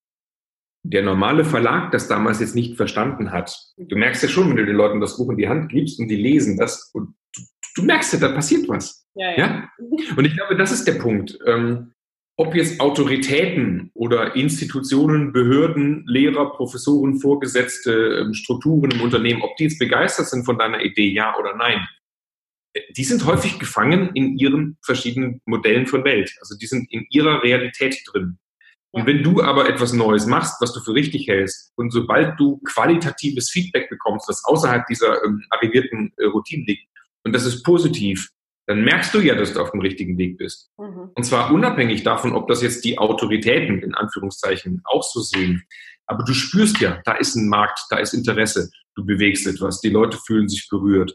der 0.83 1.03
normale 1.03 1.45
Verlag 1.45 1.93
das 1.93 2.09
damals 2.09 2.41
jetzt 2.41 2.55
nicht 2.55 2.77
verstanden 2.77 3.31
hat. 3.31 3.57
Du 3.77 3.97
merkst 3.97 4.23
ja 4.23 4.29
schon, 4.29 4.49
wenn 4.49 4.57
du 4.57 4.67
den 4.67 4.77
Leuten 4.77 5.01
das 5.01 5.17
Buch 5.17 5.31
in 5.31 5.37
die 5.37 5.49
Hand 5.49 5.71
gibst 5.71 6.01
und 6.01 6.09
die 6.09 6.17
lesen 6.17 6.57
das 6.57 6.91
und 6.93 7.15
du, 7.35 7.43
du 7.77 7.83
merkst 7.83 8.15
ja, 8.15 8.19
da 8.19 8.29
passiert 8.29 8.69
was. 8.69 9.07
Ja, 9.15 9.31
ja. 9.31 9.37
ja, 9.37 9.69
Und 10.17 10.25
ich 10.25 10.35
glaube, 10.35 10.57
das 10.57 10.73
ist 10.73 10.87
der 10.87 10.95
Punkt. 10.95 11.39
Ähm, 11.47 11.93
ob 12.37 12.55
jetzt 12.55 12.81
Autoritäten 12.81 13.91
oder 13.95 14.35
Institutionen, 14.35 15.33
Behörden, 15.33 16.05
Lehrer, 16.07 16.51
Professoren, 16.53 17.21
Vorgesetzte, 17.21 17.93
ähm, 18.21 18.35
Strukturen 18.35 18.91
im 18.91 19.03
Unternehmen, 19.03 19.43
ob 19.43 19.57
die 19.57 19.65
jetzt 19.65 19.79
begeistert 19.79 20.29
sind 20.29 20.45
von 20.45 20.59
deiner 20.59 20.83
Idee, 20.83 21.13
ja 21.13 21.37
oder 21.39 21.55
nein, 21.55 21.87
äh, 22.73 22.81
die 22.97 23.05
sind 23.05 23.27
häufig 23.27 23.59
gefangen 23.59 24.11
in 24.15 24.39
ihren 24.39 24.79
verschiedenen 24.83 25.41
Modellen 25.45 25.87
von 25.87 26.05
Welt. 26.05 26.35
Also 26.41 26.57
die 26.57 26.67
sind 26.67 26.91
in 26.91 27.07
ihrer 27.11 27.43
Realität 27.43 28.03
drin. 28.11 28.39
Und 28.95 29.07
wenn 29.07 29.23
du 29.23 29.43
aber 29.43 29.69
etwas 29.69 29.93
Neues 29.93 30.27
machst, 30.27 30.61
was 30.61 30.73
du 30.73 30.81
für 30.81 30.93
richtig 30.93 31.27
hältst, 31.27 31.73
und 31.77 31.91
sobald 31.93 32.39
du 32.39 32.61
qualitatives 32.65 33.51
Feedback 33.51 33.89
bekommst, 33.89 34.29
das 34.29 34.45
außerhalb 34.45 34.87
dieser 34.87 35.25
ähm, 35.25 35.43
arrivierten 35.51 36.13
äh, 36.19 36.27
Routinen 36.27 36.67
liegt, 36.67 36.87
und 37.25 37.33
das 37.35 37.47
ist 37.47 37.63
positiv, 37.63 38.29
dann 38.67 38.85
merkst 38.85 39.15
du 39.15 39.21
ja, 39.21 39.35
dass 39.35 39.55
du 39.55 39.61
auf 39.61 39.71
dem 39.71 39.81
richtigen 39.81 40.19
Weg 40.19 40.39
bist. 40.39 40.71
Mhm. 40.79 41.11
Und 41.15 41.25
zwar 41.25 41.53
unabhängig 41.53 42.03
davon, 42.03 42.35
ob 42.35 42.49
das 42.49 42.63
jetzt 42.63 42.85
die 42.85 42.99
Autoritäten 42.99 43.81
in 43.81 43.95
Anführungszeichen 43.95 44.83
auch 44.85 45.03
so 45.03 45.21
sehen. 45.21 45.65
Aber 46.07 46.25
du 46.25 46.33
spürst 46.35 46.81
ja, 46.81 47.01
da 47.05 47.13
ist 47.13 47.35
ein 47.35 47.49
Markt, 47.49 47.81
da 47.91 47.99
ist 47.99 48.13
Interesse, 48.13 48.71
du 48.95 49.05
bewegst 49.05 49.47
etwas, 49.47 49.81
die 49.81 49.91
Leute 49.91 50.19
fühlen 50.27 50.49
sich 50.49 50.69
berührt. 50.69 51.15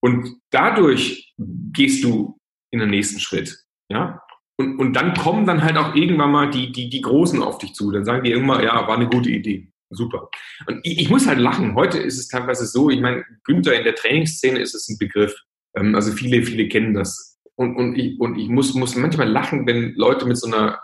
Und 0.00 0.36
dadurch 0.50 1.32
gehst 1.38 2.02
du 2.02 2.38
in 2.72 2.80
den 2.80 2.90
nächsten 2.90 3.20
Schritt. 3.20 3.56
Ja? 3.88 4.20
Und, 4.62 4.78
und 4.78 4.92
dann 4.94 5.14
kommen 5.14 5.46
dann 5.46 5.62
halt 5.62 5.76
auch 5.76 5.94
irgendwann 5.94 6.30
mal 6.30 6.50
die, 6.50 6.70
die, 6.70 6.88
die 6.88 7.00
Großen 7.00 7.42
auf 7.42 7.58
dich 7.58 7.74
zu. 7.74 7.90
Dann 7.90 8.04
sagen 8.04 8.22
die 8.22 8.30
irgendwann, 8.30 8.62
ja, 8.62 8.86
war 8.86 8.96
eine 8.96 9.08
gute 9.08 9.30
Idee. 9.30 9.68
Super. 9.90 10.30
Und 10.66 10.80
ich, 10.84 11.00
ich 11.00 11.10
muss 11.10 11.26
halt 11.26 11.38
lachen. 11.38 11.74
Heute 11.74 11.98
ist 11.98 12.18
es 12.18 12.28
teilweise 12.28 12.66
so, 12.66 12.88
ich 12.88 13.00
meine, 13.00 13.24
Günther 13.44 13.76
in 13.76 13.84
der 13.84 13.94
Trainingsszene 13.94 14.58
ist 14.58 14.74
es 14.74 14.88
ein 14.88 14.98
Begriff. 14.98 15.34
Ähm, 15.76 15.94
also 15.94 16.12
viele, 16.12 16.42
viele 16.42 16.68
kennen 16.68 16.94
das. 16.94 17.40
Und, 17.56 17.76
und, 17.76 17.96
ich, 17.96 18.18
und 18.20 18.38
ich 18.38 18.48
muss, 18.48 18.74
muss 18.74 18.96
manchmal 18.96 19.28
lachen, 19.28 19.66
wenn 19.66 19.94
Leute 19.94 20.26
mit 20.26 20.38
so 20.38 20.46
einer 20.46 20.80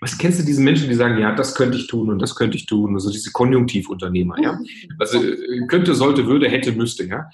was 0.00 0.16
kennst 0.16 0.40
du 0.40 0.44
diese 0.44 0.62
Menschen, 0.62 0.88
die 0.88 0.94
sagen, 0.94 1.18
ja, 1.18 1.34
das 1.34 1.54
könnte 1.54 1.76
ich 1.76 1.86
tun 1.86 2.08
und 2.10 2.20
das 2.20 2.34
könnte 2.34 2.56
ich 2.56 2.66
tun, 2.66 2.94
also 2.94 3.10
diese 3.10 3.30
Konjunktivunternehmer, 3.32 4.40
ja? 4.40 4.58
Also 4.98 5.22
äh, 5.22 5.66
könnte, 5.66 5.94
sollte, 5.94 6.26
würde, 6.26 6.48
hätte, 6.48 6.72
müsste, 6.72 7.04
ja? 7.04 7.28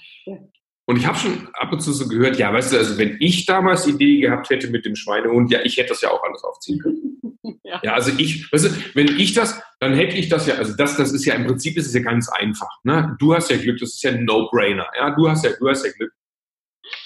Und 0.89 0.97
ich 0.97 1.05
habe 1.05 1.19
schon 1.19 1.47
ab 1.53 1.71
und 1.71 1.81
zu 1.81 1.93
so 1.93 2.07
gehört, 2.07 2.39
ja, 2.39 2.51
weißt 2.51 2.73
du, 2.73 2.77
also 2.77 2.97
wenn 2.97 3.17
ich 3.19 3.45
damals 3.45 3.83
die 3.83 3.91
Idee 3.91 4.21
gehabt 4.21 4.49
hätte 4.49 4.71
mit 4.71 4.85
dem 4.85 4.95
Schweinehund, 4.95 5.51
ja, 5.51 5.59
ich 5.63 5.77
hätte 5.77 5.89
das 5.89 6.01
ja 6.01 6.09
auch 6.09 6.23
alles 6.23 6.43
aufziehen 6.43 6.79
können. 6.79 7.05
Ja. 7.63 7.79
ja, 7.83 7.93
also 7.93 8.11
ich, 8.17 8.51
weißt 8.51 8.65
du, 8.65 8.69
wenn 8.95 9.19
ich 9.19 9.33
das, 9.33 9.61
dann 9.79 9.93
hätte 9.93 10.17
ich 10.17 10.27
das 10.27 10.47
ja, 10.47 10.55
also 10.55 10.75
das, 10.75 10.97
das 10.97 11.13
ist 11.13 11.23
ja 11.23 11.35
im 11.35 11.45
Prinzip 11.45 11.77
ist 11.77 11.85
es 11.85 11.93
ja 11.93 12.01
ganz 12.01 12.27
einfach. 12.27 12.69
Ne? 12.83 13.15
Du 13.19 13.33
hast 13.33 13.49
ja 13.51 13.57
Glück, 13.57 13.77
das 13.79 13.93
ist 13.93 14.03
ja 14.03 14.11
ein 14.11 14.25
No-Brainer. 14.25 14.87
Ja, 14.97 15.11
du 15.11 15.29
hast 15.29 15.45
ja, 15.45 15.51
du 15.57 15.69
hast 15.69 15.85
ja 15.85 15.91
Glück. 15.91 16.11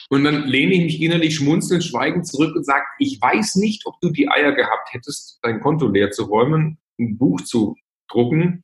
Und 0.10 0.24
dann 0.24 0.48
lehne 0.48 0.74
ich 0.74 0.84
mich 0.84 1.02
innerlich 1.02 1.36
schmunzelnd, 1.36 1.84
schweigend 1.84 2.26
zurück 2.26 2.56
und 2.56 2.66
sage, 2.66 2.86
ich 3.00 3.20
weiß 3.22 3.56
nicht, 3.56 3.86
ob 3.86 4.00
du 4.00 4.10
die 4.10 4.30
Eier 4.30 4.54
gehabt 4.54 4.94
hättest, 4.94 5.40
dein 5.42 5.60
Konto 5.60 5.88
leer 5.90 6.12
zu 6.12 6.24
räumen, 6.24 6.80
ein 7.00 7.18
Buch 7.18 7.42
zu 7.42 7.76
drucken, 8.10 8.63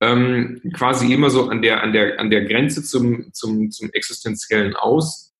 ähm, 0.00 0.60
quasi 0.74 1.12
immer 1.12 1.30
so 1.30 1.48
an 1.48 1.62
der, 1.62 1.82
an 1.82 1.92
der, 1.92 2.18
an 2.18 2.30
der 2.30 2.44
Grenze 2.44 2.82
zum, 2.82 3.32
zum, 3.32 3.70
zum 3.70 3.90
existenziellen 3.92 4.74
Aus, 4.74 5.34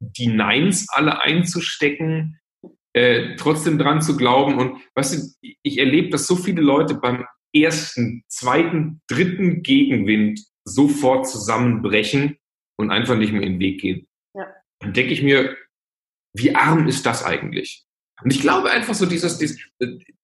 die 0.00 0.28
Neins 0.28 0.86
alle 0.90 1.20
einzustecken, 1.22 2.38
äh, 2.92 3.36
trotzdem 3.36 3.78
dran 3.78 4.00
zu 4.00 4.16
glauben. 4.16 4.58
Und 4.58 4.80
weißt 4.94 5.14
du, 5.14 5.48
ich 5.62 5.78
erlebe, 5.78 6.10
dass 6.10 6.26
so 6.26 6.36
viele 6.36 6.62
Leute 6.62 6.94
beim 6.94 7.24
ersten, 7.52 8.22
zweiten, 8.28 9.00
dritten 9.08 9.62
Gegenwind 9.62 10.40
sofort 10.64 11.28
zusammenbrechen 11.28 12.36
und 12.76 12.90
einfach 12.90 13.16
nicht 13.16 13.32
mehr 13.32 13.42
in 13.42 13.54
den 13.54 13.60
Weg 13.60 13.80
gehen 13.80 14.08
dann 14.80 14.92
denke 14.92 15.12
ich 15.12 15.22
mir, 15.22 15.56
wie 16.34 16.54
arm 16.54 16.86
ist 16.88 17.06
das 17.06 17.24
eigentlich? 17.24 17.86
Und 18.22 18.32
ich 18.32 18.40
glaube 18.40 18.70
einfach 18.70 18.94
so 18.94 19.06
dieses, 19.06 19.38
dieses 19.38 19.58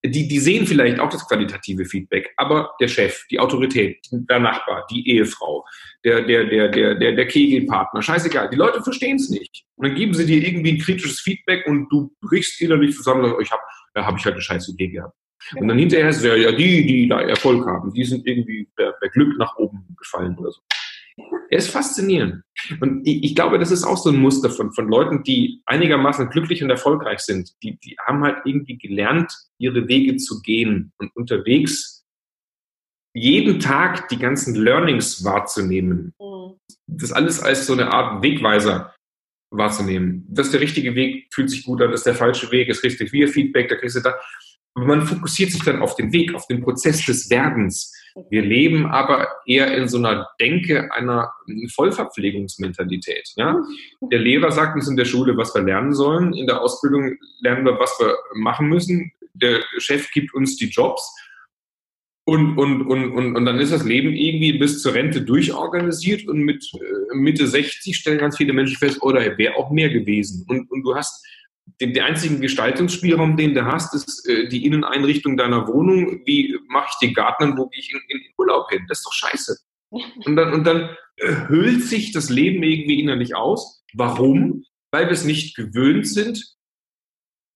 die, 0.04 0.28
die 0.28 0.38
sehen 0.38 0.66
vielleicht 0.66 1.00
auch 1.00 1.08
das 1.08 1.26
qualitative 1.26 1.84
Feedback, 1.84 2.32
aber 2.36 2.74
der 2.80 2.88
Chef, 2.88 3.24
die 3.30 3.38
Autorität, 3.38 4.06
der 4.10 4.38
Nachbar, 4.38 4.86
die 4.90 5.08
Ehefrau, 5.08 5.64
der, 6.04 6.22
der, 6.22 6.44
der, 6.44 6.68
der, 6.68 6.94
der, 6.96 7.12
der 7.12 7.26
Kegelpartner, 7.26 8.02
scheißegal, 8.02 8.50
die 8.50 8.56
Leute 8.56 8.82
verstehen 8.82 9.16
es 9.16 9.30
nicht. 9.30 9.64
Und 9.76 9.88
dann 9.88 9.96
geben 9.96 10.12
sie 10.12 10.26
dir 10.26 10.46
irgendwie 10.46 10.72
ein 10.72 10.78
kritisches 10.78 11.20
Feedback 11.20 11.66
und 11.66 11.88
du 11.90 12.14
brichst 12.20 12.60
innerlich 12.60 12.94
zusammen, 12.94 13.34
ich 13.40 13.50
habe 13.50 13.62
da 13.94 14.04
hab 14.04 14.18
ich 14.18 14.24
halt 14.24 14.34
eine 14.34 14.42
scheiß 14.42 14.68
Idee 14.70 14.88
gehabt. 14.88 15.16
Und 15.56 15.68
dann 15.68 15.78
hinterher 15.78 16.08
ist 16.08 16.18
es 16.18 16.24
ja, 16.24 16.34
ja, 16.34 16.52
die, 16.52 16.86
die 16.86 17.08
da 17.08 17.20
Erfolg 17.20 17.66
haben, 17.66 17.92
die 17.92 18.04
sind 18.04 18.26
irgendwie 18.26 18.68
per, 18.76 18.92
per 18.92 19.08
Glück 19.10 19.38
nach 19.38 19.56
oben 19.56 19.94
gefallen 19.98 20.36
oder 20.38 20.50
so. 20.50 20.60
Er 21.50 21.58
ist 21.58 21.70
faszinierend. 21.70 22.42
Und 22.80 23.06
ich, 23.06 23.22
ich, 23.22 23.34
glaube, 23.34 23.58
das 23.58 23.70
ist 23.70 23.84
auch 23.84 23.96
so 23.96 24.10
ein 24.10 24.16
Muster 24.16 24.50
von, 24.50 24.72
von 24.72 24.88
Leuten, 24.88 25.22
die 25.22 25.62
einigermaßen 25.66 26.30
glücklich 26.30 26.62
und 26.62 26.70
erfolgreich 26.70 27.20
sind. 27.20 27.52
Die, 27.62 27.78
die 27.78 27.96
haben 28.04 28.22
halt 28.24 28.38
irgendwie 28.44 28.76
gelernt, 28.76 29.32
ihre 29.58 29.86
Wege 29.86 30.16
zu 30.16 30.40
gehen 30.40 30.92
und 30.98 31.14
unterwegs 31.14 32.04
jeden 33.14 33.60
Tag 33.60 34.08
die 34.08 34.18
ganzen 34.18 34.56
Learnings 34.56 35.24
wahrzunehmen. 35.24 36.14
Mhm. 36.18 36.56
Das 36.86 37.12
alles 37.12 37.40
als 37.40 37.66
so 37.66 37.72
eine 37.74 37.92
Art 37.92 38.22
Wegweiser 38.22 38.94
wahrzunehmen. 39.50 40.26
Das 40.28 40.46
ist 40.46 40.52
der 40.52 40.60
richtige 40.60 40.94
Weg, 40.94 41.28
fühlt 41.32 41.50
sich 41.50 41.64
gut 41.64 41.80
an, 41.80 41.90
das 41.90 42.00
ist 42.00 42.06
der 42.06 42.14
falsche 42.14 42.50
Weg, 42.50 42.68
ist 42.68 42.82
richtig 42.82 43.12
wie 43.12 43.26
Feedback, 43.26 43.68
da 43.68 43.76
kriegst 43.76 43.96
du 43.96 44.00
da. 44.00 44.14
Aber 44.74 44.86
man 44.86 45.06
fokussiert 45.06 45.52
sich 45.52 45.62
dann 45.62 45.80
auf 45.80 45.94
den 45.94 46.12
Weg, 46.12 46.34
auf 46.34 46.46
den 46.48 46.60
Prozess 46.60 47.04
des 47.06 47.30
Werdens. 47.30 47.92
Wir 48.30 48.42
leben 48.42 48.86
aber 48.86 49.28
eher 49.44 49.76
in 49.76 49.88
so 49.88 49.98
einer 49.98 50.28
Denke 50.40 50.92
einer 50.92 51.32
Vollverpflegungsmentalität. 51.74 53.32
Ja? 53.36 53.60
Der 54.00 54.20
Lehrer 54.20 54.52
sagt 54.52 54.76
uns 54.76 54.88
in 54.88 54.96
der 54.96 55.04
Schule, 55.04 55.36
was 55.36 55.52
wir 55.54 55.62
lernen 55.62 55.92
sollen. 55.92 56.32
In 56.32 56.46
der 56.46 56.60
Ausbildung 56.60 57.16
lernen 57.40 57.64
wir, 57.64 57.78
was 57.78 57.98
wir 57.98 58.14
machen 58.34 58.68
müssen. 58.68 59.12
Der 59.32 59.62
Chef 59.78 60.10
gibt 60.12 60.32
uns 60.32 60.56
die 60.56 60.68
Jobs. 60.68 61.12
Und, 62.26 62.56
und, 62.56 62.86
und, 62.86 63.10
und, 63.12 63.36
und 63.36 63.44
dann 63.44 63.58
ist 63.58 63.72
das 63.72 63.84
Leben 63.84 64.14
irgendwie 64.14 64.58
bis 64.58 64.80
zur 64.80 64.94
Rente 64.94 65.20
durchorganisiert 65.20 66.26
und 66.26 66.38
mit 66.38 66.64
äh, 66.72 67.14
Mitte 67.14 67.46
60 67.46 67.94
stellen 67.94 68.18
ganz 68.18 68.38
viele 68.38 68.54
Menschen 68.54 68.78
fest, 68.78 69.02
oder 69.02 69.20
oh, 69.20 69.38
wäre 69.38 69.56
auch 69.56 69.70
mehr 69.70 69.90
gewesen. 69.90 70.46
Und, 70.48 70.70
und 70.70 70.82
du 70.84 70.94
hast 70.94 71.26
den, 71.80 71.92
der 71.92 72.04
einzige 72.04 72.38
Gestaltungsspielraum, 72.38 73.36
den 73.36 73.54
du 73.54 73.64
hast, 73.64 73.94
ist 73.94 74.28
äh, 74.28 74.48
die 74.48 74.64
Inneneinrichtung 74.64 75.36
deiner 75.36 75.66
Wohnung. 75.66 76.22
Wie 76.24 76.58
mache 76.68 76.88
ich 76.90 76.98
den 76.98 77.14
Garten 77.14 77.52
und 77.52 77.58
wo 77.58 77.68
gehe 77.68 77.80
ich 77.80 77.92
in, 77.92 78.00
in, 78.08 78.20
Urlaub 78.38 78.70
hin? 78.70 78.84
Das 78.88 78.98
ist 78.98 79.06
doch 79.06 79.12
scheiße. 79.12 79.58
Und 80.24 80.34
dann, 80.34 80.52
und 80.52 80.64
dann 80.64 80.96
hüllt 81.20 81.84
sich 81.84 82.10
das 82.10 82.28
Leben 82.28 82.64
irgendwie 82.64 83.00
innerlich 83.00 83.36
aus. 83.36 83.84
Warum? 83.92 84.64
Weil 84.90 85.04
wir 85.04 85.12
es 85.12 85.24
nicht 85.24 85.54
gewöhnt 85.54 86.08
sind, 86.08 86.54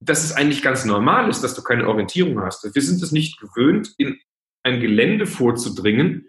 dass 0.00 0.22
es 0.22 0.32
eigentlich 0.32 0.62
ganz 0.62 0.84
normal 0.84 1.28
ist, 1.28 1.42
dass 1.42 1.54
du 1.54 1.62
keine 1.62 1.88
Orientierung 1.88 2.40
hast. 2.40 2.62
Wir 2.72 2.82
sind 2.82 3.02
es 3.02 3.10
nicht 3.10 3.40
gewöhnt, 3.40 3.94
in 3.98 4.20
ein 4.62 4.80
Gelände 4.80 5.26
vorzudringen, 5.26 6.28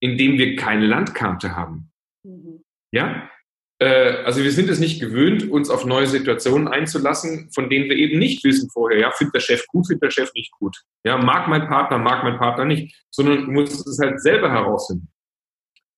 in 0.00 0.16
dem 0.16 0.38
wir 0.38 0.56
keine 0.56 0.86
Landkarte 0.86 1.54
haben. 1.54 1.90
Mhm. 2.22 2.64
Ja? 2.92 3.28
Äh, 3.80 4.24
also 4.24 4.42
wir 4.42 4.52
sind 4.52 4.70
es 4.70 4.78
nicht 4.78 5.00
gewöhnt, 5.00 5.50
uns 5.50 5.70
auf 5.70 5.84
neue 5.84 6.06
Situationen 6.06 6.68
einzulassen, 6.68 7.50
von 7.52 7.68
denen 7.68 7.88
wir 7.88 7.96
eben 7.96 8.18
nicht 8.18 8.44
wissen 8.44 8.70
vorher, 8.70 8.98
ja, 8.98 9.10
findet 9.10 9.34
der 9.34 9.40
Chef 9.40 9.66
gut, 9.66 9.86
findet 9.86 10.02
der 10.02 10.10
Chef 10.10 10.32
nicht 10.34 10.52
gut. 10.52 10.76
Ja, 11.04 11.16
mag 11.18 11.48
mein 11.48 11.66
Partner, 11.68 11.98
mag 11.98 12.22
mein 12.22 12.38
Partner 12.38 12.64
nicht, 12.64 12.96
sondern 13.10 13.52
muss 13.52 13.86
es 13.86 13.98
halt 13.98 14.20
selber 14.20 14.50
herausfinden. 14.50 15.08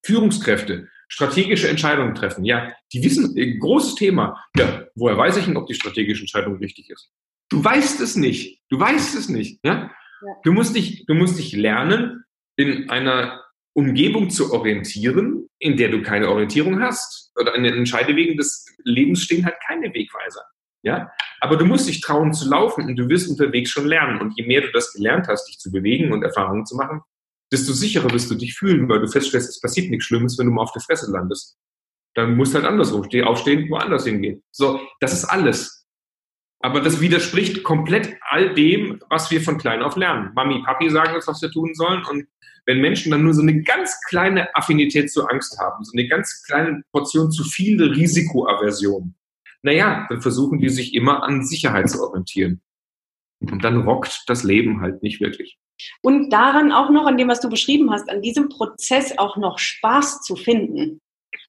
Führungskräfte, 0.05 0.89
strategische 1.09 1.69
Entscheidungen 1.69 2.15
treffen, 2.15 2.45
ja, 2.45 2.73
die 2.93 3.03
wissen, 3.03 3.37
äh, 3.37 3.57
großes 3.59 3.97
Thema. 3.97 4.43
Ja, 4.57 4.87
woher 4.95 5.19
weiß 5.19 5.37
ich 5.37 5.45
denn, 5.45 5.57
ob 5.57 5.67
die 5.67 5.75
strategische 5.75 6.23
Entscheidung 6.23 6.57
richtig 6.57 6.91
ist? 6.91 7.11
Du 7.49 7.63
weißt 7.63 8.01
es 8.01 8.17
nicht. 8.17 8.63
Du 8.71 8.81
weißt 8.81 9.17
es 9.17 9.29
nicht. 9.29 9.61
Ja? 9.65 9.91
ja. 10.23 10.35
Du 10.43 10.53
musst 10.53 10.75
dich, 10.75 11.07
du 11.07 11.15
musst 11.15 11.39
dich 11.39 11.53
lernen, 11.53 12.25
in 12.57 12.91
einer 12.91 13.45
Umgebung 13.77 14.31
zu 14.31 14.53
orientieren, 14.55 15.51
in 15.59 15.77
der 15.77 15.91
du 15.91 16.03
keine 16.03 16.31
Orientierung 16.31 16.81
hast. 16.81 17.31
Oder 17.39 17.55
an 17.55 17.63
den 17.63 17.75
Entscheidewegen 17.75 18.39
des 18.39 18.65
Lebens 18.85 19.23
stehen 19.23 19.45
halt 19.45 19.57
keine 19.67 19.93
Wegweiser. 19.93 20.43
Ja? 20.83 21.13
Aber 21.41 21.59
du 21.59 21.67
musst 21.67 21.87
dich 21.87 22.01
trauen 22.01 22.33
zu 22.33 22.49
laufen 22.49 22.87
und 22.87 22.97
du 22.97 23.09
wirst 23.11 23.29
unterwegs 23.29 23.71
schon 23.71 23.87
lernen. 23.87 24.19
Und 24.21 24.33
je 24.37 24.47
mehr 24.47 24.63
du 24.63 24.73
das 24.73 24.95
gelernt 24.95 25.29
hast, 25.29 25.47
dich 25.47 25.59
zu 25.59 25.71
bewegen 25.71 26.13
und 26.13 26.23
Erfahrungen 26.23 26.65
zu 26.65 26.75
machen, 26.75 27.03
desto 27.53 27.75
sicherer 27.75 28.11
wirst 28.13 28.31
du 28.31 28.35
dich 28.35 28.55
fühlen, 28.55 28.89
weil 28.89 29.01
du 29.01 29.09
feststellst, 29.09 29.51
es 29.51 29.61
passiert 29.61 29.91
nichts 29.91 30.07
Schlimmes, 30.07 30.39
wenn 30.39 30.47
du 30.47 30.53
mal 30.53 30.63
auf 30.63 30.73
der 30.73 30.83
Fresse 30.83 31.11
landest. 31.13 31.59
Dann 32.15 32.35
musst 32.35 32.55
du 32.55 32.59
halt 32.59 32.67
andersrum 32.67 33.05
stehen, 33.05 33.27
aufstehen, 33.27 33.69
woanders 33.69 34.07
hingehen. 34.07 34.43
So, 34.53 34.81
das 35.01 35.13
ist 35.13 35.27
alles. 35.27 35.87
Aber 36.61 36.81
das 36.81 37.03
widerspricht 37.03 37.63
komplett 37.63 38.17
all 38.23 38.55
dem, 38.55 39.01
was 39.11 39.31
wir 39.31 39.43
von 39.43 39.59
klein 39.59 39.83
auf 39.83 39.97
lernen. 39.97 40.33
Mami, 40.35 40.63
Papi 40.65 40.89
sagen 40.89 41.15
uns, 41.15 41.29
was 41.29 41.43
wir 41.43 41.51
tun 41.51 41.75
sollen 41.75 42.03
und 42.07 42.27
wenn 42.67 42.81
Menschen 42.81 43.13
dann 43.13 43.23
nur 43.23 43.33
so 43.33 43.43
eine 43.43 43.63
ganz 43.63 44.01
kleine 44.09 44.55
Affinität 44.55 45.11
zur 45.11 45.31
Angst 45.33 45.59
haben, 45.59 45.85
so 45.85 45.93
eine 45.97 46.09
ganz 46.09 46.43
kleine 46.45 46.83
Portion 46.93 47.31
zu 47.31 47.45
viel 47.45 47.83
Risikoaversion, 47.83 49.15
naja, 49.63 50.07
dann 50.09 50.21
versuchen 50.21 50.59
die 50.59 50.69
sich 50.69 50.95
immer 50.95 51.23
an 51.23 51.45
Sicherheit 51.45 51.89
zu 51.89 52.03
orientieren. 52.03 52.61
Und 53.41 53.65
dann 53.65 53.83
rockt 53.83 54.25
das 54.27 54.45
Leben 54.45 54.81
halt 54.81 55.03
nicht 55.03 55.21
wirklich. 55.21 55.59
Und 56.03 56.31
daran 56.31 56.73
auch 56.73 56.91
noch, 56.91 57.07
an 57.07 57.19
dem, 57.19 57.29
was 57.29 57.41
du 57.41 57.51
beschrieben 57.51 57.91
hast, 57.91 58.09
an 58.09 58.23
diesem 58.23 58.49
Prozess 58.49 59.19
auch 59.19 59.37
noch 59.37 59.59
Spaß 59.59 60.23
zu 60.23 60.37
finden. 60.37 61.01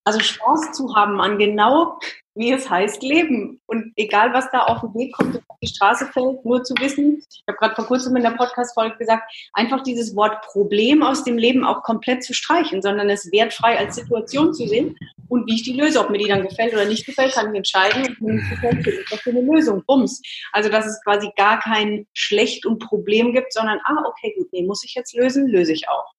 Also 0.04 0.20
Spaß 0.20 0.74
zu 0.74 0.96
haben 0.96 1.20
an 1.22 1.38
genau, 1.38 2.00
wie 2.38 2.52
es 2.52 2.70
heißt, 2.70 3.02
Leben. 3.02 3.60
Und 3.66 3.94
egal, 3.96 4.34
was 4.34 4.50
da 4.52 4.64
auf 4.64 4.82
den 4.82 4.94
Weg 4.94 5.14
kommt, 5.14 5.38
auf 5.48 5.58
die 5.62 5.68
Straße 5.68 6.06
fällt, 6.08 6.46
nur 6.46 6.64
zu 6.64 6.74
wissen, 6.80 7.24
ich 7.30 7.44
habe 7.48 7.58
gerade 7.58 7.76
vor 7.76 7.86
kurzem 7.86 8.16
in 8.16 8.24
der 8.24 8.32
Podcast-Folge 8.32 8.98
gesagt, 8.98 9.24
einfach 9.54 9.82
dieses 9.84 10.16
Wort 10.16 10.42
Problem 10.44 11.04
aus 11.04 11.24
dem 11.24 11.38
Leben 11.38 11.66
auch 11.66 11.84
komplett 11.84 12.24
zu 12.24 12.34
streichen, 12.34 12.82
sondern 12.82 13.10
es 13.10 13.32
wertfrei 13.32 13.78
als 13.78 13.96
Situation 13.96 14.54
zu 14.54 14.68
sehen 14.68 14.96
und 15.30 15.48
wie 15.48 15.56
ich 15.56 15.64
die 15.64 15.74
löse. 15.74 16.00
Ob 16.00 16.10
mir 16.10 16.20
die 16.20 16.28
dann 16.28 16.48
gefällt 16.48 16.74
oder 16.74 16.86
nicht 16.86 17.06
gefällt, 17.06 17.34
kann 17.34 17.52
ich 17.52 17.58
entscheiden. 17.58 18.16
Und 18.20 18.22
mir 18.22 18.50
gefällt, 18.50 18.86
ist 18.86 19.12
das 19.12 19.20
für 19.22 19.32
eine 19.32 19.42
Lösung. 19.42 19.84
Bums. 19.86 20.22
Also, 20.52 20.70
dass 20.70 20.86
es 20.86 21.02
quasi 21.04 21.30
gar 21.36 21.60
kein 21.60 22.06
Schlecht 22.14 22.66
und 22.66 22.80
Problem 22.80 23.34
gibt, 23.34 23.54
sondern, 23.54 23.80
ah, 23.84 24.04
okay, 24.06 24.34
gut, 24.38 24.48
nee, 24.52 24.64
muss 24.64 24.84
ich 24.84 24.94
jetzt 24.94 25.16
lösen, 25.16 25.48
löse 25.48 25.74
ich 25.74 25.90
auch. 25.90 26.14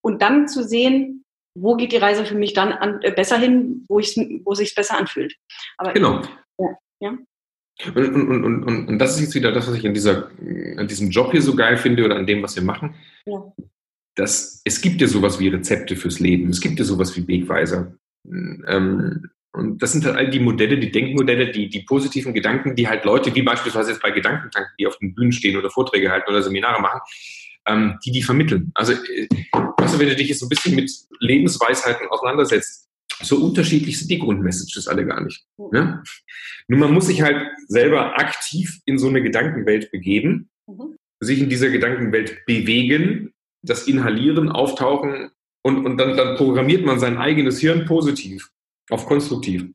Und 0.00 0.22
dann 0.22 0.48
zu 0.48 0.64
sehen, 0.64 1.24
wo 1.54 1.76
geht 1.76 1.92
die 1.92 1.96
Reise 1.96 2.24
für 2.24 2.34
mich 2.34 2.52
dann 2.54 2.72
an, 2.72 3.00
äh, 3.02 3.12
besser 3.12 3.38
hin, 3.38 3.84
wo, 3.88 3.98
ich, 3.98 4.16
wo 4.44 4.54
sich 4.54 4.74
besser 4.74 4.98
anfühlt. 4.98 5.36
Aber 5.78 5.92
genau. 5.92 6.22
Ja, 6.58 6.68
ja. 7.00 7.18
Und, 7.94 8.14
und, 8.14 8.44
und, 8.44 8.64
und, 8.64 8.88
und 8.88 8.98
das 8.98 9.16
ist 9.16 9.22
jetzt 9.22 9.34
wieder 9.34 9.52
das, 9.52 9.66
was 9.66 9.76
ich 9.76 9.86
an, 9.86 9.94
dieser, 9.94 10.30
an 10.76 10.86
diesem 10.86 11.10
Job 11.10 11.32
hier 11.32 11.42
so 11.42 11.54
geil 11.54 11.76
finde 11.76 12.04
oder 12.04 12.16
an 12.16 12.26
dem, 12.26 12.42
was 12.42 12.54
wir 12.56 12.62
machen. 12.62 12.94
Ja. 13.24 13.52
Dass, 14.16 14.60
es 14.64 14.80
gibt 14.80 15.00
ja 15.00 15.06
sowas 15.06 15.40
wie 15.40 15.48
Rezepte 15.48 15.96
fürs 15.96 16.20
Leben, 16.20 16.50
es 16.50 16.60
gibt 16.60 16.78
ja 16.78 16.84
sowas 16.84 17.16
wie 17.16 17.26
Wegweiser. 17.26 17.94
Ähm, 18.26 19.30
und 19.52 19.82
das 19.82 19.92
sind 19.92 20.04
halt 20.04 20.16
all 20.16 20.30
die 20.30 20.40
Modelle, 20.40 20.78
die 20.78 20.92
Denkmodelle, 20.92 21.50
die, 21.50 21.68
die 21.68 21.80
positiven 21.80 22.34
Gedanken, 22.34 22.76
die 22.76 22.86
halt 22.86 23.04
Leute, 23.04 23.34
wie 23.34 23.42
beispielsweise 23.42 23.90
jetzt 23.90 24.02
bei 24.02 24.10
Gedankentanken, 24.10 24.72
die 24.78 24.86
auf 24.86 24.98
den 24.98 25.14
Bühnen 25.14 25.32
stehen 25.32 25.56
oder 25.56 25.70
Vorträge 25.70 26.10
halten 26.10 26.30
oder 26.30 26.42
Seminare 26.42 26.80
machen, 26.80 27.00
ähm, 27.66 27.98
die 28.04 28.12
die 28.12 28.22
vermitteln. 28.22 28.70
Also, 28.74 28.92
äh, 28.92 29.28
du, 29.28 29.98
wenn 29.98 30.08
du 30.08 30.16
dich 30.16 30.28
jetzt 30.28 30.40
so 30.40 30.46
ein 30.46 30.50
bisschen 30.50 30.74
mit 30.74 30.90
Lebensweisheiten 31.20 32.08
auseinandersetzt, 32.08 32.88
so 33.22 33.36
unterschiedlich 33.36 33.98
sind 33.98 34.10
die 34.10 34.18
Grundmessages 34.18 34.88
alle 34.88 35.04
gar 35.04 35.22
nicht. 35.22 35.44
Ne? 35.72 36.02
Nur 36.68 36.78
man 36.78 36.92
muss 36.92 37.06
sich 37.06 37.22
halt 37.22 37.48
selber 37.68 38.18
aktiv 38.18 38.80
in 38.86 38.98
so 38.98 39.08
eine 39.08 39.22
Gedankenwelt 39.22 39.90
begeben, 39.90 40.48
mhm. 40.66 40.96
sich 41.20 41.40
in 41.40 41.50
dieser 41.50 41.70
Gedankenwelt 41.70 42.44
bewegen, 42.46 43.34
das 43.62 43.86
Inhalieren, 43.86 44.48
Auftauchen 44.48 45.30
und, 45.62 45.84
und 45.84 45.98
dann, 45.98 46.16
dann 46.16 46.36
programmiert 46.36 46.84
man 46.84 46.98
sein 46.98 47.18
eigenes 47.18 47.60
Hirn 47.60 47.84
positiv 47.84 48.50
auf 48.88 49.06
konstruktiv. 49.06 49.66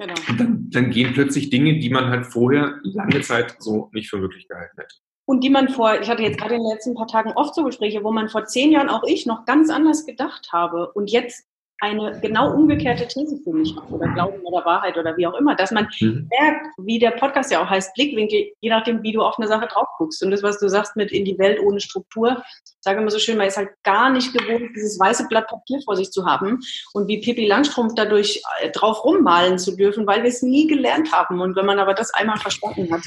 Genau. 0.00 0.14
Und 0.28 0.40
dann, 0.40 0.70
dann 0.70 0.90
gehen 0.90 1.12
plötzlich 1.12 1.50
Dinge, 1.50 1.78
die 1.78 1.90
man 1.90 2.06
halt 2.06 2.26
vorher 2.26 2.78
lange 2.82 3.20
Zeit 3.20 3.56
so 3.58 3.90
nicht 3.92 4.08
für 4.08 4.18
möglich 4.18 4.48
gehalten 4.48 4.76
hätte. 4.76 4.96
Und 5.28 5.44
die 5.44 5.50
man 5.50 5.68
vor, 5.68 6.00
ich 6.00 6.08
hatte 6.08 6.22
jetzt 6.22 6.38
gerade 6.38 6.54
in 6.54 6.62
den 6.62 6.72
letzten 6.72 6.94
paar 6.94 7.06
Tagen 7.06 7.32
oft 7.34 7.54
so 7.54 7.62
Gespräche, 7.62 8.02
wo 8.02 8.10
man 8.10 8.30
vor 8.30 8.46
zehn 8.46 8.72
Jahren 8.72 8.88
auch 8.88 9.02
ich 9.06 9.26
noch 9.26 9.44
ganz 9.44 9.68
anders 9.68 10.06
gedacht 10.06 10.48
habe 10.52 10.90
und 10.94 11.10
jetzt 11.10 11.44
eine 11.80 12.18
genau 12.22 12.50
umgekehrte 12.54 13.06
These 13.06 13.38
für 13.44 13.52
mich 13.52 13.76
habe 13.76 13.94
oder 13.94 14.08
Glauben 14.08 14.40
oder 14.40 14.64
Wahrheit 14.64 14.96
oder 14.96 15.14
wie 15.18 15.26
auch 15.26 15.34
immer, 15.34 15.54
dass 15.54 15.70
man 15.70 15.86
mhm. 16.00 16.30
merkt, 16.30 16.66
wie 16.78 16.98
der 16.98 17.10
Podcast 17.10 17.52
ja 17.52 17.62
auch 17.62 17.68
heißt, 17.68 17.92
Blickwinkel, 17.94 18.52
je 18.60 18.70
nachdem, 18.70 19.02
wie 19.02 19.12
du 19.12 19.20
auf 19.20 19.38
eine 19.38 19.46
Sache 19.46 19.68
drauf 19.68 19.86
guckst. 19.98 20.22
Und 20.24 20.30
das, 20.30 20.42
was 20.42 20.58
du 20.58 20.68
sagst 20.68 20.96
mit 20.96 21.12
in 21.12 21.26
die 21.26 21.38
Welt 21.38 21.60
ohne 21.60 21.80
Struktur, 21.80 22.42
sage 22.80 23.00
immer 23.00 23.10
so 23.10 23.18
schön, 23.18 23.36
man 23.36 23.48
ist 23.48 23.58
halt 23.58 23.68
gar 23.84 24.10
nicht 24.10 24.32
gewohnt, 24.32 24.70
dieses 24.74 24.98
weiße 24.98 25.28
Blatt 25.28 25.46
Papier 25.46 25.78
vor 25.84 25.94
sich 25.94 26.10
zu 26.10 26.24
haben 26.24 26.58
und 26.94 27.06
wie 27.06 27.20
Pippi 27.20 27.46
Langstrumpf 27.46 27.92
dadurch 27.94 28.42
äh, 28.62 28.70
drauf 28.70 29.04
rummalen 29.04 29.58
zu 29.58 29.76
dürfen, 29.76 30.06
weil 30.06 30.22
wir 30.22 30.30
es 30.30 30.42
nie 30.42 30.66
gelernt 30.66 31.12
haben. 31.12 31.40
Und 31.42 31.54
wenn 31.54 31.66
man 31.66 31.78
aber 31.78 31.92
das 31.92 32.14
einmal 32.14 32.38
verstanden 32.38 32.90
hat. 32.90 33.02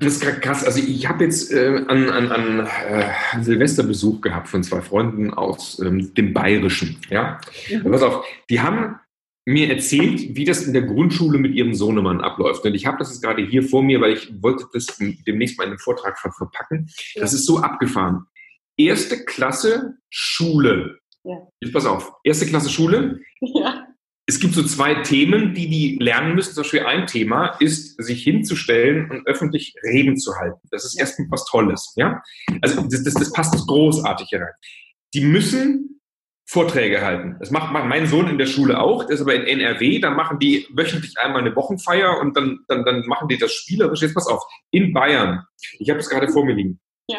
Das 0.00 0.14
ist 0.14 0.20
krass. 0.40 0.64
Also 0.64 0.80
ich 0.80 1.08
habe 1.08 1.24
jetzt 1.24 1.52
äh, 1.52 1.84
an, 1.88 2.08
an, 2.10 2.32
an 2.32 2.66
äh, 2.66 3.42
Silvesterbesuch 3.42 4.20
gehabt 4.20 4.48
von 4.48 4.62
zwei 4.62 4.80
Freunden 4.80 5.32
aus 5.32 5.78
ähm, 5.78 6.14
dem 6.14 6.32
Bayerischen. 6.32 6.96
Ja, 7.10 7.40
mhm. 7.70 7.90
pass 7.90 8.02
auf, 8.02 8.24
die 8.48 8.60
haben 8.60 8.96
mir 9.46 9.70
erzählt, 9.70 10.36
wie 10.36 10.44
das 10.44 10.62
in 10.66 10.72
der 10.72 10.82
Grundschule 10.82 11.38
mit 11.38 11.54
ihrem 11.54 11.74
Sohnemann 11.74 12.20
abläuft. 12.20 12.64
Und 12.64 12.74
ich 12.74 12.86
habe 12.86 12.98
das 12.98 13.10
jetzt 13.10 13.22
gerade 13.22 13.44
hier 13.44 13.62
vor 13.62 13.82
mir, 13.82 14.00
weil 14.00 14.12
ich 14.14 14.32
wollte 14.42 14.66
das 14.72 14.86
demnächst 15.26 15.58
mal 15.58 15.64
in 15.64 15.70
den 15.70 15.78
Vortrag 15.78 16.18
verpacken. 16.18 16.90
Das 17.14 17.32
ist 17.32 17.46
so 17.46 17.58
abgefahren 17.58 18.26
erste 18.86 19.24
Klasse 19.24 19.98
Schule. 20.08 20.98
Ja. 21.24 21.36
Jetzt 21.60 21.72
pass 21.72 21.86
auf, 21.86 22.12
erste 22.24 22.46
Klasse 22.46 22.70
Schule. 22.70 23.20
Ja. 23.40 23.79
Es 24.30 24.38
gibt 24.38 24.54
so 24.54 24.62
zwei 24.62 24.94
Themen, 25.02 25.54
die 25.54 25.68
die 25.68 25.98
lernen 26.00 26.36
müssen. 26.36 26.54
Zum 26.54 26.62
Beispiel 26.62 26.86
ein 26.86 27.08
Thema 27.08 27.56
ist, 27.58 28.00
sich 28.00 28.22
hinzustellen 28.22 29.10
und 29.10 29.26
öffentlich 29.26 29.74
Reden 29.82 30.16
zu 30.16 30.36
halten. 30.36 30.60
Das 30.70 30.84
ist 30.84 30.96
erstmal 30.96 31.26
was 31.32 31.44
Tolles. 31.46 31.92
Ja? 31.96 32.22
Also 32.62 32.80
das, 32.88 33.02
das, 33.02 33.14
das 33.14 33.32
passt 33.32 33.66
großartig 33.66 34.28
hier 34.28 34.42
rein. 34.42 34.52
Die 35.14 35.22
müssen 35.22 36.00
Vorträge 36.46 37.00
halten. 37.00 37.38
Das 37.40 37.50
macht 37.50 37.72
mein 37.72 38.06
Sohn 38.06 38.28
in 38.28 38.38
der 38.38 38.46
Schule 38.46 38.80
auch. 38.80 39.02
Das 39.02 39.16
ist 39.16 39.22
aber 39.22 39.34
in 39.34 39.58
NRW. 39.58 39.98
Da 39.98 40.10
machen 40.10 40.38
die 40.38 40.64
wöchentlich 40.76 41.18
einmal 41.18 41.40
eine 41.40 41.56
Wochenfeier 41.56 42.20
und 42.20 42.36
dann, 42.36 42.60
dann, 42.68 42.84
dann 42.84 43.04
machen 43.06 43.26
die 43.26 43.36
das 43.36 43.52
spielerisch. 43.52 44.00
Jetzt 44.00 44.14
pass 44.14 44.28
auf. 44.28 44.44
In 44.70 44.92
Bayern. 44.92 45.42
Ich 45.80 45.90
habe 45.90 45.98
es 45.98 46.08
gerade 46.08 46.28
vor 46.28 46.44
mir 46.44 46.54
liegen. 46.54 46.78
Ja 47.08 47.18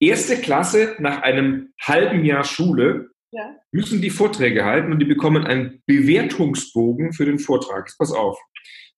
erste 0.00 0.40
Klasse 0.40 0.96
nach 0.98 1.22
einem 1.22 1.72
halben 1.80 2.24
Jahr 2.24 2.44
Schule 2.44 3.09
ja. 3.32 3.56
müssen 3.72 4.00
die 4.00 4.10
Vorträge 4.10 4.64
halten 4.64 4.92
und 4.92 4.98
die 4.98 5.06
bekommen 5.06 5.44
einen 5.44 5.82
Bewertungsbogen 5.86 7.12
für 7.12 7.24
den 7.24 7.38
Vortrag. 7.38 7.92
Pass 7.98 8.12
auf. 8.12 8.38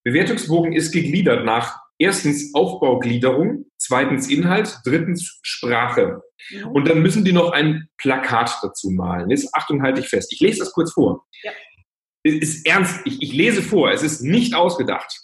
Bewertungsbogen 0.05 0.73
ist 0.73 0.93
gegliedert 0.93 1.45
nach 1.45 1.79
erstens 1.99 2.55
Aufbaugliederung, 2.55 3.67
zweitens 3.79 4.29
Inhalt, 4.29 4.81
drittens 4.85 5.39
Sprache. 5.43 6.23
Mhm. 6.51 6.69
Und 6.69 6.89
dann 6.89 7.03
müssen 7.03 7.25
die 7.25 7.33
noch 7.33 7.53
ein 7.53 7.89
Plakat 7.99 8.59
dazu 8.63 8.91
malen. 8.91 9.31
Jetzt 9.31 9.55
Achtung, 9.55 9.83
halte 9.83 10.01
ich 10.01 10.09
fest. 10.09 10.33
Ich 10.33 10.41
lese 10.41 10.61
das 10.61 10.73
kurz 10.73 10.93
vor. 10.93 11.25
Ja. 11.43 11.53
Es 12.25 12.35
ist 12.35 12.67
ernst. 12.67 13.01
Ich, 13.05 13.23
ich 13.23 13.33
lese 13.33 13.63
vor. 13.63 13.91
Es 13.91 14.03
ist 14.03 14.23
nicht 14.23 14.55
ausgedacht. 14.55 15.22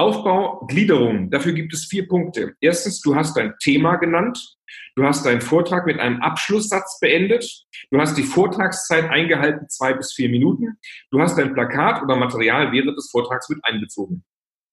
Aufbau, 0.00 0.64
Gliederung. 0.66 1.30
Dafür 1.30 1.52
gibt 1.52 1.74
es 1.74 1.84
vier 1.84 2.08
Punkte. 2.08 2.54
Erstens, 2.60 3.02
du 3.02 3.14
hast 3.14 3.36
dein 3.36 3.52
Thema 3.62 3.96
genannt. 3.96 4.56
Du 4.96 5.04
hast 5.04 5.26
deinen 5.26 5.42
Vortrag 5.42 5.84
mit 5.84 6.00
einem 6.00 6.22
Abschlusssatz 6.22 6.98
beendet. 7.00 7.44
Du 7.90 8.00
hast 8.00 8.16
die 8.16 8.22
Vortragszeit 8.22 9.10
eingehalten, 9.10 9.68
zwei 9.68 9.92
bis 9.92 10.14
vier 10.14 10.30
Minuten. 10.30 10.78
Du 11.10 11.20
hast 11.20 11.36
dein 11.36 11.52
Plakat 11.52 12.02
oder 12.02 12.16
Material 12.16 12.72
während 12.72 12.96
des 12.96 13.10
Vortrags 13.10 13.50
mit 13.50 13.62
einbezogen. 13.62 14.24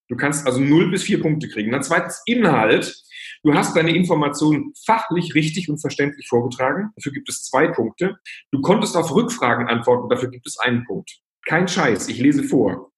Du 0.07 0.15
kannst 0.15 0.45
also 0.45 0.61
null 0.61 0.89
bis 0.91 1.03
vier 1.03 1.21
Punkte 1.21 1.49
kriegen. 1.49 1.73
Dann 1.73 1.83
zweitens 1.83 2.21
Inhalt. 2.25 2.95
Du 3.43 3.53
hast 3.53 3.75
deine 3.75 3.93
Informationen 3.93 4.71
fachlich 4.85 5.35
richtig 5.35 5.67
und 5.67 5.79
verständlich 5.79 6.29
vorgetragen. 6.29 6.91
Dafür 6.95 7.11
gibt 7.11 7.27
es 7.27 7.43
zwei 7.43 7.67
Punkte. 7.67 8.17
Du 8.51 8.61
konntest 8.61 8.95
auf 8.95 9.13
Rückfragen 9.13 9.67
antworten. 9.67 10.07
Dafür 10.07 10.29
gibt 10.29 10.47
es 10.47 10.57
einen 10.57 10.85
Punkt. 10.85 11.19
Kein 11.47 11.67
Scheiß, 11.67 12.09
ich 12.09 12.19
lese 12.19 12.43
vor. 12.43 12.91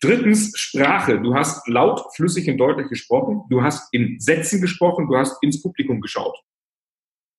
Drittens, 0.00 0.56
Sprache. 0.56 1.20
Du 1.20 1.34
hast 1.34 1.66
laut, 1.68 2.02
flüssig 2.14 2.48
und 2.48 2.58
deutlich 2.58 2.88
gesprochen. 2.88 3.42
Du 3.50 3.62
hast 3.62 3.92
in 3.92 4.20
Sätzen 4.20 4.60
gesprochen. 4.60 5.08
Du 5.08 5.16
hast 5.16 5.42
ins 5.42 5.60
Publikum 5.60 6.00
geschaut. 6.00 6.36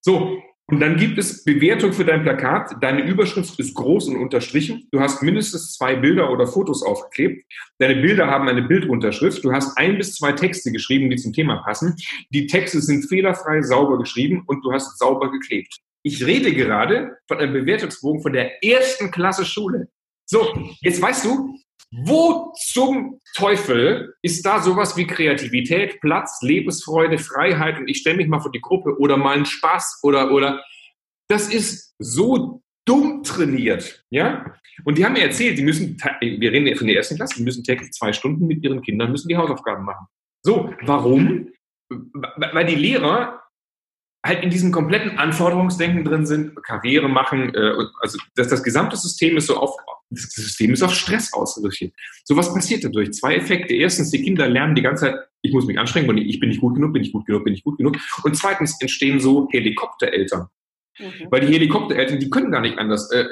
So, 0.02 0.42
und 0.70 0.82
dann 0.82 0.98
gibt 0.98 1.18
es 1.18 1.46
Bewertung 1.46 1.94
für 1.94 2.04
dein 2.04 2.24
Plakat. 2.24 2.76
Deine 2.82 3.06
Überschrift 3.06 3.58
ist 3.58 3.74
groß 3.76 4.10
und 4.10 4.18
unterstrichen. 4.18 4.86
Du 4.92 5.00
hast 5.00 5.24
mindestens 5.24 5.74
zwei 5.76 5.96
Bilder 5.96 6.30
oder 6.30 6.46
Fotos 6.46 6.84
aufgeklebt. 6.84 7.46
Deine 7.80 8.02
Bilder 8.02 8.28
haben 8.28 8.50
eine 8.50 8.64
Bildunterschrift. 8.64 9.46
Du 9.46 9.54
hast 9.54 9.78
ein 9.78 9.98
bis 9.98 10.16
zwei 10.16 10.34
Texte 10.34 10.74
geschrieben, 10.74 11.10
die 11.10 11.16
zum 11.16 11.32
Thema 11.32 11.64
passen. 11.64 11.96
Die 12.32 12.48
Texte 12.48 12.82
sind 12.82 13.08
fehlerfrei, 13.08 13.62
sauber 13.62 13.98
geschrieben 13.98 14.44
und 14.48 14.66
du 14.66 14.74
hast 14.74 15.00
sauber 15.00 15.32
geklebt. 15.32 15.78
Ich 16.04 16.26
rede 16.26 16.54
gerade 16.54 17.18
von 17.30 17.38
einem 17.38 17.54
Bewertungsbogen 17.54 18.22
von 18.22 18.34
der 18.34 18.62
ersten 18.62 19.10
Klasse 19.12 19.46
Schule. 19.46 19.88
So, 20.30 20.54
jetzt 20.82 21.02
weißt 21.02 21.26
du, 21.26 21.58
wo 21.92 22.54
zum 22.72 23.20
Teufel 23.34 24.14
ist 24.22 24.46
da 24.46 24.62
sowas 24.62 24.98
wie 24.98 25.08
Kreativität, 25.08 26.02
Platz, 26.02 26.40
Lebensfreude, 26.42 27.18
Freiheit 27.18 27.80
und 27.80 27.88
ich 27.88 28.00
stelle 28.00 28.18
mich 28.18 28.28
mal 28.28 28.42
vor 28.42 28.52
die 28.52 28.62
Gruppe 28.62 28.98
oder 29.00 29.16
mal 29.16 29.36
einen 29.36 29.46
Spaß 29.46 30.02
oder, 30.04 30.32
oder, 30.32 30.62
das 31.30 31.54
ist 31.54 31.96
so 32.00 32.62
dumm 32.86 33.24
trainiert, 33.24 34.04
ja? 34.10 34.54
Und 34.86 34.98
die 34.98 35.06
haben 35.06 35.14
mir 35.14 35.24
erzählt, 35.24 35.58
die 35.58 35.64
müssen, 35.64 35.98
wir 36.22 36.52
reden 36.52 36.76
von 36.78 36.88
der 36.88 36.98
ersten 36.98 37.16
Klasse, 37.16 37.36
die 37.38 37.44
müssen 37.44 37.64
täglich 37.64 37.92
zwei 37.92 38.14
Stunden 38.14 38.48
mit 38.48 38.64
ihren 38.64 38.82
Kindern, 38.82 39.12
müssen 39.12 39.28
die 39.28 39.38
Hausaufgaben 39.38 39.84
machen. 39.84 40.08
So, 40.44 40.74
warum? 40.84 41.50
Weil 41.90 42.66
die 42.66 42.76
Lehrer 42.76 43.42
halt 44.26 44.44
in 44.44 44.50
diesem 44.50 44.72
kompletten 44.72 45.18
Anforderungsdenken 45.18 46.04
drin 46.04 46.26
sind, 46.26 46.62
Karriere 46.64 47.08
machen, 47.08 47.54
äh, 47.54 47.74
also 48.02 48.18
das, 48.36 48.48
das 48.50 48.64
gesamte 48.64 48.98
System 48.98 49.38
ist 49.38 49.48
so 49.48 49.58
auf, 49.58 49.76
das 50.10 50.24
System 50.30 50.74
ist 50.74 50.84
auf 50.84 50.94
Stress 50.94 51.34
ausgerichtet. 51.34 51.94
So 52.24 52.36
was 52.36 52.54
passiert 52.54 52.84
dadurch? 52.84 53.12
Zwei 53.14 53.36
Effekte. 53.36 53.74
Erstens, 53.74 54.12
die 54.12 54.22
Kinder 54.22 54.48
lernen 54.48 54.76
die 54.76 54.82
ganze 54.82 55.06
Zeit, 55.06 55.16
ich 55.42 55.54
muss 55.54 55.66
mich 55.66 55.80
anstrengen, 55.80 56.10
und 56.10 56.18
ich 56.18 56.40
bin 56.40 56.50
nicht 56.50 56.62
gut 56.62 56.76
genug, 56.76 56.94
bin 56.94 57.04
ich 57.04 57.12
gut 57.12 57.26
genug, 57.26 57.44
bin 57.44 57.54
ich 57.54 57.64
gut 57.64 57.78
genug. 57.78 57.98
Und 58.24 58.36
zweitens 58.36 58.80
entstehen 58.82 59.20
so 59.20 59.48
Helikoptereltern. 59.52 60.48
Mhm. 61.00 61.28
Weil 61.30 61.42
die 61.42 61.54
Helikoptereltern, 61.54 62.20
die 62.20 62.30
können 62.30 62.52
gar 62.52 62.62
nicht 62.62 62.78
anders. 62.78 63.12
Äh, 63.12 63.26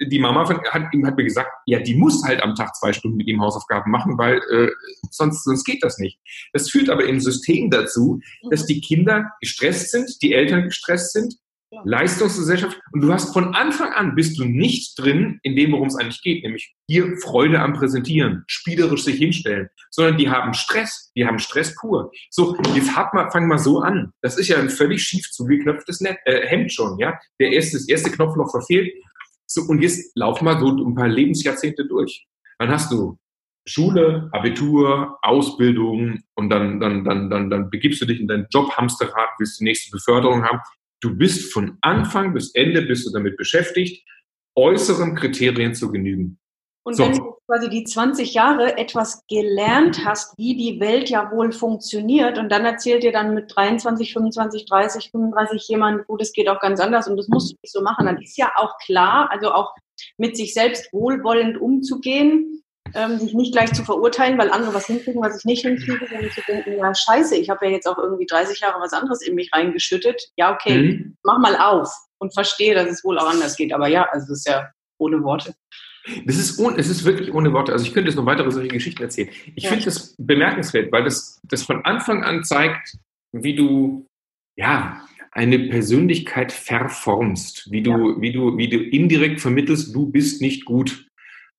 die 0.00 0.18
Mama 0.18 0.46
von, 0.46 0.58
hat, 0.58 0.82
hat 0.82 0.92
mir 0.92 1.24
gesagt, 1.24 1.50
ja, 1.66 1.80
die 1.80 1.94
muss 1.94 2.22
halt 2.24 2.42
am 2.42 2.54
Tag 2.54 2.74
zwei 2.76 2.92
Stunden 2.92 3.16
mit 3.16 3.26
ihm 3.26 3.40
Hausaufgaben 3.40 3.90
machen, 3.90 4.16
weil 4.18 4.40
äh, 4.50 4.70
sonst, 5.10 5.44
sonst 5.44 5.64
geht 5.64 5.82
das 5.82 5.98
nicht. 5.98 6.18
Das 6.52 6.70
führt 6.70 6.90
aber 6.90 7.04
im 7.04 7.20
System 7.20 7.70
dazu, 7.70 8.20
mhm. 8.42 8.50
dass 8.50 8.66
die 8.66 8.80
Kinder 8.80 9.30
gestresst 9.40 9.90
sind, 9.90 10.10
die 10.22 10.34
Eltern 10.34 10.64
gestresst 10.64 11.12
sind, 11.12 11.34
ja. 11.70 11.82
Leistungsgesellschaft 11.84 12.80
und 12.92 13.02
du 13.02 13.12
hast 13.12 13.34
von 13.34 13.54
Anfang 13.54 13.92
an 13.92 14.14
bist 14.14 14.38
du 14.38 14.44
nicht 14.44 14.98
drin 14.98 15.38
in 15.42 15.54
dem, 15.54 15.72
worum 15.72 15.88
es 15.88 15.96
eigentlich 15.96 16.22
geht, 16.22 16.42
nämlich 16.42 16.74
hier 16.88 17.18
Freude 17.18 17.60
am 17.60 17.74
Präsentieren, 17.74 18.44
spielerisch 18.46 19.04
sich 19.04 19.16
hinstellen, 19.16 19.68
sondern 19.90 20.16
die 20.16 20.30
haben 20.30 20.54
Stress, 20.54 21.12
die 21.14 21.26
haben 21.26 21.38
Stress 21.38 21.74
pur. 21.74 22.10
So, 22.30 22.56
jetzt 22.74 22.96
hat 22.96 23.12
mal, 23.12 23.30
fang 23.30 23.48
mal 23.48 23.58
so 23.58 23.80
an. 23.80 24.12
Das 24.22 24.38
ist 24.38 24.48
ja 24.48 24.58
ein 24.58 24.70
völlig 24.70 25.02
schief 25.02 25.30
zugeknöpftes 25.30 26.00
Net, 26.00 26.16
äh, 26.24 26.46
Hemd 26.46 26.72
schon, 26.72 26.98
ja. 26.98 27.18
Der 27.38 27.50
erste, 27.50 27.76
das 27.76 27.86
erste 27.86 28.10
Knopfloch 28.10 28.50
verfehlt 28.50 28.90
so, 29.50 29.62
und 29.62 29.80
jetzt 29.82 30.14
lauf 30.14 30.42
mal 30.42 30.60
so 30.60 30.68
ein 30.68 30.94
paar 30.94 31.08
Lebensjahrzehnte 31.08 31.86
durch. 31.86 32.26
Dann 32.58 32.70
hast 32.70 32.92
du 32.92 33.18
Schule, 33.66 34.28
Abitur, 34.32 35.18
Ausbildung 35.22 36.20
und 36.34 36.50
dann, 36.50 36.80
dann, 36.80 37.04
dann, 37.04 37.30
dann, 37.30 37.50
dann 37.50 37.70
begibst 37.70 38.00
du 38.00 38.06
dich 38.06 38.20
in 38.20 38.28
dein 38.28 38.46
Jobhamsterrad, 38.50 39.30
willst 39.38 39.60
die 39.60 39.64
nächste 39.64 39.90
Beförderung 39.90 40.44
haben. 40.44 40.60
Du 41.00 41.16
bist 41.16 41.52
von 41.52 41.78
Anfang 41.80 42.34
bis 42.34 42.54
Ende 42.54 42.82
bist 42.82 43.06
du 43.06 43.12
damit 43.12 43.36
beschäftigt, 43.36 44.06
äußeren 44.56 45.14
Kriterien 45.14 45.74
zu 45.74 45.90
genügen. 45.92 46.37
Und 46.88 46.94
so. 46.94 47.04
wenn 47.04 47.12
du 47.12 47.34
quasi 47.46 47.68
die 47.68 47.84
20 47.84 48.32
Jahre 48.32 48.78
etwas 48.78 49.22
gelernt 49.28 50.06
hast, 50.06 50.32
wie 50.38 50.56
die 50.56 50.80
Welt 50.80 51.10
ja 51.10 51.30
wohl 51.30 51.52
funktioniert, 51.52 52.38
und 52.38 52.48
dann 52.48 52.64
erzählt 52.64 53.02
dir 53.02 53.12
dann 53.12 53.34
mit 53.34 53.54
23, 53.54 54.10
25, 54.10 54.64
30, 54.64 55.10
35 55.10 55.68
jemand, 55.68 56.06
gut, 56.06 56.22
es 56.22 56.32
geht 56.32 56.48
auch 56.48 56.60
ganz 56.60 56.80
anders 56.80 57.06
und 57.06 57.18
das 57.18 57.28
musst 57.28 57.52
du 57.52 57.56
nicht 57.62 57.74
so 57.74 57.82
machen, 57.82 58.06
dann 58.06 58.16
ist 58.22 58.38
ja 58.38 58.52
auch 58.56 58.78
klar, 58.78 59.28
also 59.30 59.52
auch 59.52 59.74
mit 60.16 60.34
sich 60.34 60.54
selbst 60.54 60.90
wohlwollend 60.90 61.60
umzugehen, 61.60 62.62
ähm, 62.94 63.18
sich 63.18 63.34
nicht 63.34 63.52
gleich 63.52 63.74
zu 63.74 63.84
verurteilen, 63.84 64.38
weil 64.38 64.50
andere 64.50 64.72
was 64.72 64.86
hinkriegen, 64.86 65.20
was 65.20 65.40
ich 65.40 65.44
nicht 65.44 65.66
hinkriege, 65.66 66.06
sondern 66.08 66.30
zu 66.30 66.40
denken, 66.48 66.74
ja, 66.78 66.94
scheiße, 66.94 67.36
ich 67.36 67.50
habe 67.50 67.66
ja 67.66 67.72
jetzt 67.72 67.86
auch 67.86 67.98
irgendwie 67.98 68.24
30 68.24 68.60
Jahre 68.60 68.80
was 68.80 68.94
anderes 68.94 69.20
in 69.20 69.34
mich 69.34 69.50
reingeschüttet. 69.52 70.30
Ja, 70.38 70.54
okay, 70.54 70.78
mhm. 70.78 71.18
mach 71.22 71.38
mal 71.38 71.54
auf 71.58 71.92
und 72.16 72.32
verstehe, 72.32 72.74
dass 72.74 72.88
es 72.88 73.04
wohl 73.04 73.18
auch 73.18 73.28
anders 73.28 73.56
geht. 73.56 73.74
Aber 73.74 73.88
ja, 73.88 74.08
also 74.10 74.28
das 74.28 74.38
ist 74.38 74.48
ja 74.48 74.70
ohne 74.96 75.22
Worte. 75.22 75.54
Das 76.24 76.36
ist, 76.36 76.58
es 76.58 76.88
ist 76.88 77.04
wirklich 77.04 77.32
ohne 77.32 77.52
Worte. 77.52 77.72
Also 77.72 77.84
ich 77.84 77.92
könnte 77.92 78.08
jetzt 78.08 78.16
noch 78.16 78.26
weitere 78.26 78.50
solche 78.50 78.68
Geschichten 78.68 79.02
erzählen. 79.02 79.28
Ich 79.54 79.64
ja. 79.64 79.70
finde 79.70 79.84
das 79.84 80.14
bemerkenswert, 80.18 80.92
weil 80.92 81.04
das, 81.04 81.40
das 81.44 81.62
von 81.62 81.84
Anfang 81.84 82.22
an 82.24 82.44
zeigt, 82.44 82.96
wie 83.32 83.54
du, 83.54 84.06
ja, 84.56 85.02
eine 85.32 85.58
Persönlichkeit 85.58 86.52
verformst, 86.52 87.70
wie 87.70 87.82
du, 87.82 87.90
ja. 87.90 88.20
wie 88.20 88.32
du, 88.32 88.56
wie 88.56 88.68
du 88.68 88.78
indirekt 88.78 89.40
vermittelst, 89.40 89.94
du 89.94 90.10
bist 90.10 90.40
nicht 90.40 90.64
gut. 90.64 91.06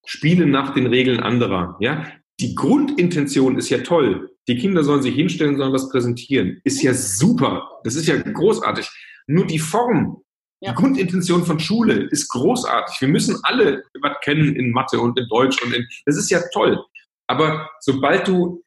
Spiele 0.06 0.46
nach 0.48 0.74
den 0.74 0.88
Regeln 0.88 1.20
anderer, 1.20 1.78
ja. 1.80 2.08
Die 2.40 2.56
Grundintention 2.56 3.58
ist 3.58 3.70
ja 3.70 3.80
toll. 3.80 4.32
Die 4.48 4.58
Kinder 4.58 4.84
sollen 4.84 5.04
sich 5.04 5.14
hinstellen, 5.14 5.58
sollen 5.58 5.74
was 5.74 5.90
präsentieren. 5.90 6.62
Ist 6.64 6.82
ja 6.82 6.94
super. 6.94 7.70
Das 7.84 7.96
ist 7.96 8.08
ja 8.08 8.16
großartig. 8.16 8.90
Nur 9.28 9.46
die 9.46 9.60
Form, 9.60 10.22
ja. 10.62 10.72
Die 10.72 10.76
Grundintention 10.76 11.46
von 11.46 11.60
Schule 11.60 12.04
ist 12.12 12.28
großartig. 12.30 13.00
Wir 13.00 13.08
müssen 13.08 13.40
alle 13.44 13.84
was 14.02 14.18
kennen 14.22 14.56
in 14.56 14.72
Mathe 14.72 15.00
und 15.00 15.18
in 15.18 15.28
Deutsch 15.30 15.62
und 15.64 15.74
in, 15.74 15.88
das 16.06 16.18
ist 16.18 16.30
ja 16.30 16.42
toll. 16.54 16.84
Aber 17.28 17.70
sobald 17.80 18.28
du 18.28 18.64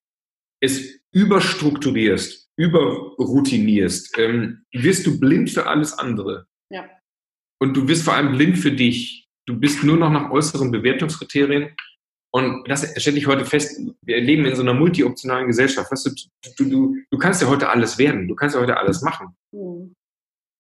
es 0.61 1.01
überstrukturierst, 1.13 2.49
überroutinierst, 2.57 4.17
ähm, 4.19 4.65
wirst 4.73 5.07
du 5.07 5.19
blind 5.19 5.51
für 5.51 5.67
alles 5.67 5.93
andere. 5.99 6.47
Ja. 6.71 6.89
Und 7.61 7.77
du 7.77 7.87
wirst 7.89 8.05
vor 8.05 8.15
allem 8.15 8.37
blind 8.37 8.59
für 8.59 8.73
dich. 8.73 9.29
Du 9.47 9.59
bist 9.59 9.85
nur 9.85 9.97
noch 9.97 10.11
nach 10.11 10.31
äußeren 10.31 10.71
Bewertungskriterien. 10.71 11.75
Und 12.35 12.67
das 12.69 12.89
stelle 13.03 13.19
ich 13.19 13.27
heute 13.27 13.45
fest, 13.45 13.79
wir 14.03 14.21
leben 14.21 14.47
in 14.47 14.57
so 14.57 14.63
einer 14.63 14.73
multioptionalen 14.73 15.49
Gesellschaft. 15.49 15.91
Weißt 15.93 16.07
du, 16.07 16.11
du, 16.57 16.71
du, 16.71 16.97
du 17.11 17.19
kannst 17.19 17.43
ja 17.43 17.49
heute 17.49 17.69
alles 17.69 17.99
werden, 17.99 18.29
du 18.29 18.35
kannst 18.35 18.55
ja 18.55 18.63
heute 18.63 18.79
alles 18.79 19.03
machen. 19.03 19.37
Mhm. 19.53 19.95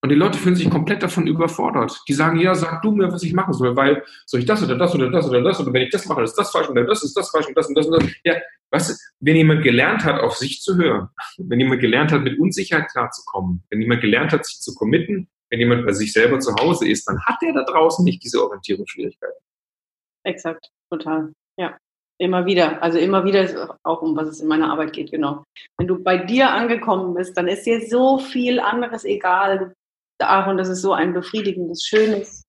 Und 0.04 0.08
die 0.08 0.16
Leute 0.16 0.36
fühlen 0.36 0.56
sich 0.56 0.68
komplett 0.68 1.00
davon 1.00 1.28
überfordert. 1.28 2.02
Die 2.08 2.12
sagen, 2.12 2.40
ja, 2.40 2.56
sag 2.56 2.82
du 2.82 2.90
mir, 2.90 3.12
was 3.12 3.22
ich 3.22 3.34
machen 3.34 3.54
soll, 3.54 3.76
weil 3.76 4.02
soll 4.26 4.40
ich 4.40 4.46
das 4.46 4.60
oder 4.60 4.76
das 4.76 4.92
oder 4.96 5.10
das 5.10 5.28
oder 5.28 5.40
das 5.40 5.60
oder 5.60 5.72
wenn 5.72 5.82
ich 5.82 5.90
das 5.90 6.06
mache, 6.06 6.22
ist 6.22 6.34
das 6.34 6.50
falsch 6.50 6.68
oder 6.68 6.84
das 6.84 7.04
ist 7.04 7.16
das 7.16 7.30
falsch 7.30 7.46
und 7.46 7.56
das 7.56 7.68
und 7.68 7.76
das 7.76 7.86
und 7.86 8.02
das. 8.02 8.10
Ja, 8.24 8.34
du, 8.34 8.94
wenn 9.20 9.36
jemand 9.36 9.62
gelernt 9.62 10.04
hat, 10.04 10.20
auf 10.20 10.34
sich 10.34 10.60
zu 10.60 10.76
hören, 10.76 11.08
wenn 11.38 11.60
jemand 11.60 11.80
gelernt 11.80 12.10
hat, 12.10 12.22
mit 12.22 12.36
Unsicherheit 12.40 12.90
klarzukommen, 12.90 13.62
wenn 13.70 13.80
jemand 13.80 14.00
gelernt 14.00 14.32
hat, 14.32 14.44
sich 14.44 14.60
zu 14.60 14.74
committen, 14.74 15.28
wenn 15.50 15.60
jemand 15.60 15.86
bei 15.86 15.92
sich 15.92 16.12
selber 16.12 16.40
zu 16.40 16.52
Hause 16.56 16.88
ist, 16.88 17.06
dann 17.06 17.24
hat 17.24 17.36
der 17.40 17.52
da 17.52 17.62
draußen 17.62 18.04
nicht 18.04 18.24
diese 18.24 18.42
Orientierungsschwierigkeiten. 18.42 19.40
Exakt, 20.24 20.68
total. 20.90 21.32
Ja. 21.56 21.76
Immer 22.18 22.46
wieder. 22.46 22.82
Also 22.82 22.98
immer 22.98 23.24
wieder 23.24 23.78
auch 23.82 24.02
um 24.02 24.16
was 24.16 24.28
es 24.28 24.40
in 24.40 24.46
meiner 24.46 24.70
Arbeit 24.70 24.92
geht, 24.92 25.10
genau. 25.10 25.44
Wenn 25.76 25.88
du 25.88 26.02
bei 26.02 26.18
dir 26.18 26.50
angekommen 26.50 27.14
bist, 27.14 27.36
dann 27.36 27.48
ist 27.48 27.66
dir 27.66 27.84
so 27.88 28.18
viel 28.18 28.60
anderes 28.60 29.04
egal. 29.04 29.58
Du 29.58 29.72
Aaron, 30.18 30.56
das 30.56 30.68
ist 30.68 30.82
so 30.82 30.92
ein 30.92 31.12
befriedigendes, 31.12 31.84
schönes, 31.84 32.44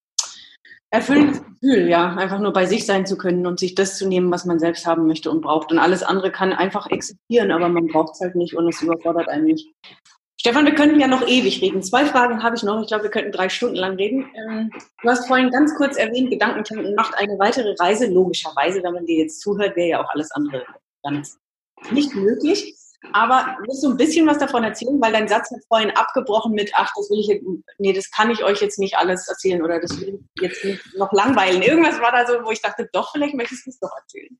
erfüllendes 0.91 1.41
Gefühl, 1.43 1.89
ja, 1.89 2.15
einfach 2.15 2.39
nur 2.39 2.53
bei 2.53 2.65
sich 2.65 2.85
sein 2.85 3.05
zu 3.05 3.17
können 3.17 3.47
und 3.47 3.59
sich 3.59 3.73
das 3.75 3.97
zu 3.97 4.07
nehmen, 4.07 4.31
was 4.31 4.45
man 4.45 4.59
selbst 4.59 4.85
haben 4.85 5.07
möchte 5.07 5.31
und 5.31 5.41
braucht. 5.41 5.71
Und 5.71 5.79
alles 5.79 6.03
andere 6.03 6.31
kann 6.31 6.53
einfach 6.53 6.89
existieren, 6.91 7.51
aber 7.51 7.69
man 7.69 7.87
braucht 7.87 8.13
es 8.13 8.21
halt 8.21 8.35
nicht 8.35 8.55
und 8.55 8.67
es 8.67 8.81
überfordert 8.81 9.27
einen 9.27 9.45
nicht. 9.45 9.67
Stefan, 10.39 10.65
wir 10.65 10.75
könnten 10.75 10.99
ja 10.99 11.07
noch 11.07 11.25
ewig 11.25 11.61
reden. 11.61 11.81
Zwei 11.81 12.05
Fragen 12.05 12.43
habe 12.43 12.57
ich 12.57 12.63
noch. 12.63 12.81
Ich 12.81 12.89
glaube, 12.89 13.03
wir 13.05 13.11
könnten 13.11 13.31
drei 13.31 13.47
Stunden 13.47 13.77
lang 13.77 13.95
reden. 13.95 14.29
Ähm, 14.35 14.71
du 15.01 15.09
hast 15.09 15.25
vorhin 15.25 15.49
ganz 15.49 15.73
kurz 15.75 15.95
erwähnt, 15.95 16.29
Gedankentanken 16.29 16.95
macht 16.95 17.17
eine 17.17 17.39
weitere 17.39 17.73
Reise. 17.79 18.07
Logischerweise, 18.07 18.83
wenn 18.83 18.93
man 18.93 19.05
dir 19.05 19.19
jetzt 19.19 19.39
zuhört, 19.39 19.77
wäre 19.77 19.87
ja 19.87 20.03
auch 20.03 20.09
alles 20.09 20.31
andere 20.31 20.65
ganz 21.01 21.39
nicht 21.91 22.13
möglich. 22.13 22.75
Aber 23.11 23.57
du 23.83 23.91
ein 23.91 23.97
bisschen 23.97 24.25
was 24.25 24.37
davon 24.37 24.63
erzählen? 24.63 24.99
Weil 25.01 25.11
dein 25.11 25.27
Satz 25.27 25.51
hat 25.51 25.59
vorhin 25.67 25.91
abgebrochen 25.91 26.53
mit, 26.53 26.71
ach, 26.75 26.91
das 26.95 27.09
will 27.09 27.19
ich 27.19 27.27
jetzt, 27.27 27.45
nee, 27.77 27.93
das 27.93 28.09
kann 28.09 28.31
ich 28.31 28.43
euch 28.43 28.61
jetzt 28.61 28.79
nicht 28.79 28.97
alles 28.97 29.27
erzählen 29.27 29.61
oder 29.61 29.79
das 29.79 29.99
will 29.99 30.19
ich 30.35 30.41
jetzt 30.41 30.63
nicht 30.63 30.81
noch 30.97 31.11
langweilen. 31.11 31.61
Irgendwas 31.61 31.99
war 31.99 32.11
da 32.11 32.25
so, 32.25 32.43
wo 32.43 32.51
ich 32.51 32.61
dachte, 32.61 32.89
doch, 32.93 33.11
vielleicht 33.11 33.35
möchtest 33.35 33.65
du 33.65 33.69
es 33.69 33.79
doch 33.79 33.91
erzählen. 33.95 34.39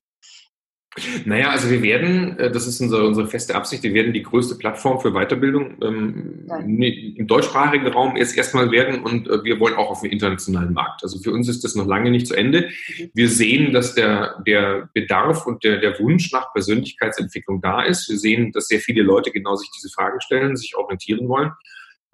Naja, 1.24 1.50
also 1.50 1.70
wir 1.70 1.82
werden, 1.82 2.38
äh, 2.38 2.50
das 2.50 2.66
ist 2.66 2.80
unsere, 2.80 3.06
unsere 3.06 3.26
feste 3.26 3.54
Absicht, 3.54 3.82
wir 3.82 3.94
werden 3.94 4.12
die 4.12 4.22
größte 4.22 4.54
Plattform 4.54 5.00
für 5.00 5.12
Weiterbildung 5.12 5.74
ähm, 5.82 6.46
im 6.66 7.26
deutschsprachigen 7.26 7.86
Raum 7.88 8.16
erst 8.16 8.36
erstmal 8.36 8.70
werden 8.70 9.02
und 9.02 9.28
äh, 9.28 9.42
wir 9.42 9.58
wollen 9.58 9.74
auch 9.74 9.90
auf 9.90 10.02
den 10.02 10.12
internationalen 10.12 10.72
Markt. 10.72 11.02
Also 11.02 11.18
für 11.18 11.32
uns 11.32 11.48
ist 11.48 11.64
das 11.64 11.74
noch 11.74 11.86
lange 11.86 12.10
nicht 12.10 12.28
zu 12.28 12.34
Ende. 12.34 12.68
Mhm. 12.68 13.10
Wir 13.12 13.28
sehen, 13.28 13.72
dass 13.72 13.94
der, 13.94 14.42
der 14.46 14.88
Bedarf 14.94 15.46
und 15.46 15.64
der, 15.64 15.78
der 15.78 15.98
Wunsch 15.98 16.30
nach 16.32 16.52
Persönlichkeitsentwicklung 16.52 17.60
da 17.60 17.82
ist. 17.82 18.08
Wir 18.08 18.18
sehen, 18.18 18.52
dass 18.52 18.68
sehr 18.68 18.80
viele 18.80 19.02
Leute 19.02 19.32
genau 19.32 19.56
sich 19.56 19.70
diese 19.74 19.88
Fragen 19.88 20.20
stellen, 20.20 20.56
sich 20.56 20.76
orientieren 20.76 21.28
wollen. 21.28 21.52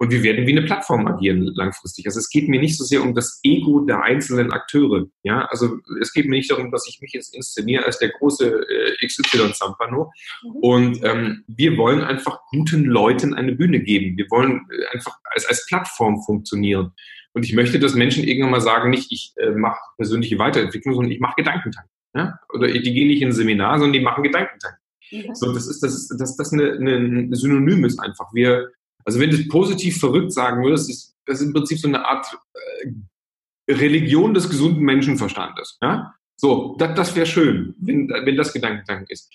Und 0.01 0.09
wir 0.09 0.23
werden 0.23 0.47
wie 0.47 0.57
eine 0.57 0.63
Plattform 0.63 1.05
agieren 1.05 1.43
langfristig. 1.53 2.07
Also 2.07 2.17
es 2.17 2.31
geht 2.31 2.49
mir 2.49 2.59
nicht 2.59 2.75
so 2.75 2.83
sehr 2.83 3.03
um 3.03 3.13
das 3.13 3.39
Ego 3.43 3.81
der 3.81 4.01
einzelnen 4.01 4.51
Akteure. 4.51 5.05
Ja, 5.21 5.45
also 5.45 5.77
es 6.01 6.11
geht 6.11 6.25
mir 6.25 6.37
nicht 6.37 6.49
darum, 6.49 6.71
dass 6.71 6.87
ich 6.89 6.99
mich 7.01 7.13
jetzt 7.13 7.35
inszeniere 7.35 7.85
als 7.85 7.99
der 7.99 8.09
große 8.09 8.47
äh, 8.47 9.05
XY 9.05 9.53
Zampano. 9.53 10.11
Mhm. 10.41 10.49
Und 10.55 11.03
ähm, 11.03 11.43
wir 11.45 11.77
wollen 11.77 12.01
einfach 12.01 12.39
guten 12.49 12.85
Leuten 12.85 13.35
eine 13.35 13.51
Bühne 13.51 13.79
geben. 13.79 14.17
Wir 14.17 14.25
wollen 14.31 14.65
äh, 14.71 14.87
einfach 14.91 15.19
als, 15.35 15.45
als 15.45 15.67
Plattform 15.67 16.23
funktionieren. 16.23 16.93
Und 17.33 17.45
ich 17.45 17.53
möchte, 17.53 17.77
dass 17.77 17.93
Menschen 17.93 18.23
irgendwann 18.23 18.53
mal 18.53 18.61
sagen, 18.61 18.89
nicht 18.89 19.11
ich 19.11 19.33
äh, 19.37 19.51
mache 19.51 19.77
persönliche 19.97 20.39
Weiterentwicklung, 20.39 20.95
sondern 20.95 21.11
ich 21.11 21.19
mache 21.19 21.35
Gedankentank. 21.37 21.85
Ja? 22.15 22.39
Oder 22.51 22.69
die 22.69 22.81
gehen 22.81 23.07
nicht 23.07 23.21
in 23.21 23.27
ein 23.27 23.33
Seminar, 23.33 23.77
sondern 23.77 23.93
die 23.93 23.99
machen 23.99 24.23
Gedankentank. 24.23 24.77
Mhm. 25.11 25.35
So, 25.35 25.53
das 25.53 25.67
ist, 25.67 25.83
das 25.83 25.93
ist, 25.93 26.15
das, 26.19 26.35
das 26.37 26.53
eine, 26.53 26.71
eine 26.71 27.35
Synonym 27.35 27.85
ist 27.85 27.99
einfach. 27.99 28.33
Wir, 28.33 28.71
also 29.05 29.19
wenn 29.19 29.29
du 29.29 29.37
es 29.37 29.47
positiv 29.47 29.99
verrückt 29.99 30.33
sagen 30.33 30.63
würdest, 30.63 30.89
ist 30.89 31.15
das 31.25 31.41
im 31.41 31.53
Prinzip 31.53 31.79
so 31.79 31.87
eine 31.87 32.05
Art 32.05 32.25
äh, 32.53 33.73
Religion 33.73 34.33
des 34.33 34.49
gesunden 34.49 34.83
Menschenverstandes. 34.83 35.77
Ja? 35.81 36.13
So, 36.35 36.75
das, 36.77 36.95
das 36.95 37.15
wäre 37.15 37.25
schön, 37.25 37.75
wenn, 37.79 38.09
wenn 38.09 38.35
das 38.35 38.53
Gedankentank 38.53 39.09
ist. 39.09 39.31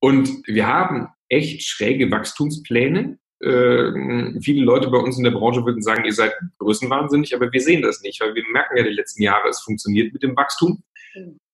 Und 0.00 0.46
wir 0.46 0.66
haben 0.66 1.08
echt 1.28 1.62
schräge 1.62 2.10
Wachstumspläne. 2.10 3.18
Äh, 3.40 4.40
viele 4.40 4.64
Leute 4.64 4.88
bei 4.88 4.98
uns 4.98 5.18
in 5.18 5.24
der 5.24 5.32
Branche 5.32 5.64
würden 5.64 5.82
sagen, 5.82 6.04
ihr 6.04 6.12
seid 6.12 6.32
größenwahnsinnig, 6.58 7.34
aber 7.34 7.52
wir 7.52 7.60
sehen 7.60 7.82
das 7.82 8.00
nicht, 8.02 8.20
weil 8.20 8.34
wir 8.34 8.44
merken 8.52 8.76
ja 8.76 8.84
die 8.84 8.90
letzten 8.90 9.22
Jahre, 9.22 9.48
es 9.48 9.60
funktioniert 9.60 10.12
mit 10.12 10.22
dem 10.22 10.36
Wachstum. 10.36 10.82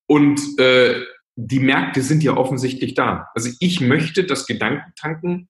Und 0.06 0.40
äh, 0.58 1.02
die 1.36 1.60
Märkte 1.60 2.02
sind 2.02 2.22
ja 2.22 2.36
offensichtlich 2.36 2.94
da. 2.94 3.28
Also 3.34 3.50
ich 3.60 3.80
möchte 3.80 4.24
das 4.24 4.46
Gedankentanken 4.46 5.48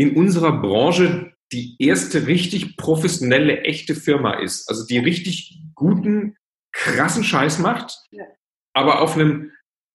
in 0.00 0.16
unserer 0.16 0.62
Branche 0.62 1.34
die 1.52 1.76
erste 1.78 2.26
richtig 2.26 2.78
professionelle, 2.78 3.64
echte 3.64 3.94
Firma 3.94 4.32
ist. 4.40 4.66
Also 4.70 4.86
die 4.86 4.96
richtig 4.96 5.60
guten, 5.74 6.38
krassen 6.72 7.22
Scheiß 7.22 7.58
macht, 7.58 7.98
ja. 8.10 8.24
aber 8.72 9.02
auf 9.02 9.14
einem, 9.14 9.50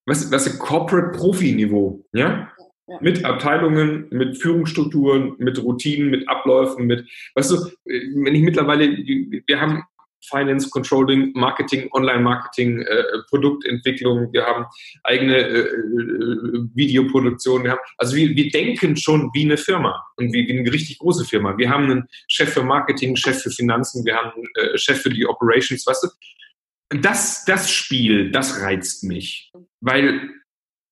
was, 0.05 0.31
was 0.31 0.59
Corporate-Profi-Niveau, 0.59 2.05
ja? 2.13 2.51
ja? 2.87 2.97
Mit 3.01 3.25
Abteilungen, 3.25 4.07
mit 4.11 4.37
Führungsstrukturen, 4.37 5.37
mit 5.39 5.57
Routinen, 5.63 6.11
mit 6.11 6.29
Abläufen, 6.29 6.85
mit, 6.85 7.09
weißt 7.33 7.49
du, 7.49 7.55
wenn 7.85 8.35
ich 8.35 8.43
mittlerweile, 8.43 8.87
wir 8.87 9.59
haben 9.59 9.81
Finance, 10.29 10.69
Controlling, 10.69 11.31
Marketing, 11.33 11.89
Online-Marketing, 11.91 12.81
äh, 12.81 13.03
Produktentwicklung, 13.29 14.31
wir 14.33 14.45
haben 14.45 14.65
eigene 15.03 15.37
äh, 15.37 15.59
äh, 15.59 16.67
Videoproduktion, 16.73 17.63
wir 17.63 17.71
haben, 17.71 17.79
also 17.97 18.15
wir, 18.15 18.35
wir 18.35 18.49
denken 18.49 18.95
schon 18.95 19.29
wie 19.33 19.45
eine 19.45 19.57
Firma 19.57 20.05
und 20.17 20.33
wie, 20.33 20.47
wie 20.47 20.59
eine 20.59 20.71
richtig 20.71 20.99
große 20.99 21.25
Firma. 21.25 21.57
Wir 21.57 21.69
haben 21.69 21.85
einen 21.85 22.07
Chef 22.27 22.53
für 22.53 22.63
Marketing, 22.63 23.15
Chef 23.15 23.41
für 23.41 23.51
Finanzen, 23.51 24.05
wir 24.05 24.15
haben 24.15 24.31
einen 24.31 24.73
äh, 24.73 24.77
Chef 24.77 25.01
für 25.01 25.09
die 25.09 25.25
Operations, 25.25 25.85
weißt 25.85 26.03
du? 26.03 26.07
Das, 27.01 27.45
das 27.45 27.71
Spiel, 27.71 28.31
das 28.31 28.61
reizt 28.61 29.03
mich, 29.03 29.51
weil 29.81 30.29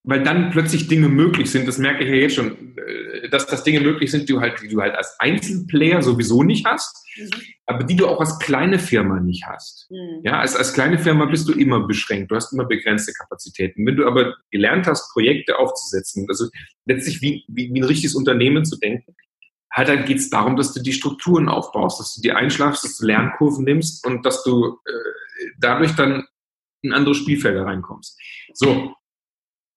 weil 0.04 0.22
dann 0.22 0.51
plötzlich 0.51 0.88
Dinge 0.88 1.08
möglich 1.08 1.49
sind, 1.49 1.68
das 1.68 1.78
merke 1.78 2.04
ich 2.04 2.10
ja 2.10 2.16
jetzt 2.16 2.36
schon, 2.36 2.78
äh, 2.78 3.30
dass, 3.30 3.47
dass 3.47 3.64
Dinge 3.64 3.80
möglich 3.80 4.12
sind, 4.12 4.28
die 4.28 4.34
du 4.34 4.41
halt, 4.41 4.62
die 4.62 4.68
du 4.68 4.82
halt 4.82 4.95
als 4.95 5.16
Einzelplayer 5.20 6.01
sowieso 6.01 6.43
nicht 6.43 6.66
hast, 6.66 7.06
mhm. 7.18 7.30
aber 7.66 7.84
die 7.86 7.95
du 7.95 8.08
auch 8.08 8.20
als 8.20 8.38
kleine 8.39 8.80
Firma 8.80 9.22
nicht 9.22 9.45
hast. 9.47 9.88
Mhm. 9.89 10.22
Ja, 10.24 10.39
als, 10.39 10.56
als 10.56 10.74
kleine 10.74 10.99
Firma 10.99 11.26
bist 11.26 11.47
du 11.47 11.54
immer 11.54 11.88
beschränkt, 11.88 12.32
du 12.32 12.36
hast 12.36 12.51
immer 12.51 12.66
begrenzte 12.66 13.14
Kapazitäten. 13.14 13.86
Wenn 13.86 13.95
du 13.95 14.06
aber 14.06 14.36
gelernt 14.51 14.88
hast, 14.88 15.12
Projekte 15.14 15.58
aufzusetzen, 15.58 16.26
also 16.28 16.49
letztlich 16.86 17.22
wie, 17.22 17.45
wie, 17.47 17.74
wie 17.74 17.80
ein 17.80 17.86
richtiges 17.86 18.16
Unternehmen 18.16 18.66
zu 18.66 18.78
denken, 18.78 19.16
halt 19.72 19.88
dann 19.88 20.06
geht 20.06 20.18
es 20.18 20.30
darum, 20.30 20.58
dass 20.58 20.74
du 20.74 20.82
die 20.82 20.93
Strukturen 20.93 21.47
aufbaust, 21.47 21.99
dass 21.99 22.14
du 22.14 22.22
die 22.22 22.34
einschlafst, 22.34 22.84
dass 22.84 22.97
du 22.97 23.06
Lernkurven 23.06 23.64
nimmst 23.64 24.06
und 24.06 24.26
dass 24.26 24.43
du 24.43 24.78
äh, 24.86 25.49
dadurch 25.60 25.93
dann 25.95 26.26
in 26.82 26.91
andere 26.91 27.16
Spielfelder 27.16 27.66
reinkommst. 27.66 28.20
So, 28.54 28.93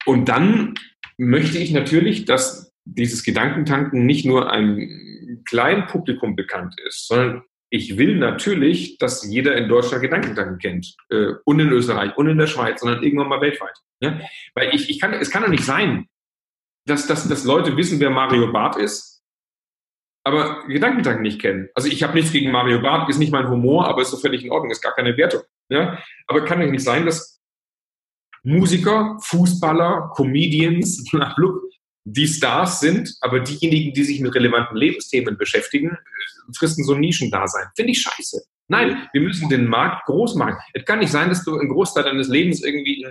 und 0.07 0.28
dann 0.28 0.74
möchte 1.18 1.59
ich 1.59 1.72
natürlich, 1.72 2.24
dass 2.24 2.72
dieses 2.84 3.24
Gedankentanken 3.24 4.07
nicht 4.07 4.24
nur 4.24 4.50
einem 4.50 5.42
kleinen 5.44 5.86
Publikum 5.86 6.36
bekannt 6.36 6.74
ist, 6.86 7.09
sondern 7.09 7.42
ich 7.68 7.98
will 7.98 8.16
natürlich, 8.16 8.98
dass 8.98 9.26
jeder 9.26 9.57
in 9.57 9.68
Deutschland 9.68 10.02
Gedankentanken 10.02 10.59
kennt. 10.59 10.96
Äh, 11.11 11.32
und 11.44 11.59
in 11.59 11.70
Österreich 11.70 12.16
und 12.16 12.28
in 12.28 12.38
der 12.38 12.46
Schweiz, 12.46 12.80
sondern 12.80 13.02
irgendwann 13.02 13.28
mal 13.28 13.40
weltweit. 13.40 13.76
Ja? 14.00 14.20
Weil 14.54 14.74
ich, 14.74 14.88
ich 14.88 15.00
kann, 15.00 15.12
es 15.12 15.30
kann 15.30 15.42
doch 15.42 15.48
nicht 15.48 15.64
sein, 15.64 16.07
dass, 16.86 17.07
dass, 17.09 17.28
dass 17.28 17.44
Leute 17.44 17.76
wissen, 17.76 17.98
wer 17.98 18.11
Mario 18.11 18.52
Barth 18.52 18.76
ist, 18.76 19.24
aber 20.24 20.64
Gedankentanken 20.68 21.22
nicht 21.22 21.40
kennen. 21.40 21.68
Also 21.74 21.88
ich 21.88 22.02
habe 22.02 22.14
nichts 22.14 22.32
gegen 22.32 22.52
Mario 22.52 22.80
Barth, 22.80 23.09
ist 23.09 23.18
nicht 23.18 23.32
mein 23.32 23.48
Humor, 23.48 23.88
aber 23.88 24.02
ist 24.02 24.11
so 24.11 24.16
völlig 24.16 24.44
in 24.44 24.52
Ordnung, 24.52 24.70
ist 24.70 24.82
gar 24.82 24.94
keine 24.94 25.16
Wertung. 25.16 25.42
Ja? 25.68 25.98
Aber 26.28 26.44
kann 26.44 26.61
doch 26.61 26.70
nicht 26.70 26.84
sein, 26.84 27.04
dass 27.04 27.36
Musiker, 28.47 29.18
Fußballer, 29.22 30.12
Comedians, 30.14 31.05
die 32.05 32.28
Stars 32.28 32.78
sind, 32.78 33.12
aber 33.20 33.40
diejenigen, 33.40 33.92
die 33.92 34.05
sich 34.05 34.20
mit 34.20 34.32
relevanten 34.36 34.76
Lebensthemen 34.76 35.36
beschäftigen, 35.36 35.99
fristen 36.57 36.84
so 36.84 36.94
ein 36.94 37.01
Nischendasein. 37.01 37.66
Finde 37.74 37.90
ich 37.90 38.01
scheiße. 38.03 38.40
Nein, 38.68 39.09
wir 39.12 39.20
müssen 39.20 39.49
den 39.49 39.66
Markt 39.66 40.07
groß 40.07 40.36
machen. 40.36 40.57
Es 40.74 40.84
kann 40.84 41.01
nicht 41.01 41.11
sein, 41.11 41.28
dass 41.28 41.44
du 41.44 41.59
einen 41.59 41.70
Großteil 41.70 42.05
deines 42.05 42.28
Lebens 42.28 42.62
irgendwie 42.62 43.05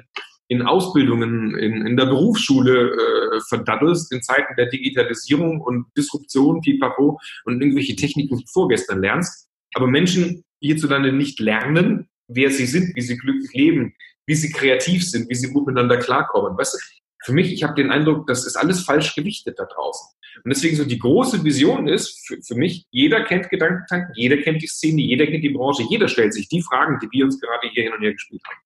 in, 0.47 0.61
Ausbildungen, 0.61 1.57
in, 1.57 1.85
in 1.85 1.97
der 1.97 2.05
Berufsschule 2.05 2.91
äh, 2.91 3.41
verdattelst, 3.49 4.13
in 4.13 4.21
Zeiten 4.21 4.55
der 4.55 4.67
Digitalisierung 4.67 5.59
und 5.59 5.87
Disruption, 5.97 6.61
pipapo, 6.61 7.19
und 7.43 7.61
irgendwelche 7.61 7.97
Techniken 7.97 8.41
vorgestern 8.47 9.01
lernst. 9.01 9.49
Aber 9.73 9.87
Menschen 9.87 10.45
hierzulande 10.61 11.11
nicht 11.11 11.41
lernen, 11.41 12.07
wer 12.29 12.49
sie 12.51 12.65
sind, 12.65 12.95
wie 12.95 13.01
sie 13.01 13.17
glücklich 13.17 13.53
leben, 13.53 13.93
wie 14.25 14.35
sie 14.35 14.51
kreativ 14.51 15.09
sind, 15.09 15.29
wie 15.29 15.35
sie 15.35 15.51
gut 15.51 15.67
miteinander 15.67 15.97
klarkommen. 15.97 16.57
Weißt 16.57 16.73
du, 16.73 16.77
für 17.25 17.33
mich, 17.33 17.51
ich 17.51 17.63
habe 17.63 17.73
den 17.73 17.91
Eindruck, 17.91 18.27
das 18.27 18.45
ist 18.45 18.55
alles 18.55 18.81
falsch 18.83 19.15
gewichtet 19.15 19.57
da 19.57 19.65
draußen. 19.65 20.15
Und 20.43 20.53
deswegen 20.53 20.75
so 20.75 20.85
die 20.85 20.99
große 20.99 21.43
Vision 21.43 21.87
ist 21.87 22.27
für, 22.27 22.41
für 22.41 22.55
mich, 22.55 22.85
jeder 22.91 23.23
kennt 23.23 23.49
Gedankentanken, 23.49 24.13
jeder 24.15 24.37
kennt 24.37 24.61
die 24.61 24.67
Szene, 24.67 25.01
jeder 25.01 25.25
kennt 25.25 25.43
die 25.43 25.49
Branche, 25.49 25.83
jeder 25.89 26.07
stellt 26.07 26.33
sich 26.33 26.47
die 26.49 26.61
Fragen, 26.61 26.99
die 27.01 27.07
wir 27.11 27.25
uns 27.25 27.39
gerade 27.39 27.67
hier 27.69 27.83
hin 27.83 27.93
und 27.93 28.01
her 28.01 28.13
gespielt 28.13 28.43
haben. 28.47 28.57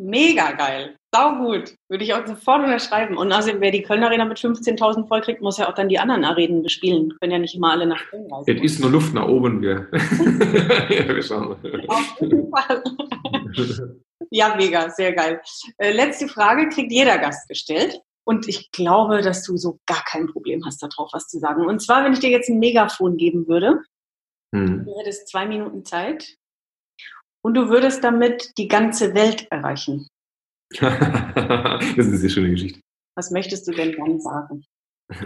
Mega 0.00 0.52
geil. 0.52 0.94
Sau 1.12 1.38
gut. 1.38 1.74
Würde 1.88 2.04
ich 2.04 2.14
auch 2.14 2.24
sofort 2.24 2.62
unterschreiben. 2.62 3.16
Und 3.16 3.32
also, 3.32 3.50
wer 3.58 3.72
die 3.72 3.82
Köln 3.82 4.04
Arena 4.04 4.24
mit 4.24 4.38
15.000 4.38 5.08
voll 5.08 5.22
kriegt, 5.22 5.42
muss 5.42 5.58
ja 5.58 5.68
auch 5.68 5.74
dann 5.74 5.88
die 5.88 5.98
anderen 5.98 6.24
Arenen 6.24 6.62
bespielen. 6.62 7.14
Können 7.18 7.32
ja 7.32 7.38
nicht 7.38 7.56
immer 7.56 7.72
alle 7.72 7.86
nach 7.86 8.08
Köln 8.08 8.30
reisen. 8.30 8.56
Es 8.56 8.62
ist 8.62 8.80
nur 8.80 8.90
Luft 8.90 9.12
nach 9.12 9.26
oben, 9.26 9.60
gell? 9.60 9.88
ja, 9.92 11.08
wir 11.08 11.22
schauen. 11.22 11.56
Auf 11.88 12.20
jeden 12.20 12.48
Fall. 12.48 12.84
ja, 14.30 14.54
mega. 14.56 14.90
Sehr 14.90 15.12
geil. 15.12 15.40
Äh, 15.78 15.92
letzte 15.92 16.28
Frage 16.28 16.68
kriegt 16.68 16.92
jeder 16.92 17.18
Gast 17.18 17.48
gestellt. 17.48 18.00
Und 18.24 18.46
ich 18.46 18.70
glaube, 18.72 19.22
dass 19.22 19.42
du 19.42 19.56
so 19.56 19.78
gar 19.86 20.04
kein 20.04 20.26
Problem 20.26 20.64
hast, 20.66 20.82
darauf 20.82 21.10
was 21.12 21.28
zu 21.28 21.38
sagen. 21.38 21.66
Und 21.66 21.80
zwar, 21.80 22.04
wenn 22.04 22.12
ich 22.12 22.18
dir 22.18 22.28
jetzt 22.28 22.50
ein 22.50 22.58
Megafon 22.58 23.16
geben 23.16 23.48
würde, 23.48 23.82
hm. 24.54 24.84
du 24.84 24.98
hättest 24.98 25.28
zwei 25.28 25.46
Minuten 25.46 25.84
Zeit 25.84 26.36
und 27.42 27.54
du 27.54 27.70
würdest 27.70 28.04
damit 28.04 28.52
die 28.58 28.68
ganze 28.68 29.14
Welt 29.14 29.46
erreichen. 29.50 30.08
das 30.78 32.06
ist 32.06 32.20
eine 32.20 32.30
schöne 32.30 32.50
Geschichte. 32.50 32.80
Was 33.16 33.30
möchtest 33.30 33.66
du 33.66 33.72
denn 33.72 33.96
dann 33.96 34.20
sagen? 34.20 34.64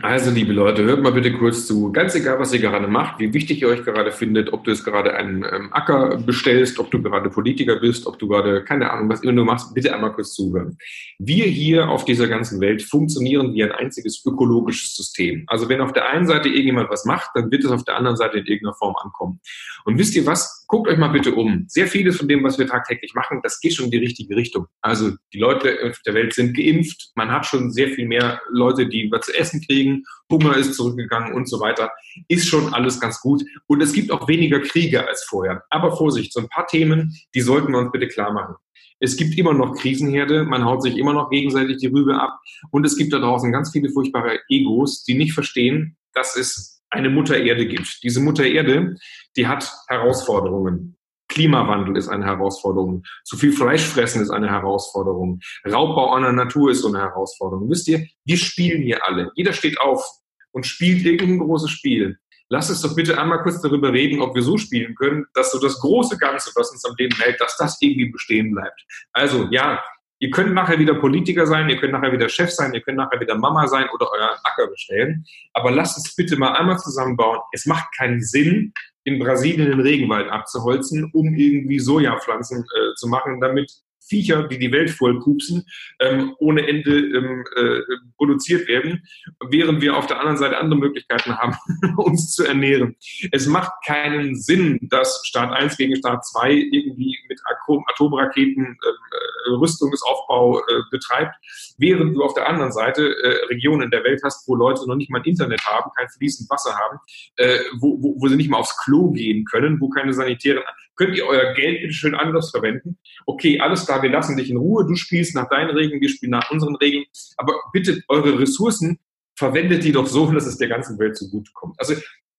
Also, 0.01 0.31
liebe 0.31 0.53
Leute, 0.53 0.85
hört 0.85 1.03
mal 1.03 1.11
bitte 1.11 1.33
kurz 1.33 1.67
zu. 1.67 1.91
Ganz 1.91 2.15
egal, 2.15 2.39
was 2.39 2.53
ihr 2.53 2.61
gerade 2.61 2.87
macht, 2.87 3.19
wie 3.19 3.35
wichtig 3.35 3.63
ihr 3.63 3.69
euch 3.69 3.83
gerade 3.83 4.13
findet, 4.13 4.53
ob 4.53 4.63
du 4.63 4.71
jetzt 4.71 4.85
gerade 4.85 5.13
einen 5.15 5.43
ähm, 5.43 5.73
Acker 5.73 6.19
bestellst, 6.19 6.79
ob 6.79 6.93
du 6.93 7.03
gerade 7.03 7.29
Politiker 7.31 7.81
bist, 7.81 8.07
ob 8.07 8.17
du 8.17 8.29
gerade, 8.29 8.63
keine 8.63 8.93
Ahnung, 8.93 9.09
was 9.09 9.25
immer 9.25 9.33
du 9.33 9.45
machst, 9.45 9.75
bitte 9.75 9.93
einmal 9.93 10.13
kurz 10.13 10.35
zuhören. 10.35 10.79
Wir 11.19 11.47
hier 11.47 11.89
auf 11.89 12.05
dieser 12.05 12.29
ganzen 12.29 12.61
Welt 12.61 12.81
funktionieren 12.81 13.55
wie 13.55 13.65
ein 13.65 13.73
einziges 13.73 14.25
ökologisches 14.25 14.95
System. 14.95 15.43
Also, 15.49 15.69
wenn 15.69 15.81
auf 15.81 15.93
der 15.93 16.09
einen 16.11 16.29
Seite 16.29 16.49
irgendjemand 16.49 16.89
was 16.89 17.05
macht, 17.05 17.31
dann 17.35 17.51
wird 17.51 17.65
es 17.65 17.71
auf 17.73 17.83
der 17.83 17.97
anderen 17.97 18.17
Seite 18.17 18.39
in 18.39 18.47
irgendeiner 18.47 18.77
Form 18.77 18.95
ankommen. 19.03 19.41
Und 19.85 19.99
wisst 19.99 20.15
ihr 20.15 20.25
was? 20.27 20.65
Guckt 20.69 20.87
euch 20.87 20.97
mal 20.97 21.09
bitte 21.09 21.35
um. 21.35 21.65
Sehr 21.67 21.89
vieles 21.89 22.19
von 22.19 22.29
dem, 22.29 22.45
was 22.45 22.57
wir 22.57 22.69
tagtäglich 22.69 23.15
machen, 23.15 23.41
das 23.43 23.61
geht 23.61 23.75
schon 23.75 23.87
in 23.87 23.91
die 23.91 23.99
richtige 23.99 24.37
Richtung. 24.37 24.67
Also, 24.81 25.11
die 25.35 25.39
Leute 25.39 25.77
auf 25.91 26.01
der 26.07 26.15
Welt 26.15 26.35
sind 26.35 26.57
geimpft. 26.57 27.11
Man 27.17 27.33
hat 27.33 27.47
schon 27.47 27.73
sehr 27.73 27.89
viel 27.89 28.07
mehr 28.07 28.41
Leute, 28.49 28.87
die 28.87 29.11
was 29.11 29.27
zu 29.27 29.37
essen 29.37 29.61
kriegen 29.61 29.72
kriegen, 29.73 30.05
Hunger 30.31 30.57
ist 30.57 30.75
zurückgegangen 30.75 31.35
und 31.35 31.49
so 31.49 31.61
weiter, 31.61 31.91
ist 32.29 32.47
schon 32.47 32.73
alles 32.75 33.01
ganz 33.01 33.21
gut. 33.21 33.43
Und 33.67 33.83
es 33.83 33.93
gibt 33.93 34.11
auch 34.11 34.29
weniger 34.29 34.61
Kriege 34.61 35.07
als 35.07 35.25
vorher. 35.25 35.65
Aber 35.71 35.97
Vorsicht, 35.97 36.33
so 36.33 36.41
ein 36.41 36.49
paar 36.49 36.67
Themen, 36.67 37.17
die 37.35 37.41
sollten 37.41 37.73
wir 37.73 37.79
uns 37.79 37.93
bitte 37.93 38.09
klar 38.09 38.33
machen. 38.33 38.55
Es 39.01 39.17
gibt 39.17 39.37
immer 39.37 39.53
noch 39.53 39.75
Krisenherde, 39.75 40.45
man 40.45 40.65
haut 40.65 40.83
sich 40.83 40.97
immer 40.97 41.13
noch 41.13 41.29
gegenseitig 41.29 41.79
die 41.79 41.89
Rübe 41.89 42.21
ab 42.21 42.39
und 42.71 42.87
es 42.87 42.97
gibt 42.97 43.13
da 43.13 43.19
draußen 43.19 43.51
ganz 43.51 43.73
viele 43.73 43.91
furchtbare 43.91 44.39
Egos, 44.49 45.03
die 45.03 45.15
nicht 45.15 45.33
verstehen, 45.33 45.97
dass 46.13 46.37
es 46.37 46.85
eine 46.89 47.11
Mutter 47.11 47.37
Erde 47.37 47.67
gibt. 47.67 48.01
Diese 48.05 48.21
Mutter 48.21 48.45
Erde, 48.45 48.95
die 49.37 49.49
hat 49.49 49.73
Herausforderungen. 49.89 50.97
Klimawandel 51.33 51.97
ist 51.97 52.09
eine 52.09 52.27
Herausforderung. 52.27 53.03
Zu 53.25 53.37
viel 53.37 53.53
Fleisch 53.53 53.85
fressen 53.85 54.23
ist 54.23 54.31
eine 54.31 54.51
Herausforderung. 54.51 55.41
Raubbau 55.67 56.13
an 56.13 56.23
der 56.23 56.33
Natur 56.33 56.71
ist 56.71 56.83
so 56.83 56.89
eine 56.89 57.01
Herausforderung. 57.01 57.69
Wisst 57.71 57.89
ihr, 57.89 58.07
wir 58.25 58.37
spielen 58.37 58.83
hier 58.83 59.05
alle. 59.07 59.31
Jeder 59.35 59.53
steht 59.53 59.81
auf 59.81 60.05
und 60.53 60.67
spielt 60.67 61.05
irgendein 61.05 61.39
großes 61.39 61.71
Spiel. 61.71 62.19
Lass 62.51 62.69
uns 62.69 62.83
doch 62.83 62.95
bitte 62.95 63.19
einmal 63.19 63.43
kurz 63.43 63.63
darüber 63.63 63.95
reden, 63.95 64.21
ob 64.21 64.35
wir 64.35 64.43
so 64.43 64.59
spielen 64.59 64.95
können, 64.95 65.25
dass 65.33 65.53
so 65.53 65.59
das 65.59 65.81
große 65.81 66.19
Ganze, 66.19 66.53
was 66.55 66.71
uns 66.71 66.85
am 66.85 66.95
Leben 66.99 67.17
hält, 67.17 67.41
dass 67.41 67.57
das 67.57 67.79
irgendwie 67.81 68.11
bestehen 68.11 68.53
bleibt. 68.53 68.85
Also 69.15 69.49
ja, 69.51 69.83
ihr 70.23 70.31
könnt 70.31 70.55
nachher 70.55 70.79
wieder 70.79 70.95
Politiker 70.95 71.47
sein, 71.47 71.69
ihr 71.69 71.79
könnt 71.79 71.93
nachher 71.93 72.13
wieder 72.13 72.29
Chef 72.29 72.51
sein, 72.51 72.73
ihr 72.75 72.81
könnt 72.81 72.97
nachher 72.97 73.21
wieder 73.21 73.35
Mama 73.37 73.67
sein 73.67 73.89
oder 73.93 74.07
euren 74.13 74.39
Acker 74.45 74.69
bestellen. 74.69 75.25
Aber 75.53 75.73
lasst 75.73 75.99
uns 75.99 76.15
bitte 76.15 76.37
mal 76.37 76.53
einmal 76.53 76.79
zusammenbauen. 76.79 77.41
Es 77.51 77.67
macht 77.67 77.89
keinen 77.97 78.23
Sinn, 78.23 78.73
in 79.03 79.19
Brasilien 79.19 79.69
den 79.69 79.81
Regenwald 79.81 80.31
abzuholzen, 80.31 81.11
um 81.13 81.35
irgendwie 81.35 81.81
Sojapflanzen 81.81 82.61
äh, 82.61 82.95
zu 82.95 83.09
machen, 83.09 83.41
damit 83.41 83.69
Viecher, 84.13 84.43
die 84.43 84.59
die 84.59 84.71
Welt 84.73 84.91
vollpupsen, 84.91 85.65
ähm, 85.99 86.35
ohne 86.39 86.69
Ende 86.69 86.99
ähm, 86.99 87.45
äh, 87.57 87.81
produziert 88.19 88.69
werden, 88.69 89.03
während 89.49 89.81
wir 89.81 89.97
auf 89.97 90.07
der 90.07 90.19
anderen 90.19 90.37
Seite 90.37 90.59
andere 90.59 90.79
Möglichkeiten 90.79 91.39
haben, 91.39 91.57
uns 91.97 92.35
zu 92.35 92.45
ernähren. 92.45 92.95
Es 93.31 93.47
macht 93.47 93.73
keinen 93.87 94.37
Sinn, 94.37 94.79
dass 94.83 95.23
Staat 95.25 95.51
1 95.51 95.79
gegen 95.79 95.97
Staat 95.97 96.27
2 96.27 96.53
irgendwie 96.53 97.19
mit 97.29 97.41
Atom 97.47 97.83
Atomraketen 97.89 98.77
äh, 98.83 99.51
Rüstungsaufbau 99.51 100.59
äh, 100.59 100.63
betreibt, 100.91 101.35
während 101.79 102.15
du 102.15 102.23
auf 102.23 102.35
der 102.35 102.49
anderen 102.49 102.73
Seite 102.73 103.03
äh, 103.03 103.47
Regionen 103.47 103.91
der 103.91 104.05
Welt 104.05 104.21
hast, 104.23 104.47
wo 104.47 104.55
Leute 104.55 104.87
noch 104.87 104.97
nicht 104.97 105.11
mal 105.11 105.23
Internet 105.25 105.65
haben, 105.65 105.91
kein 105.97 106.09
fließend 106.09 106.51
Wasser 106.51 106.77
haben, 106.77 106.99
äh, 107.37 107.59
wo, 107.81 107.97
wo, 108.03 108.21
wo 108.21 108.29
sie 108.29 108.37
nicht 108.37 108.51
mal 108.51 108.59
aufs 108.59 108.77
Klo 108.85 109.11
gehen 109.11 109.45
können, 109.47 109.81
wo 109.81 109.89
keine 109.89 110.13
sanitären 110.13 110.63
könnt 110.97 111.17
ihr 111.17 111.27
euer 111.27 111.55
Geld 111.55 111.83
bitte 111.83 111.95
schön 111.95 112.15
anders 112.15 112.51
verwenden. 112.51 112.99
Okay, 113.27 113.61
alles 113.61 113.87
klar, 113.87 114.03
wir 114.03 114.11
lassen 114.11 114.37
dich 114.37 114.51
in 114.51 114.57
Ruhe, 114.57 114.87
du 114.87 114.95
spielst 114.95 115.35
nach 115.35 115.49
deinen 115.49 115.71
Regeln, 115.71 116.01
wir 116.01 116.09
spielen 116.09 116.33
nach 116.33 116.51
unseren 116.51 116.77
Regeln, 116.77 117.05
aber 117.37 117.55
bitte 117.73 118.03
eure 118.09 118.39
Ressourcen 118.39 118.99
verwendet 119.37 119.85
die 119.85 119.93
doch 119.93 120.07
so, 120.07 120.31
dass 120.31 120.47
es 120.47 120.59
der 120.59 120.69
ganzen 120.69 120.99
Welt 120.99 121.17
zugutekommt. 121.17 121.75
Also 121.79 121.95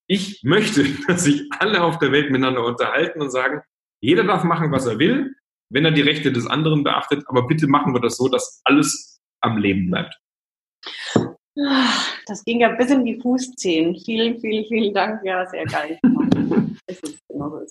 ich 0.07 0.41
möchte, 0.43 0.85
dass 1.07 1.23
sich 1.23 1.43
alle 1.59 1.83
auf 1.83 1.99
der 1.99 2.11
Welt 2.11 2.31
miteinander 2.31 2.65
unterhalten 2.65 3.21
und 3.21 3.31
sagen, 3.31 3.61
jeder 3.99 4.23
darf 4.23 4.43
machen, 4.43 4.71
was 4.71 4.85
er 4.85 4.99
will, 4.99 5.33
wenn 5.69 5.85
er 5.85 5.91
die 5.91 6.01
Rechte 6.01 6.31
des 6.31 6.45
anderen 6.45 6.83
beachtet, 6.83 7.23
aber 7.27 7.47
bitte 7.47 7.67
machen 7.67 7.93
wir 7.93 8.01
das 8.01 8.17
so, 8.17 8.27
dass 8.27 8.61
alles 8.63 9.21
am 9.41 9.57
Leben 9.57 9.89
bleibt. 9.89 10.15
Das 12.25 12.43
ging 12.43 12.61
ja 12.61 12.69
bis 12.69 12.89
in 12.89 13.05
die 13.05 13.19
Fußzehen. 13.19 13.95
Vielen, 14.03 14.39
vielen, 14.39 14.65
vielen 14.65 14.93
Dank. 14.93 15.21
Ja, 15.23 15.45
sehr 15.45 15.65
geil. 15.65 15.99
es 16.87 16.99
ist 17.01 17.19
genau 17.27 17.49
so. 17.49 17.65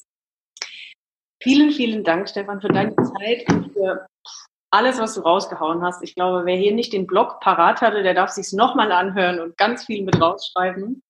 Vielen, 1.43 1.73
vielen 1.73 2.05
Dank, 2.05 2.29
Stefan, 2.29 2.61
für 2.61 2.69
deine 2.69 2.95
Zeit 2.95 3.51
und 3.51 3.73
für 3.73 4.07
alles, 4.71 5.01
was 5.01 5.15
du 5.15 5.23
rausgehauen 5.23 5.83
hast. 5.83 6.01
Ich 6.05 6.15
glaube, 6.15 6.47
wer 6.47 6.55
hier 6.55 6.73
nicht 6.73 6.93
den 6.93 7.05
Blog 7.05 7.41
parat 7.41 7.81
hatte, 7.81 8.05
der 8.05 8.15
darf 8.15 8.31
sich 8.31 8.53
nochmal 8.53 8.93
anhören 8.93 9.41
und 9.41 9.59
ganz 9.59 9.87
viel 9.87 10.05
mit 10.05 10.21
rausschreiben. 10.21 11.03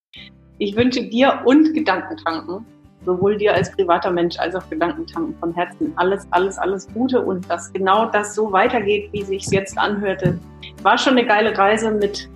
Ich 0.57 0.75
wünsche 0.75 1.05
dir 1.05 1.43
und 1.45 1.75
Gedankentanken, 1.75 2.65
sowohl 3.05 3.37
dir 3.37 3.53
als 3.53 3.73
privater 3.73 4.11
Mensch 4.11 4.39
als 4.39 4.55
auch 4.55 4.67
Gedankentanken 4.71 5.37
von 5.39 5.53
Herzen 5.53 5.93
alles, 5.97 6.27
alles, 6.31 6.57
alles 6.57 6.89
Gute 6.95 7.21
und 7.21 7.51
dass 7.51 7.71
genau 7.75 8.07
das 8.07 8.35
so 8.35 8.51
weitergeht, 8.53 9.13
wie 9.13 9.25
sich 9.25 9.47
jetzt 9.49 9.77
anhörte. 9.77 10.39
War 10.83 10.97
schon 10.97 11.19
eine 11.19 11.27
geile 11.27 11.57
Reise 11.57 11.91
mit 11.91 12.27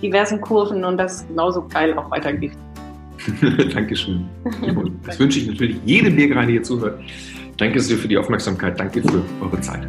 diversen 0.00 0.40
Kurven 0.40 0.84
und 0.84 0.98
dass 0.98 1.22
es 1.22 1.26
genauso 1.26 1.66
geil 1.66 1.98
auch 1.98 2.08
weitergeht. 2.12 2.52
Dankeschön. 3.74 4.28
Das 5.06 5.18
wünsche 5.18 5.38
ich 5.38 5.46
natürlich 5.46 5.76
jedem, 5.84 6.16
der 6.16 6.28
gerade 6.28 6.52
hier 6.52 6.62
zuhört. 6.62 7.00
Danke 7.56 7.80
sehr 7.80 7.96
für 7.96 8.08
die 8.08 8.16
Aufmerksamkeit. 8.16 8.78
Danke 8.78 9.02
für 9.02 9.22
eure 9.40 9.60
Zeit. 9.60 9.86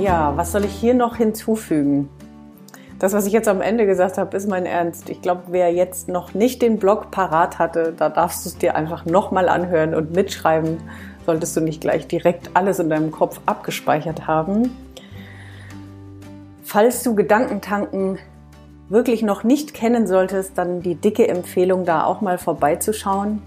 Ja, 0.00 0.36
was 0.36 0.52
soll 0.52 0.64
ich 0.64 0.72
hier 0.72 0.92
noch 0.92 1.16
hinzufügen? 1.16 2.10
Das, 2.98 3.14
was 3.14 3.26
ich 3.26 3.32
jetzt 3.32 3.48
am 3.48 3.60
Ende 3.60 3.86
gesagt 3.86 4.18
habe, 4.18 4.36
ist 4.36 4.48
mein 4.48 4.66
Ernst. 4.66 5.08
Ich 5.08 5.22
glaube, 5.22 5.44
wer 5.48 5.72
jetzt 5.72 6.08
noch 6.08 6.34
nicht 6.34 6.60
den 6.60 6.78
Blog 6.78 7.10
parat 7.10 7.58
hatte, 7.58 7.94
da 7.96 8.08
darfst 8.08 8.44
du 8.44 8.50
es 8.50 8.58
dir 8.58 8.76
einfach 8.76 9.06
nochmal 9.06 9.48
anhören 9.48 9.94
und 9.94 10.14
mitschreiben. 10.14 10.78
Solltest 11.24 11.56
du 11.56 11.60
nicht 11.60 11.80
gleich 11.80 12.06
direkt 12.06 12.50
alles 12.52 12.78
in 12.78 12.90
deinem 12.90 13.10
Kopf 13.10 13.40
abgespeichert 13.46 14.26
haben. 14.26 14.70
Falls 16.74 17.04
du 17.04 17.14
Gedankentanken 17.14 18.18
wirklich 18.88 19.22
noch 19.22 19.44
nicht 19.44 19.74
kennen 19.74 20.08
solltest, 20.08 20.58
dann 20.58 20.80
die 20.80 20.96
dicke 20.96 21.28
Empfehlung, 21.28 21.84
da 21.84 22.02
auch 22.02 22.20
mal 22.20 22.36
vorbeizuschauen. 22.36 23.42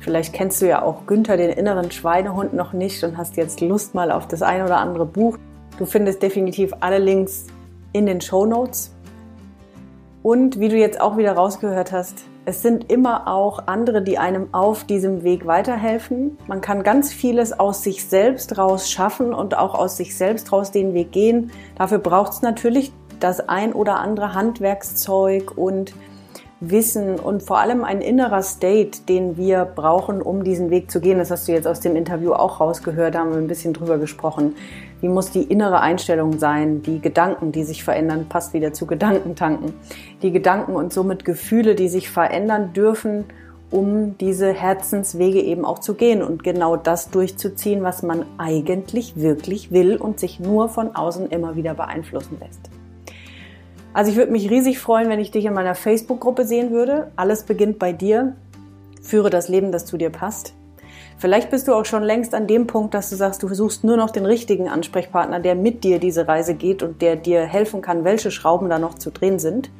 Vielleicht 0.00 0.32
kennst 0.32 0.62
du 0.62 0.66
ja 0.66 0.80
auch 0.80 1.04
Günther, 1.04 1.36
den 1.36 1.50
inneren 1.50 1.90
Schweinehund, 1.90 2.54
noch 2.54 2.72
nicht 2.72 3.04
und 3.04 3.18
hast 3.18 3.36
jetzt 3.36 3.60
Lust 3.60 3.94
mal 3.94 4.10
auf 4.10 4.26
das 4.28 4.40
ein 4.40 4.62
oder 4.62 4.78
andere 4.78 5.04
Buch. 5.04 5.36
Du 5.76 5.84
findest 5.84 6.22
definitiv 6.22 6.72
alle 6.80 6.96
Links 6.96 7.48
in 7.92 8.06
den 8.06 8.22
Show 8.22 8.46
Notes. 8.46 8.94
Und 10.22 10.58
wie 10.58 10.70
du 10.70 10.78
jetzt 10.78 11.02
auch 11.02 11.18
wieder 11.18 11.32
rausgehört 11.32 11.92
hast, 11.92 12.24
Es 12.46 12.60
sind 12.60 12.92
immer 12.92 13.26
auch 13.26 13.66
andere, 13.66 14.02
die 14.02 14.18
einem 14.18 14.52
auf 14.52 14.84
diesem 14.84 15.22
Weg 15.22 15.46
weiterhelfen. 15.46 16.36
Man 16.46 16.60
kann 16.60 16.82
ganz 16.82 17.10
vieles 17.10 17.58
aus 17.58 17.82
sich 17.82 18.04
selbst 18.04 18.58
raus 18.58 18.90
schaffen 18.90 19.32
und 19.32 19.56
auch 19.56 19.74
aus 19.74 19.96
sich 19.96 20.14
selbst 20.14 20.52
raus 20.52 20.70
den 20.70 20.92
Weg 20.92 21.10
gehen. 21.10 21.50
Dafür 21.78 21.98
braucht 21.98 22.32
es 22.34 22.42
natürlich 22.42 22.92
das 23.18 23.48
ein 23.48 23.72
oder 23.72 23.96
andere 23.96 24.34
Handwerkszeug 24.34 25.56
und 25.56 25.94
Wissen 26.70 27.18
und 27.18 27.42
vor 27.42 27.58
allem 27.58 27.84
ein 27.84 28.00
innerer 28.00 28.42
State, 28.42 29.02
den 29.08 29.36
wir 29.36 29.64
brauchen, 29.64 30.22
um 30.22 30.44
diesen 30.44 30.70
Weg 30.70 30.90
zu 30.90 31.00
gehen. 31.00 31.18
Das 31.18 31.30
hast 31.30 31.48
du 31.48 31.52
jetzt 31.52 31.66
aus 31.66 31.80
dem 31.80 31.96
Interview 31.96 32.32
auch 32.32 32.60
rausgehört, 32.60 33.14
da 33.14 33.20
haben 33.20 33.30
wir 33.30 33.38
ein 33.38 33.48
bisschen 33.48 33.72
drüber 33.72 33.98
gesprochen. 33.98 34.54
Wie 35.00 35.08
muss 35.08 35.30
die 35.30 35.42
innere 35.42 35.80
Einstellung 35.80 36.38
sein? 36.38 36.82
Die 36.82 37.00
Gedanken, 37.00 37.52
die 37.52 37.64
sich 37.64 37.84
verändern, 37.84 38.26
passt 38.28 38.54
wieder 38.54 38.72
zu 38.72 38.86
Gedankentanken. 38.86 39.74
Die 40.22 40.32
Gedanken 40.32 40.76
und 40.76 40.92
somit 40.92 41.24
Gefühle, 41.24 41.74
die 41.74 41.88
sich 41.88 42.10
verändern 42.10 42.72
dürfen, 42.72 43.24
um 43.70 44.16
diese 44.18 44.52
Herzenswege 44.52 45.40
eben 45.42 45.64
auch 45.64 45.80
zu 45.80 45.94
gehen 45.94 46.22
und 46.22 46.44
genau 46.44 46.76
das 46.76 47.10
durchzuziehen, 47.10 47.82
was 47.82 48.02
man 48.02 48.24
eigentlich 48.38 49.16
wirklich 49.16 49.72
will 49.72 49.96
und 49.96 50.20
sich 50.20 50.38
nur 50.38 50.68
von 50.68 50.94
außen 50.94 51.28
immer 51.30 51.56
wieder 51.56 51.74
beeinflussen 51.74 52.38
lässt. 52.40 52.73
Also 53.94 54.10
ich 54.10 54.16
würde 54.16 54.32
mich 54.32 54.50
riesig 54.50 54.80
freuen, 54.80 55.08
wenn 55.08 55.20
ich 55.20 55.30
dich 55.30 55.44
in 55.44 55.54
meiner 55.54 55.76
Facebook-Gruppe 55.76 56.44
sehen 56.44 56.72
würde. 56.72 57.12
Alles 57.14 57.44
beginnt 57.44 57.78
bei 57.78 57.92
dir. 57.92 58.34
Führe 59.00 59.30
das 59.30 59.48
Leben, 59.48 59.70
das 59.70 59.86
zu 59.86 59.96
dir 59.96 60.10
passt. 60.10 60.52
Vielleicht 61.16 61.50
bist 61.50 61.68
du 61.68 61.74
auch 61.74 61.84
schon 61.84 62.02
längst 62.02 62.34
an 62.34 62.48
dem 62.48 62.66
Punkt, 62.66 62.92
dass 62.92 63.08
du 63.08 63.14
sagst, 63.14 63.44
du 63.44 63.54
suchst 63.54 63.84
nur 63.84 63.96
noch 63.96 64.10
den 64.10 64.26
richtigen 64.26 64.68
Ansprechpartner, 64.68 65.38
der 65.38 65.54
mit 65.54 65.84
dir 65.84 66.00
diese 66.00 66.26
Reise 66.26 66.54
geht 66.54 66.82
und 66.82 67.02
der 67.02 67.14
dir 67.14 67.42
helfen 67.42 67.82
kann, 67.82 68.02
welche 68.02 68.32
Schrauben 68.32 68.68
da 68.68 68.80
noch 68.80 68.94
zu 68.94 69.12
drehen 69.12 69.38
sind. 69.38 69.70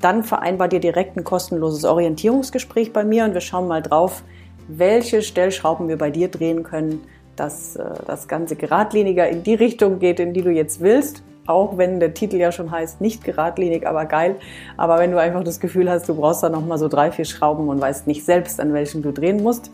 Dann 0.00 0.24
vereinbar 0.24 0.68
dir 0.68 0.80
direkt 0.80 1.18
ein 1.18 1.24
kostenloses 1.24 1.84
Orientierungsgespräch 1.84 2.94
bei 2.94 3.04
mir 3.04 3.24
und 3.24 3.34
wir 3.34 3.42
schauen 3.42 3.68
mal 3.68 3.82
drauf, 3.82 4.22
welche 4.68 5.20
Stellschrauben 5.20 5.86
wir 5.88 5.98
bei 5.98 6.10
dir 6.10 6.28
drehen 6.28 6.62
können, 6.62 7.02
dass 7.36 7.76
äh, 7.76 7.84
das 8.06 8.26
Ganze 8.26 8.56
geradliniger 8.56 9.28
in 9.28 9.42
die 9.42 9.54
Richtung 9.54 9.98
geht, 9.98 10.18
in 10.18 10.32
die 10.32 10.42
du 10.42 10.50
jetzt 10.50 10.80
willst 10.80 11.22
auch 11.50 11.76
wenn 11.76 12.00
der 12.00 12.14
Titel 12.14 12.36
ja 12.36 12.52
schon 12.52 12.70
heißt, 12.70 13.00
nicht 13.00 13.24
geradlinig, 13.24 13.86
aber 13.86 14.06
geil. 14.06 14.36
Aber 14.76 14.98
wenn 14.98 15.10
du 15.10 15.20
einfach 15.20 15.44
das 15.44 15.60
Gefühl 15.60 15.90
hast, 15.90 16.08
du 16.08 16.14
brauchst 16.14 16.42
da 16.42 16.48
nochmal 16.48 16.78
so 16.78 16.88
drei, 16.88 17.10
vier 17.10 17.24
Schrauben 17.24 17.68
und 17.68 17.80
weißt 17.80 18.06
nicht 18.06 18.24
selbst, 18.24 18.60
an 18.60 18.72
welchen 18.72 19.02
du 19.02 19.12
drehen 19.12 19.42
musst. 19.42 19.70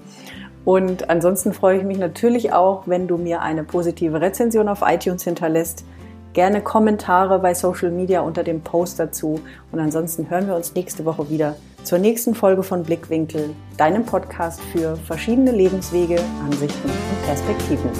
Und 0.64 1.08
ansonsten 1.10 1.52
freue 1.52 1.78
ich 1.78 1.84
mich 1.84 1.98
natürlich 1.98 2.52
auch, 2.52 2.82
wenn 2.86 3.06
du 3.06 3.16
mir 3.16 3.40
eine 3.40 3.62
positive 3.62 4.20
Rezension 4.20 4.68
auf 4.68 4.82
iTunes 4.84 5.22
hinterlässt. 5.22 5.84
Gerne 6.32 6.60
Kommentare 6.60 7.38
bei 7.38 7.54
Social 7.54 7.90
Media 7.90 8.20
unter 8.20 8.42
dem 8.42 8.60
Post 8.60 8.98
dazu. 8.98 9.40
Und 9.70 9.78
ansonsten 9.78 10.28
hören 10.28 10.48
wir 10.48 10.56
uns 10.56 10.74
nächste 10.74 11.04
Woche 11.04 11.30
wieder 11.30 11.54
zur 11.84 11.98
nächsten 11.98 12.34
Folge 12.34 12.64
von 12.64 12.82
Blickwinkel, 12.82 13.50
deinem 13.76 14.04
Podcast 14.04 14.60
für 14.72 14.96
verschiedene 14.96 15.52
Lebenswege, 15.52 16.18
Ansichten 16.44 16.90
und 16.90 17.26
Perspektiven. 17.26 17.90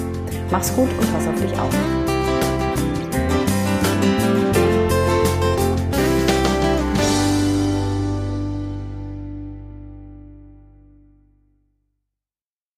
Mach's 0.51 0.75
gut 0.75 0.89
und 0.89 1.13
pass 1.13 1.27
auf 1.27 1.41
dich 1.41 1.57
auf. 1.57 2.16